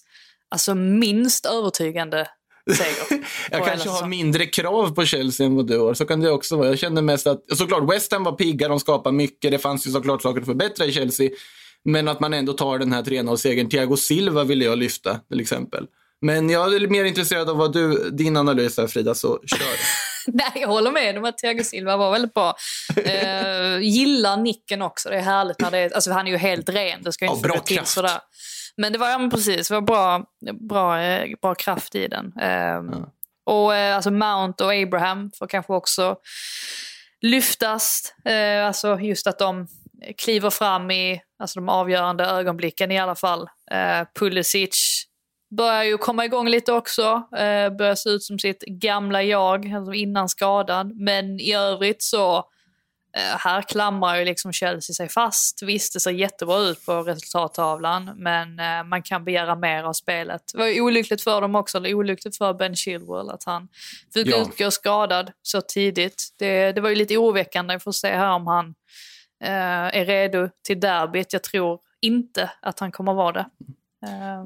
[0.51, 2.27] alltså, minst övertygande
[2.75, 3.25] seger.
[3.51, 5.93] Jag kanske har mindre krav på Chelsea än vad du har.
[5.93, 6.67] Så kan det också vara.
[6.67, 9.51] Jag känner mest att, såklart West Ham var pigga, de skapade mycket.
[9.51, 11.29] Det fanns ju såklart saker att förbättra i Chelsea.
[11.85, 13.69] Men att man ändå tar den här 3-0-segern.
[13.69, 15.85] Thiago Silva ville jag lyfta till exempel.
[16.21, 19.67] Men jag är mer intresserad av vad du, din analys är Frida, så kör.
[20.27, 22.55] Nej, jag håller med om att Thiago Silva var väldigt bra.
[23.05, 25.09] Eh, gillar nicken också.
[25.09, 27.03] Det är härligt när det är, alltså han är ju helt ren.
[27.03, 28.19] Det ska ju Ja, inte bra till sådär.
[28.81, 30.25] Men det var, ja, precis, det var bra,
[30.69, 30.97] bra,
[31.41, 32.33] bra kraft i den.
[32.41, 32.81] Eh,
[33.45, 36.15] Och eh, alltså Mount och Abraham får kanske också
[37.21, 38.13] lyftas.
[38.25, 39.67] Eh, alltså just att de
[40.17, 43.49] kliver fram i alltså de avgörande ögonblicken i alla fall.
[43.71, 45.05] Eh, Pulisic
[45.57, 47.23] börjar ju komma igång lite också.
[47.77, 50.95] Börjar se ut som sitt gamla jag, alltså innan skadad.
[50.95, 52.43] Men i övrigt så
[53.17, 55.63] här klamrar ju liksom Chelsea sig fast.
[55.63, 60.41] Visst, det ser jättebra ut på resultattavlan, men eh, man kan begära mer av spelet.
[60.53, 63.67] Det var ju olyckligt för dem också, eller olyckligt för Ben Chilwell att han
[64.13, 64.41] fick Ja.
[64.41, 66.23] utgå skadad så tidigt.
[66.39, 67.73] Det, det var ju lite oroväckande.
[67.75, 68.65] Vi får se här om han
[69.43, 71.33] eh, är redo till derbyt.
[71.33, 73.45] Jag tror inte att han kommer vara det.
[74.07, 74.45] Eh,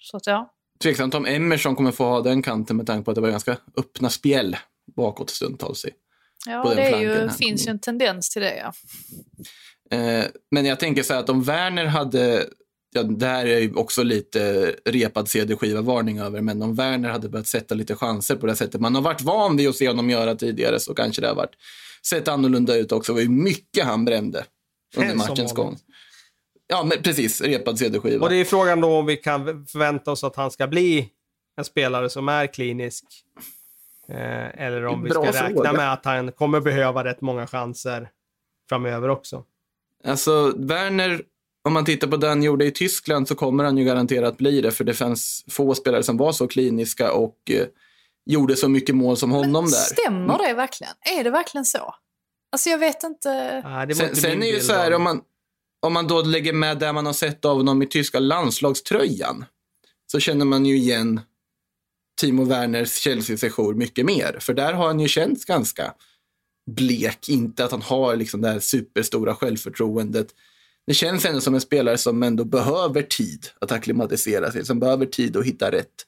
[0.00, 0.52] så att ja.
[0.82, 3.56] Tveksamt om Emerson kommer få ha den kanten med tanke på att det var ganska
[3.76, 4.56] öppna spjäll
[4.96, 5.84] bakåt stundtals.
[5.84, 5.90] i.
[6.46, 8.72] Ja, det ju, finns ju en tendens till det ja.
[9.96, 12.46] Eh, men jag tänker så här att om Werner hade,
[12.94, 17.46] ja, det här är ju också lite repad CD-skiva-varning över, men om Werner hade börjat
[17.46, 20.34] sätta lite chanser på det sättet man har varit van vid att se honom göra
[20.34, 21.54] tidigare så kanske det har varit
[22.06, 23.12] sett annorlunda ut också.
[23.12, 24.44] Det var ju mycket han brände
[24.96, 25.76] under matchens gång.
[26.68, 27.40] Ja, men precis.
[27.40, 28.24] Repad CD-skiva.
[28.24, 31.08] Och det är frågan då om vi kan förvänta oss att han ska bli
[31.56, 33.04] en spelare som är klinisk.
[34.08, 35.72] Eh, eller om vi ska Bra räkna fråga.
[35.72, 38.10] med att han kommer behöva rätt många chanser
[38.68, 39.44] framöver också.
[40.04, 41.22] Alltså, Werner,
[41.64, 44.60] om man tittar på det han gjorde i Tyskland så kommer han ju garanterat bli
[44.60, 47.66] det, för det fanns få spelare som var så kliniska och eh,
[48.26, 49.70] gjorde så mycket mål som honom där.
[49.70, 50.92] Stämmer det verkligen?
[51.18, 51.94] Är det verkligen så?
[52.52, 53.62] Alltså jag vet inte.
[53.66, 55.20] Ah, det var Sen, inte sen är ju så här, om man,
[55.86, 59.44] om man då lägger med det man har sett av honom i tyska landslagströjan,
[60.12, 61.20] så känner man ju igen
[62.20, 64.38] Timo Werners Chelsea-sejour mycket mer.
[64.40, 65.94] För där har han ju känts ganska
[66.70, 70.28] blek, inte att han har liksom det här superstora självförtroendet.
[70.86, 75.06] Det känns ändå som en spelare som ändå behöver tid att acklimatisera sig, som behöver
[75.06, 76.06] tid att hitta rätt.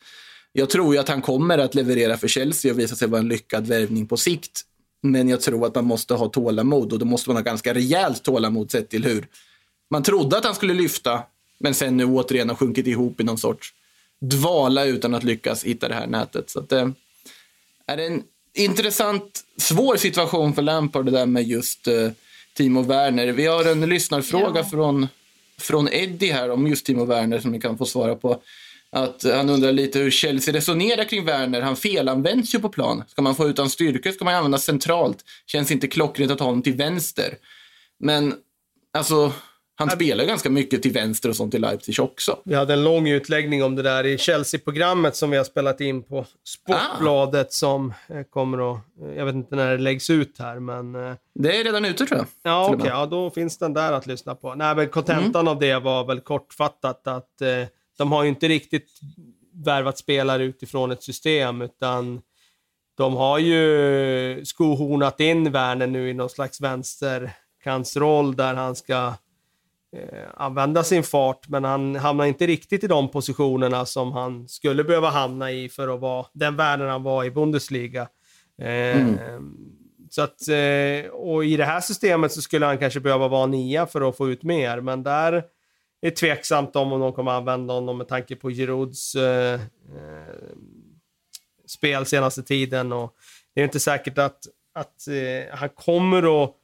[0.52, 3.28] Jag tror ju att han kommer att leverera för Chelsea och visa sig vara en
[3.28, 4.62] lyckad värvning på sikt.
[5.02, 8.22] Men jag tror att man måste ha tålamod och då måste man ha ganska rejält
[8.22, 9.26] tålamod sett till hur
[9.90, 11.22] man trodde att han skulle lyfta,
[11.60, 13.74] men sen nu återigen har sjunkit ihop i någon sorts
[14.20, 16.50] dvala utan att lyckas hitta det här nätet.
[16.50, 16.88] Så att, eh,
[17.86, 18.22] är det en
[18.54, 22.10] intressant, svår situation för Lampard det där med just eh,
[22.54, 23.26] Timo Werner.
[23.26, 24.64] Vi har en lyssnarfråga Ja.
[24.64, 25.08] från,
[25.58, 28.40] från Eddie här om just Timo Werner som ni kan få svara på.
[28.90, 31.60] Att han undrar lite hur Chelsea resonerar kring Werner.
[31.60, 33.04] Han felanvänds ju på plan.
[33.08, 35.24] Ska man få ut hans styrkor ska man använda centralt.
[35.46, 37.34] Känns inte klockrent att ha honom till vänster.
[38.00, 38.34] Men
[38.92, 39.32] alltså,
[39.78, 42.38] Han spelar ganska mycket till vänster och sånt i Leipzig också.
[42.44, 46.02] Vi hade en lång utläggning om det där i Chelsea-programmet som vi har spelat in
[46.02, 47.50] på Sportbladet Ah.
[47.50, 48.78] som eh, kommer att...
[49.02, 50.94] eh, Jag vet inte när det läggs ut här, men...
[50.94, 52.26] eh, Det är redan ute tror jag.
[52.42, 52.78] Ja, okej.
[52.78, 52.86] med.
[52.86, 54.54] Ja, då finns den där att lyssna på.
[54.54, 55.48] Nej, men kontentan Mm.
[55.48, 57.48] av det var väl kortfattat att eh,
[57.98, 58.88] de har ju inte riktigt
[59.64, 62.20] värvat spelare utifrån ett system, utan
[62.96, 69.12] de har ju skohornat in Werner nu i någon slags vänsterkantsroll där han ska
[70.34, 75.08] använda sin fart, men han hamnar inte riktigt i de positionerna som han skulle behöva
[75.10, 78.08] hamna i för att vara den Werner han var i Bundesliga.
[78.62, 79.06] Eh,
[80.10, 83.86] Så att, eh, och i det här systemet så skulle han kanske behöva vara nia
[83.86, 85.44] för att få ut mer, men där är
[86.00, 90.34] det tveksamt om de kommer använda honom med tanke på Girouds eh, eh,
[91.66, 92.92] spel senaste tiden.
[92.92, 93.14] Och
[93.54, 94.38] det är inte säkert att,
[94.74, 96.54] att eh, han kommer att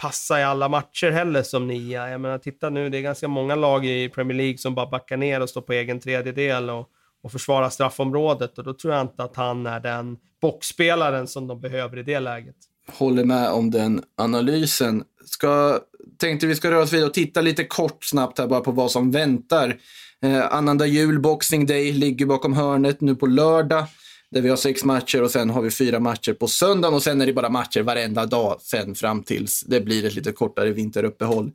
[0.00, 2.10] passa i alla matcher heller som nia.
[2.10, 5.16] Jag menar, titta nu, det är ganska många lag i Premier League som bara backar
[5.16, 6.86] ner och står på egen tredjedel och,
[7.22, 8.58] och försvarar straffområdet.
[8.58, 12.20] Och då tror jag inte att han är den boxspelaren som de behöver i det
[12.20, 12.56] läget.
[12.92, 15.04] Håller med om den analysen.
[15.24, 15.80] Ska,
[16.18, 18.90] tänkte vi ska röra oss vidare och titta lite kort snabbt här bara på vad
[18.90, 19.76] som väntar.
[20.22, 23.86] Eh, annandag jul, Boxing Day, ligger bakom hörnet nu på lördag.
[24.30, 27.20] Där vi har sex matcher och sen har vi fyra matcher på söndagen och sen
[27.20, 31.52] är det bara matcher varenda dag sen fram tills det blir ett lite kortare vinteruppehåll.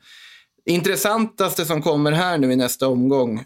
[0.65, 3.45] Intressantaste som kommer här nu i nästa omgång.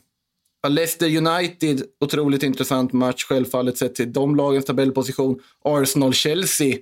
[0.68, 5.39] Leicester United, otroligt intressant match självfallet sett till de lagens tabellposition.
[5.61, 6.77] Arsenal-Chelsea,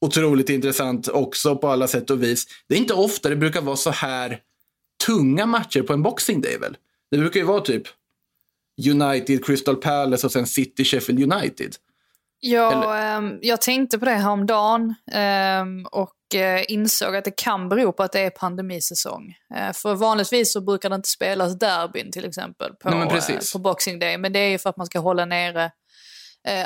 [0.00, 2.46] otroligt intressant också på alla sätt och vis.
[2.68, 4.40] Det är inte ofta det brukar vara så här
[5.06, 6.76] tunga matcher på en Boxing Day väl?
[7.10, 7.82] Det brukar ju vara typ
[8.90, 11.74] United, Crystal Palace och sen City, Sheffield United.
[12.40, 14.94] Ja, ehm, jag tänkte på det häromdagen
[15.62, 19.34] um, och eh, insåg att det kan bero på att det är pandemisäsong.
[19.54, 23.58] Eh, för vanligtvis så brukar det inte spelas derbyn till exempel på, Nej, eh, på
[23.58, 24.18] Boxing Day.
[24.18, 25.70] Men det är ju för att man ska hålla nere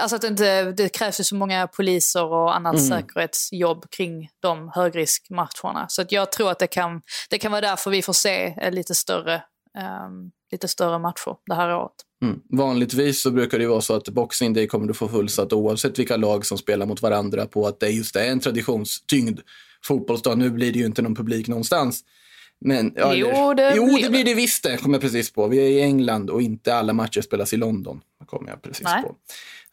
[0.00, 2.88] Alltså att det, inte, det krävs ju så många poliser och annat Mm.
[2.88, 5.86] säkerhetsjobb kring de högriskmatcherna.
[5.88, 9.42] Så jag tror att det kan, det kan vara därför vi får se lite större,
[9.78, 11.92] ehm, lite större matcher det här året.
[12.22, 12.40] Mm.
[12.50, 16.16] Vanligtvis så brukar det vara så att Boxing Day kommer du få fullsatt oavsett vilka
[16.16, 19.40] lag som spelar mot varandra på att det just är en traditionstyngd
[19.84, 20.38] fotbollsdag.
[20.38, 22.04] Nu blir det ju inte någon publik någonstans.
[22.64, 25.48] Men, ja, Jo, det jo, blir det blir det visst det, kom jag precis på.
[25.48, 28.00] Vi är i England och inte alla matcher spelas i London.
[28.36, 29.14] Kom jag precis Nej, på.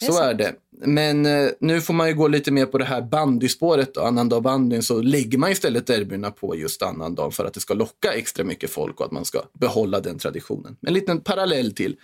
[0.01, 0.37] är Så är sant.
[0.37, 0.53] det.
[0.85, 3.93] Men eh, nu får man ju gå lite mer på det här bandyspåret.
[3.93, 4.01] Då.
[4.01, 8.13] Annandag bandyn så lägger man istället derbyna på just annandag för att det ska locka
[8.13, 10.77] extra mycket folk och att man ska behålla den traditionen.
[10.87, 11.95] En liten parallell till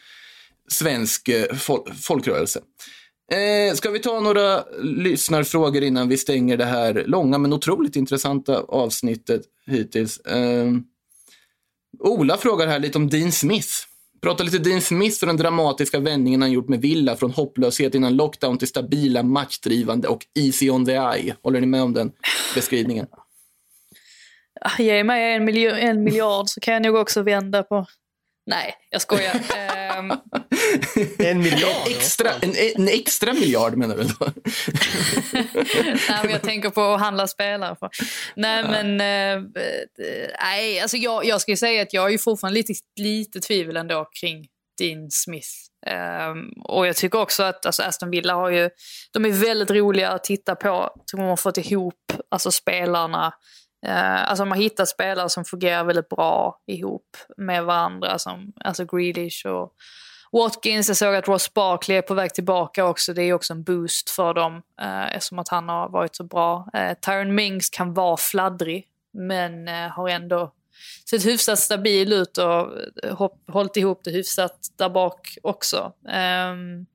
[0.72, 2.60] svensk eh, fol- folkrörelse.
[3.32, 8.60] Eh, ska vi ta några lyssnarfrågor innan vi stänger det här långa men otroligt intressanta
[8.60, 10.19] avsnittet hittills?
[10.19, 10.72] Eh,
[11.99, 13.69] Ola frågar här lite om Dean Smith.
[14.26, 18.15] Prata lite Dean Smith och den dramatiska vändningen han gjort med Villa från hopplöshet innan
[18.15, 21.35] lockdown till stabila, matchdrivande och easy on the eye.
[21.43, 22.11] Håller ni med om den
[22.56, 23.07] beskrivningen?
[24.77, 27.85] Ge mig en, miljo- en miljard så kan jag nog också vända på...
[28.46, 29.34] Nej, jag skojar.
[29.56, 30.12] Ehm,
[31.20, 31.88] En miljard.
[31.88, 34.26] Extra, en, en extra miljard menar du då?
[36.10, 37.76] nej, men jag tänker på att handla spelare.
[37.80, 37.90] För.
[38.36, 39.02] Nej, men...
[39.02, 39.44] eh,
[40.42, 43.78] nej, alltså jag, jag ska ju säga att jag är ju fortfarande lite, lite tvivel
[43.78, 44.48] ändå kring
[44.80, 45.50] Dean Smith.
[45.88, 48.70] Ehm, och jag tycker också att alltså Aston Villa har ju...
[49.14, 50.90] De är väldigt roliga att titta på.
[51.12, 53.34] De har fått ihop alltså spelarna.
[53.88, 58.19] Uh, alltså de har hittat spelare som fungerar väldigt bra ihop med varandra.
[58.19, 59.73] Som, alltså Grealish och
[60.31, 60.88] Watkins.
[60.88, 63.14] Jag såg att Ross Barkley är på väg tillbaka också.
[63.14, 66.69] Det är också en boost för dem uh, eftersom att han har varit så bra.
[66.77, 70.52] Uh, Tyron Mings kan vara fladdrig men uh, har ändå
[71.10, 72.69] sett hyfsat stabil ut och
[73.18, 75.93] hopp, hållit ihop det hyfsat där bak också.
[76.03, 76.85] Um,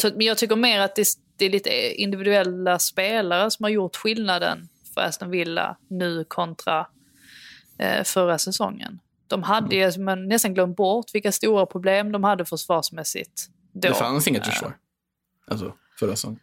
[0.00, 3.96] så, men jag tycker mer att det, det är lite individuella spelare som har gjort
[3.96, 6.86] skillnaden för Aston Villa nu kontra
[7.78, 8.98] eh, förra säsongen.
[9.26, 13.46] De hade ju men nästan glömt bort vilka stora problem de hade försvarsmässigt.
[13.72, 13.88] Då.
[13.88, 14.76] Det fanns inget Eh, försvar.
[15.46, 16.40] Alltså, förra säsongen.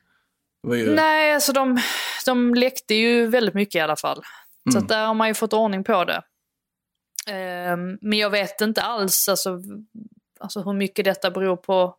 [0.68, 0.96] Ju...
[0.96, 1.80] Nej, alltså de,
[2.26, 4.24] de läckte ju väldigt mycket i alla fall.
[4.72, 4.84] Så Mm.
[4.84, 6.22] att där har man ju fått ordning på det.
[7.28, 9.60] Ehm, men jag vet inte alls alltså,
[10.40, 11.96] alltså hur mycket detta beror på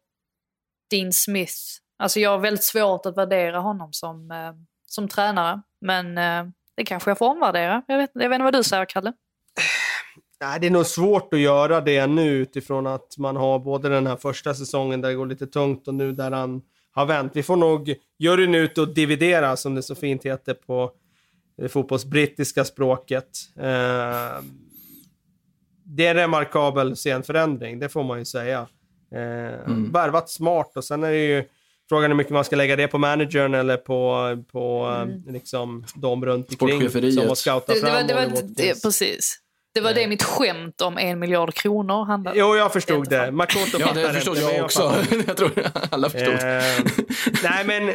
[0.90, 1.54] Dean Smith.
[1.98, 4.52] Alltså jag har väldigt svårt att värdera honom som, eh,
[4.92, 5.62] som tränare.
[5.80, 7.82] Men eh, det kanske jag får omvärdera.
[7.86, 9.12] Jag vet, jag vet inte vad du säger, Kalle.
[10.40, 14.06] Nej, det är nog svårt att göra det nu utifrån att man har både den
[14.06, 16.62] här första säsongen där det går lite tungt och nu där han
[16.92, 17.32] har vänt.
[17.34, 20.92] Vi får nog juryn ut och dividera, som det så fint heter på
[21.56, 23.38] det fotbollsbrittiska språket.
[23.56, 24.42] Eh,
[25.84, 28.66] det är en remarkabel scenförändring, det får man ju säga.
[29.12, 29.92] Eh, mm.
[29.92, 31.44] Värvat smart och sen är det ju
[31.92, 35.22] frågan hur mycket man ska lägga det på managern eller på, på mm.
[35.26, 39.38] liksom, de runt omkring som har scoutat fram det, det var, det var, det, Precis.
[39.74, 43.30] Det var det mitt skämt om en miljard kronor handlade Jo, jag förstod det.
[43.30, 44.94] Makoto Ja, det förstod jag, jag också.
[45.26, 45.50] jag tror
[45.90, 46.34] alla förstod.
[46.34, 47.02] Eh,
[47.42, 47.94] nej, men,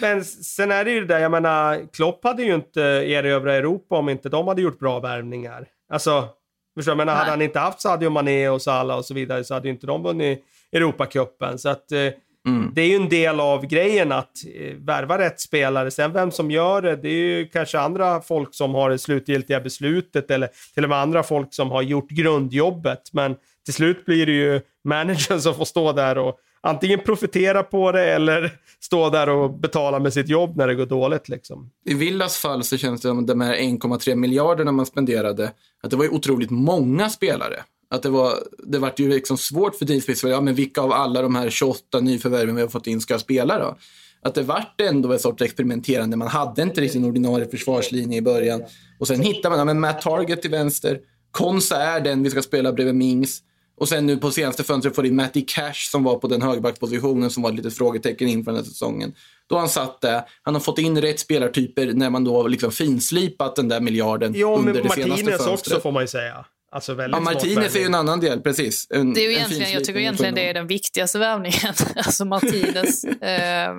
[0.00, 3.96] men sen är det ju det där, jag menar, Klopp hade ju inte erövrat Europa
[3.96, 5.66] om inte de hade gjort bra värvningar.
[5.92, 6.28] Alltså,
[6.76, 6.96] förstår du?
[6.96, 9.74] Men hade han inte haft Sadio Mané och Salah och så vidare så hade ju
[9.74, 11.58] inte de vunnit Europacupen.
[11.58, 11.98] Så att eh,
[12.46, 12.72] Mm.
[12.74, 15.90] Det är ju en del av grejen att eh, värva rätt spelare.
[15.90, 19.60] Sen vem som gör det, det är ju kanske andra folk som har det slutgiltiga
[19.60, 23.12] beslutet eller till och med andra folk som har gjort grundjobbet.
[23.12, 27.92] Men till slut blir det ju managern som får stå där och antingen profitera på
[27.92, 31.28] det eller stå där och betala med sitt jobb när det går dåligt.
[31.28, 31.70] Liksom.
[31.84, 35.52] I Villas fall så känns det som de här 1,3 miljarderna man spenderade,
[35.82, 37.62] att det var ju otroligt många spelare.
[37.90, 41.22] Att det var, det var ju liksom svårt för Deep ja, men vilka av alla
[41.22, 43.76] de här 28 nyförvärven vi har fått in ska spela då?
[44.22, 46.16] Att det vart ändå ett sorts experimenterande.
[46.16, 48.62] Man hade inte riktigt en ordinarie försvarslinje i början.
[48.98, 51.00] Och sen hittar man ja, men Matt Target till vänster.
[51.30, 53.42] Konsa är den vi ska spela bredvid Mings.
[53.78, 57.30] Och sen nu på senaste fönstret får in Matty Cash som var på den högerbackpositionen
[57.30, 59.14] som var ett litet frågetecken inför den här säsongen.
[59.46, 60.24] Då har han satt det.
[60.42, 64.56] Han har fått in rätt spelartyper när man då liksom finslipat den där miljarden jo,
[64.56, 65.18] under det senaste fönstret.
[65.18, 66.46] Jo, Martinez också får man ju säga.
[66.70, 68.86] Alltså väldigt ja, Martinez är ju en annan del, precis.
[68.90, 71.74] En, det är ju egentligen, jag tycker egentligen det är den viktigaste värvningen.
[71.96, 73.04] alltså Martinez.
[73.22, 73.70] eh,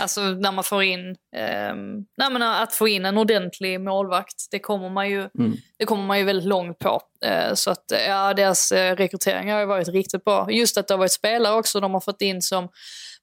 [0.00, 1.74] alltså när man får in, eh,
[2.16, 5.56] nej, men att få in en ordentlig målvakt, det kommer man ju, mm.
[5.78, 7.00] det kommer man ju väldigt långt på.
[7.24, 10.50] Eh, så att ja, deras eh, rekrytering har ju varit riktigt bra.
[10.50, 12.68] Just att det har varit spelare också de har fått in som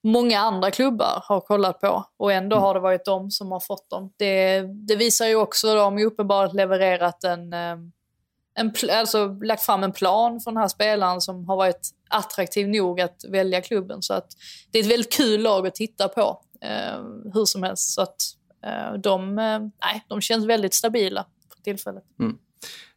[0.04, 2.64] många andra klubbar har kollat på och ändå mm.
[2.64, 4.14] har det varit de som har fått dem.
[4.18, 7.92] Det, det visar ju också, de har ju uppenbart levererat en ehm,
[8.56, 13.02] en, alltså, lagt fram en plan för den här spelaren som har varit attraktiv nog
[13.02, 14.02] att välja klubben.
[14.02, 14.28] Så att
[14.72, 17.04] det är ett väldigt kul lag att titta på eh,
[17.34, 17.94] hur som helst.
[17.94, 18.18] Så att
[18.66, 21.26] eh, de, eh, nej, de känns väldigt stabila
[21.56, 22.04] för tillfället.
[22.20, 22.38] Mm.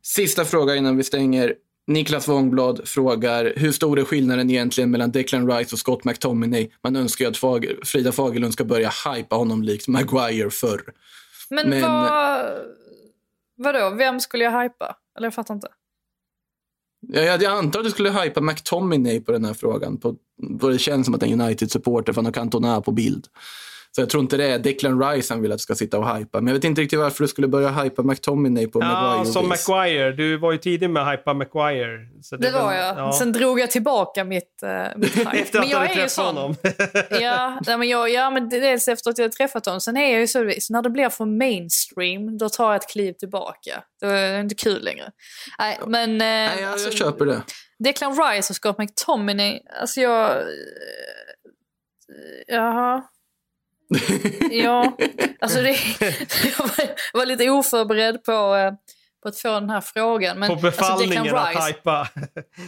[0.03, 1.55] Sista fråga innan vi stänger.
[1.87, 6.71] Niklas Wångblad frågar hur stor är skillnaden egentligen mellan Declan Rice och Scott McTominay?
[6.83, 10.83] Man önskar ju att Fager, Frida Fagerlund ska börja hypa honom likt Maguire förr.
[11.51, 12.43] Men, Men vad...
[13.57, 14.97] Vadå, vem skulle jag hypa?
[15.19, 15.69] Eller jag fattar inte.
[17.01, 19.97] Jag, jag, jag antar att du skulle hypa McTominay på den här frågan.
[19.97, 20.17] På,
[20.61, 23.27] på det känns som att en United-supporter, för han har Cantona på bild.
[23.99, 26.41] Så jag tror inte det är Declan Rice han vill att ska sitta och hypa.
[26.41, 29.33] Men jag vet inte riktigt varför du skulle börja hypa McTominay på ja, Maguire.
[29.33, 30.13] som Maguire.
[30.13, 31.99] Du var ju tidig med att hypa Maguire.
[32.23, 32.99] Så det, det var jag.
[32.99, 33.13] Ja.
[33.13, 35.31] Sen drog jag tillbaka mitt, uh, mitt hype.
[35.31, 36.55] efter att du hade träffat honom?
[37.11, 39.81] ja, men jag, ja, men dels efter att jag träffat honom.
[39.81, 42.89] Sen är jag ju så, så när det blir för mainstream, då tar jag ett
[42.89, 43.83] kliv tillbaka.
[44.01, 45.11] Då är det inte kul längre.
[45.59, 46.11] Nej, men...
[46.11, 47.43] Uh, Nej, jag, alltså, jag köper det.
[47.85, 50.31] Declan Rice och Scott McTominay, alltså jag...
[50.31, 50.45] Uh,
[52.47, 53.03] jaha
[54.51, 54.97] ja,
[55.41, 55.71] alltså det,
[56.59, 56.71] jag
[57.13, 58.73] var lite oförberedd på, eh,
[59.29, 60.39] på att få den här frågan.
[60.39, 62.09] Men, på befallningen alltså att hypa?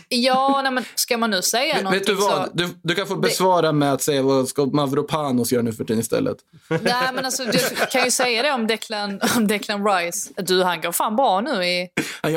[0.09, 2.47] ja, nej, men ska man nu säga Vet, någonting vet du vad?
[2.47, 5.73] Så, du, du kan få besvara det, med att säga vad ska Mavropanos göra nu
[5.73, 6.37] för tiden istället.
[6.69, 7.59] Nej, men alltså, du
[7.91, 10.31] kan ju säga det om Declan, om Declan Rice.
[10.37, 11.89] Du, han går fan bra nu i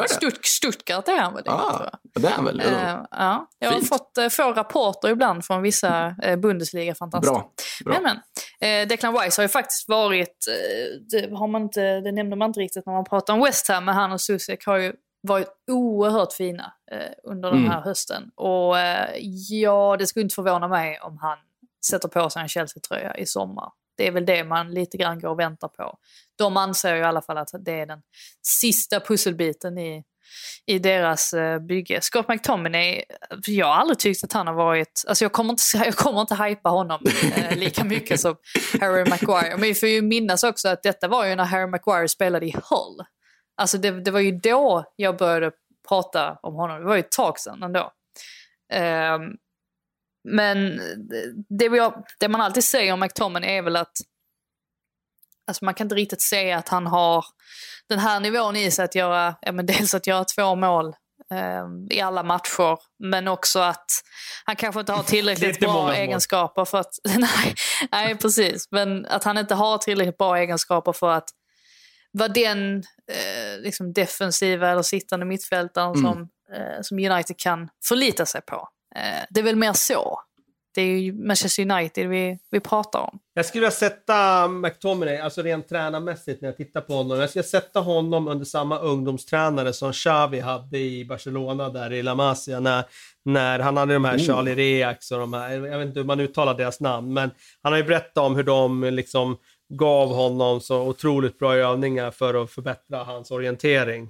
[0.08, 1.08] Stutt, Stuttgart.
[1.08, 2.62] Är han väl, ah, det är han väl?
[2.62, 3.48] Uh, ja.
[3.60, 3.90] Jag har Fint.
[3.90, 7.32] fått uh, få rapporter ibland från vissa uh, Bundesliga-fantaster.
[7.32, 7.52] Bra.
[7.86, 7.94] Bra.
[7.94, 8.82] Men, men.
[8.82, 10.46] Uh, Declan Rice har ju faktiskt varit,
[11.12, 13.86] det, har man inte, det nämnde man inte riktigt när man pratar om West Ham,
[13.86, 14.94] men han och Susek har ju
[15.28, 17.64] varit oerhört fina eh, under mm.
[17.64, 18.32] den här hösten.
[18.36, 19.16] Och eh,
[19.50, 21.38] ja, det skulle inte förvåna mig om han
[21.86, 23.72] sätter på sig en Chelsea-tröja i sommar.
[23.98, 25.98] Det är väl det man lite grann går och väntar på.
[26.38, 28.00] De anser ju i alla fall att det är den
[28.42, 30.04] sista pusselbiten i,
[30.66, 32.02] i deras eh, bygge.
[32.02, 33.04] Scott McTominay,
[33.46, 35.04] jag har aldrig tyckt att han har varit...
[35.08, 37.02] Alltså jag kommer inte, jag kommer inte hypa honom
[37.36, 38.36] eh, lika mycket som
[38.82, 39.50] Harry Maguire.
[39.50, 42.52] Men vi får ju minnas också att detta var ju när Harry Maguire spelade i
[42.52, 43.06] Hull.
[43.56, 45.52] Alltså det, det var ju då jag började
[45.88, 46.80] prata om honom.
[46.80, 47.92] Det var ju ett tag sedan ändå.
[48.74, 49.38] Um,
[50.24, 50.82] men
[51.50, 53.98] det, jag, det, man alltid säger om McTominay är väl att
[55.48, 57.26] alltså man kan inte riktigt säga att han har
[57.90, 60.96] den här nivån i sig att göra, ja men dels att göra två mål
[61.64, 63.86] um, i alla matcher, men också att
[64.46, 67.56] han kanske inte har tillräckligt bra egenskaper för att, nej,
[67.92, 71.30] nej precis, men att han inte har tillräckligt bra egenskaper för att
[72.14, 72.78] vara den
[73.12, 76.02] eh, liksom defensiva eller sittande mittfältaren mm.
[76.02, 76.22] som,
[76.54, 78.68] eh, som United kan förlita sig på.
[78.96, 80.20] Eh, det är väl mer så.
[80.76, 83.20] det är ju Manchester United vi, vi pratar om.
[83.34, 87.20] Jag skulle vilja sätta McTominay, alltså rent tränarmässigt när jag tittar på honom.
[87.20, 92.16] Jag skulle sätta honom under samma ungdomstränare som Xavi hade i Barcelona där i La
[92.16, 92.84] Masia när,
[93.26, 94.26] när han hade de här Oh.
[94.26, 97.32] Charlie Reax och de här, jag vet inte hur man uttalar deras namn, men
[97.62, 99.38] han har ju berättat om hur de liksom
[99.70, 104.10] gav honom så otroligt bra övningar för att förbättra hans orientering.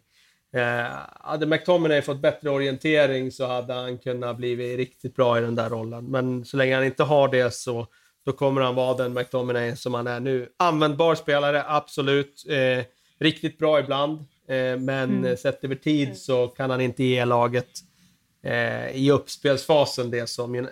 [0.55, 0.85] Eh,
[1.19, 5.69] hade McTominay fått bättre orientering så hade han kunnat bli riktigt bra i den där
[5.69, 6.05] rollen.
[6.05, 7.87] Men så länge han inte har det så
[8.25, 10.49] då kommer han vara den McTominay som han är nu.
[10.57, 12.45] Användbar spelare, absolut.
[12.49, 12.85] Eh,
[13.19, 14.19] riktigt bra ibland.
[14.47, 15.37] Eh, men mm.
[15.37, 17.69] sett över tid så kan han inte ge laget
[18.43, 20.69] eh, i uppspelsfasen det som en,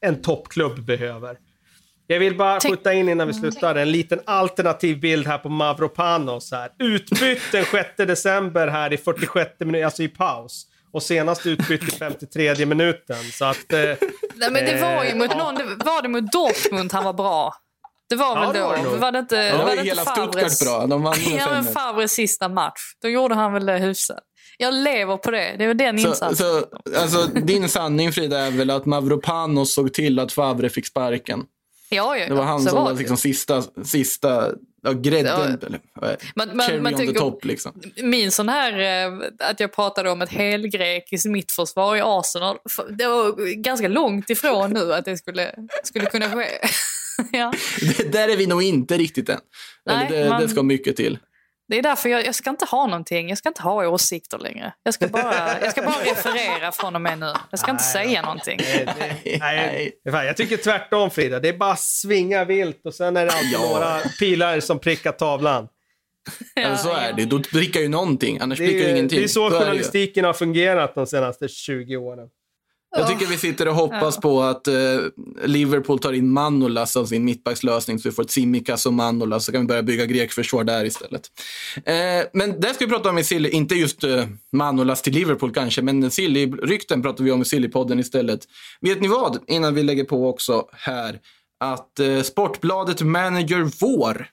[0.00, 1.38] en toppklubb behöver.
[2.06, 6.52] Jag vill bara skjuta in innan vi slutar en liten alternativ bild här på Mavropanos
[6.52, 6.70] här.
[6.78, 10.66] Utbytt den 6 december här i 46 minuter, alltså i paus.
[10.92, 13.16] Och senast utbytt i 53 minuten.
[13.32, 13.72] Så att...
[13.72, 13.78] Eh,
[14.34, 17.12] Nej, men det var ju mot Eh, någon, det var det mot Dortmund han var
[17.12, 17.54] bra?
[18.08, 18.66] Det var Ja, väl det då?
[18.66, 20.86] var det var det inte, Ja, var det inte hela Favres- bra.
[20.86, 21.72] De vann Ja, men 5-1.
[21.72, 22.80] Favres sista match.
[23.02, 24.18] Då gjorde han väl det hyfsat.
[24.58, 25.54] Jag lever på det.
[25.58, 26.36] Det var den Så, insatsen.
[26.36, 26.64] så,
[27.00, 31.42] alltså, din sanning Frida är väl att Mavropanos såg till att Favre fick sparken.
[31.88, 34.50] Ja, ja, Det var han som var liksom sista, sista
[34.82, 35.58] ja, grädden.
[35.60, 35.66] Ja.
[35.66, 37.72] Eller, men on the tycker- top liksom.
[38.02, 39.18] Min sån här, eh,
[39.50, 42.56] att jag pratade om ett helgrekiskt mittförsvar i Arsenal.
[42.90, 45.54] Det var ganska långt ifrån nu att det skulle,
[45.84, 46.46] skulle kunna ske.
[47.32, 47.52] ja.
[47.96, 49.40] Det, där är vi nog inte riktigt än.
[49.86, 51.18] Nej, Eller det, man- det ska mycket till.
[51.68, 53.28] Det är därför jag, jag ska inte ha någonting.
[53.28, 54.72] Jag ska inte ha åsikter längre.
[54.82, 57.32] Jag ska bara, jag ska bara referera från och med nu.
[57.50, 58.06] Jag ska inte Nej.
[58.06, 58.60] säga någonting.
[58.60, 58.86] Nej,
[59.24, 61.40] det- nej, fan, jag tycker tvärtom Frida.
[61.40, 63.60] Det är bara svinga vilt och sen är det alltid Ja.
[63.72, 65.68] några pilar som prickar tavlan.
[66.56, 67.24] Eller så är det.
[67.24, 69.18] Då prickar ju någonting, annars Det prickar ju är, ingenting.
[69.18, 72.28] det är så det journalistiken har fungerat de senaste 20 åren.
[72.96, 74.74] Jag tycker vi sitter och hoppas på att eh,
[75.44, 79.52] Liverpool tar in Manolas som sin mittbackslösning så vi får ett Simikas och Manolas så
[79.52, 81.22] kan vi börja bygga grekförsvar där istället.
[81.84, 85.52] Eh, men det ska vi prata om i Silly, inte just eh, Manolas till Liverpool
[85.52, 88.40] kanske, men Silly-rykten pratar vi om i Sillypodden istället.
[88.80, 91.18] Vet ni vad, innan vi lägger på också här,
[91.60, 94.26] att eh, Sportbladet Manager Vår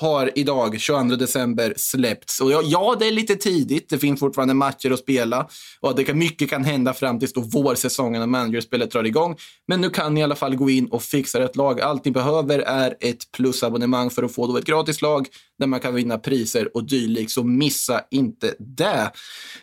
[0.00, 2.40] har idag, 22 december, släppts.
[2.40, 3.88] Och ja, ja, det är lite tidigt.
[3.88, 5.48] Det finns fortfarande matcher att spela.
[5.80, 9.36] Och det kan, mycket kan hända fram tills då vårsäsongen och managerspelet drar igång.
[9.68, 11.80] Men nu kan ni i alla fall gå in och fixa ett lag.
[11.80, 15.28] Allt ni behöver är ett plusabonnemang för att få då ett gratis lag
[15.58, 17.30] där man kan vinna priser och dylikt.
[17.30, 19.12] Så missa inte det.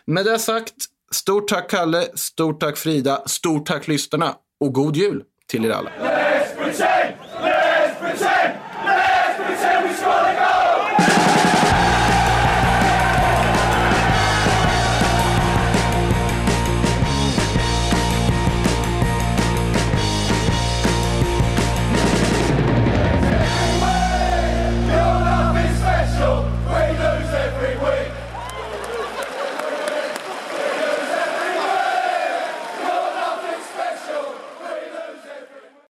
[0.06, 0.74] Med det sagt,
[1.12, 5.90] stort tack Kalle, stort tack Frida, stort tack lyssnarna och god jul till er alla.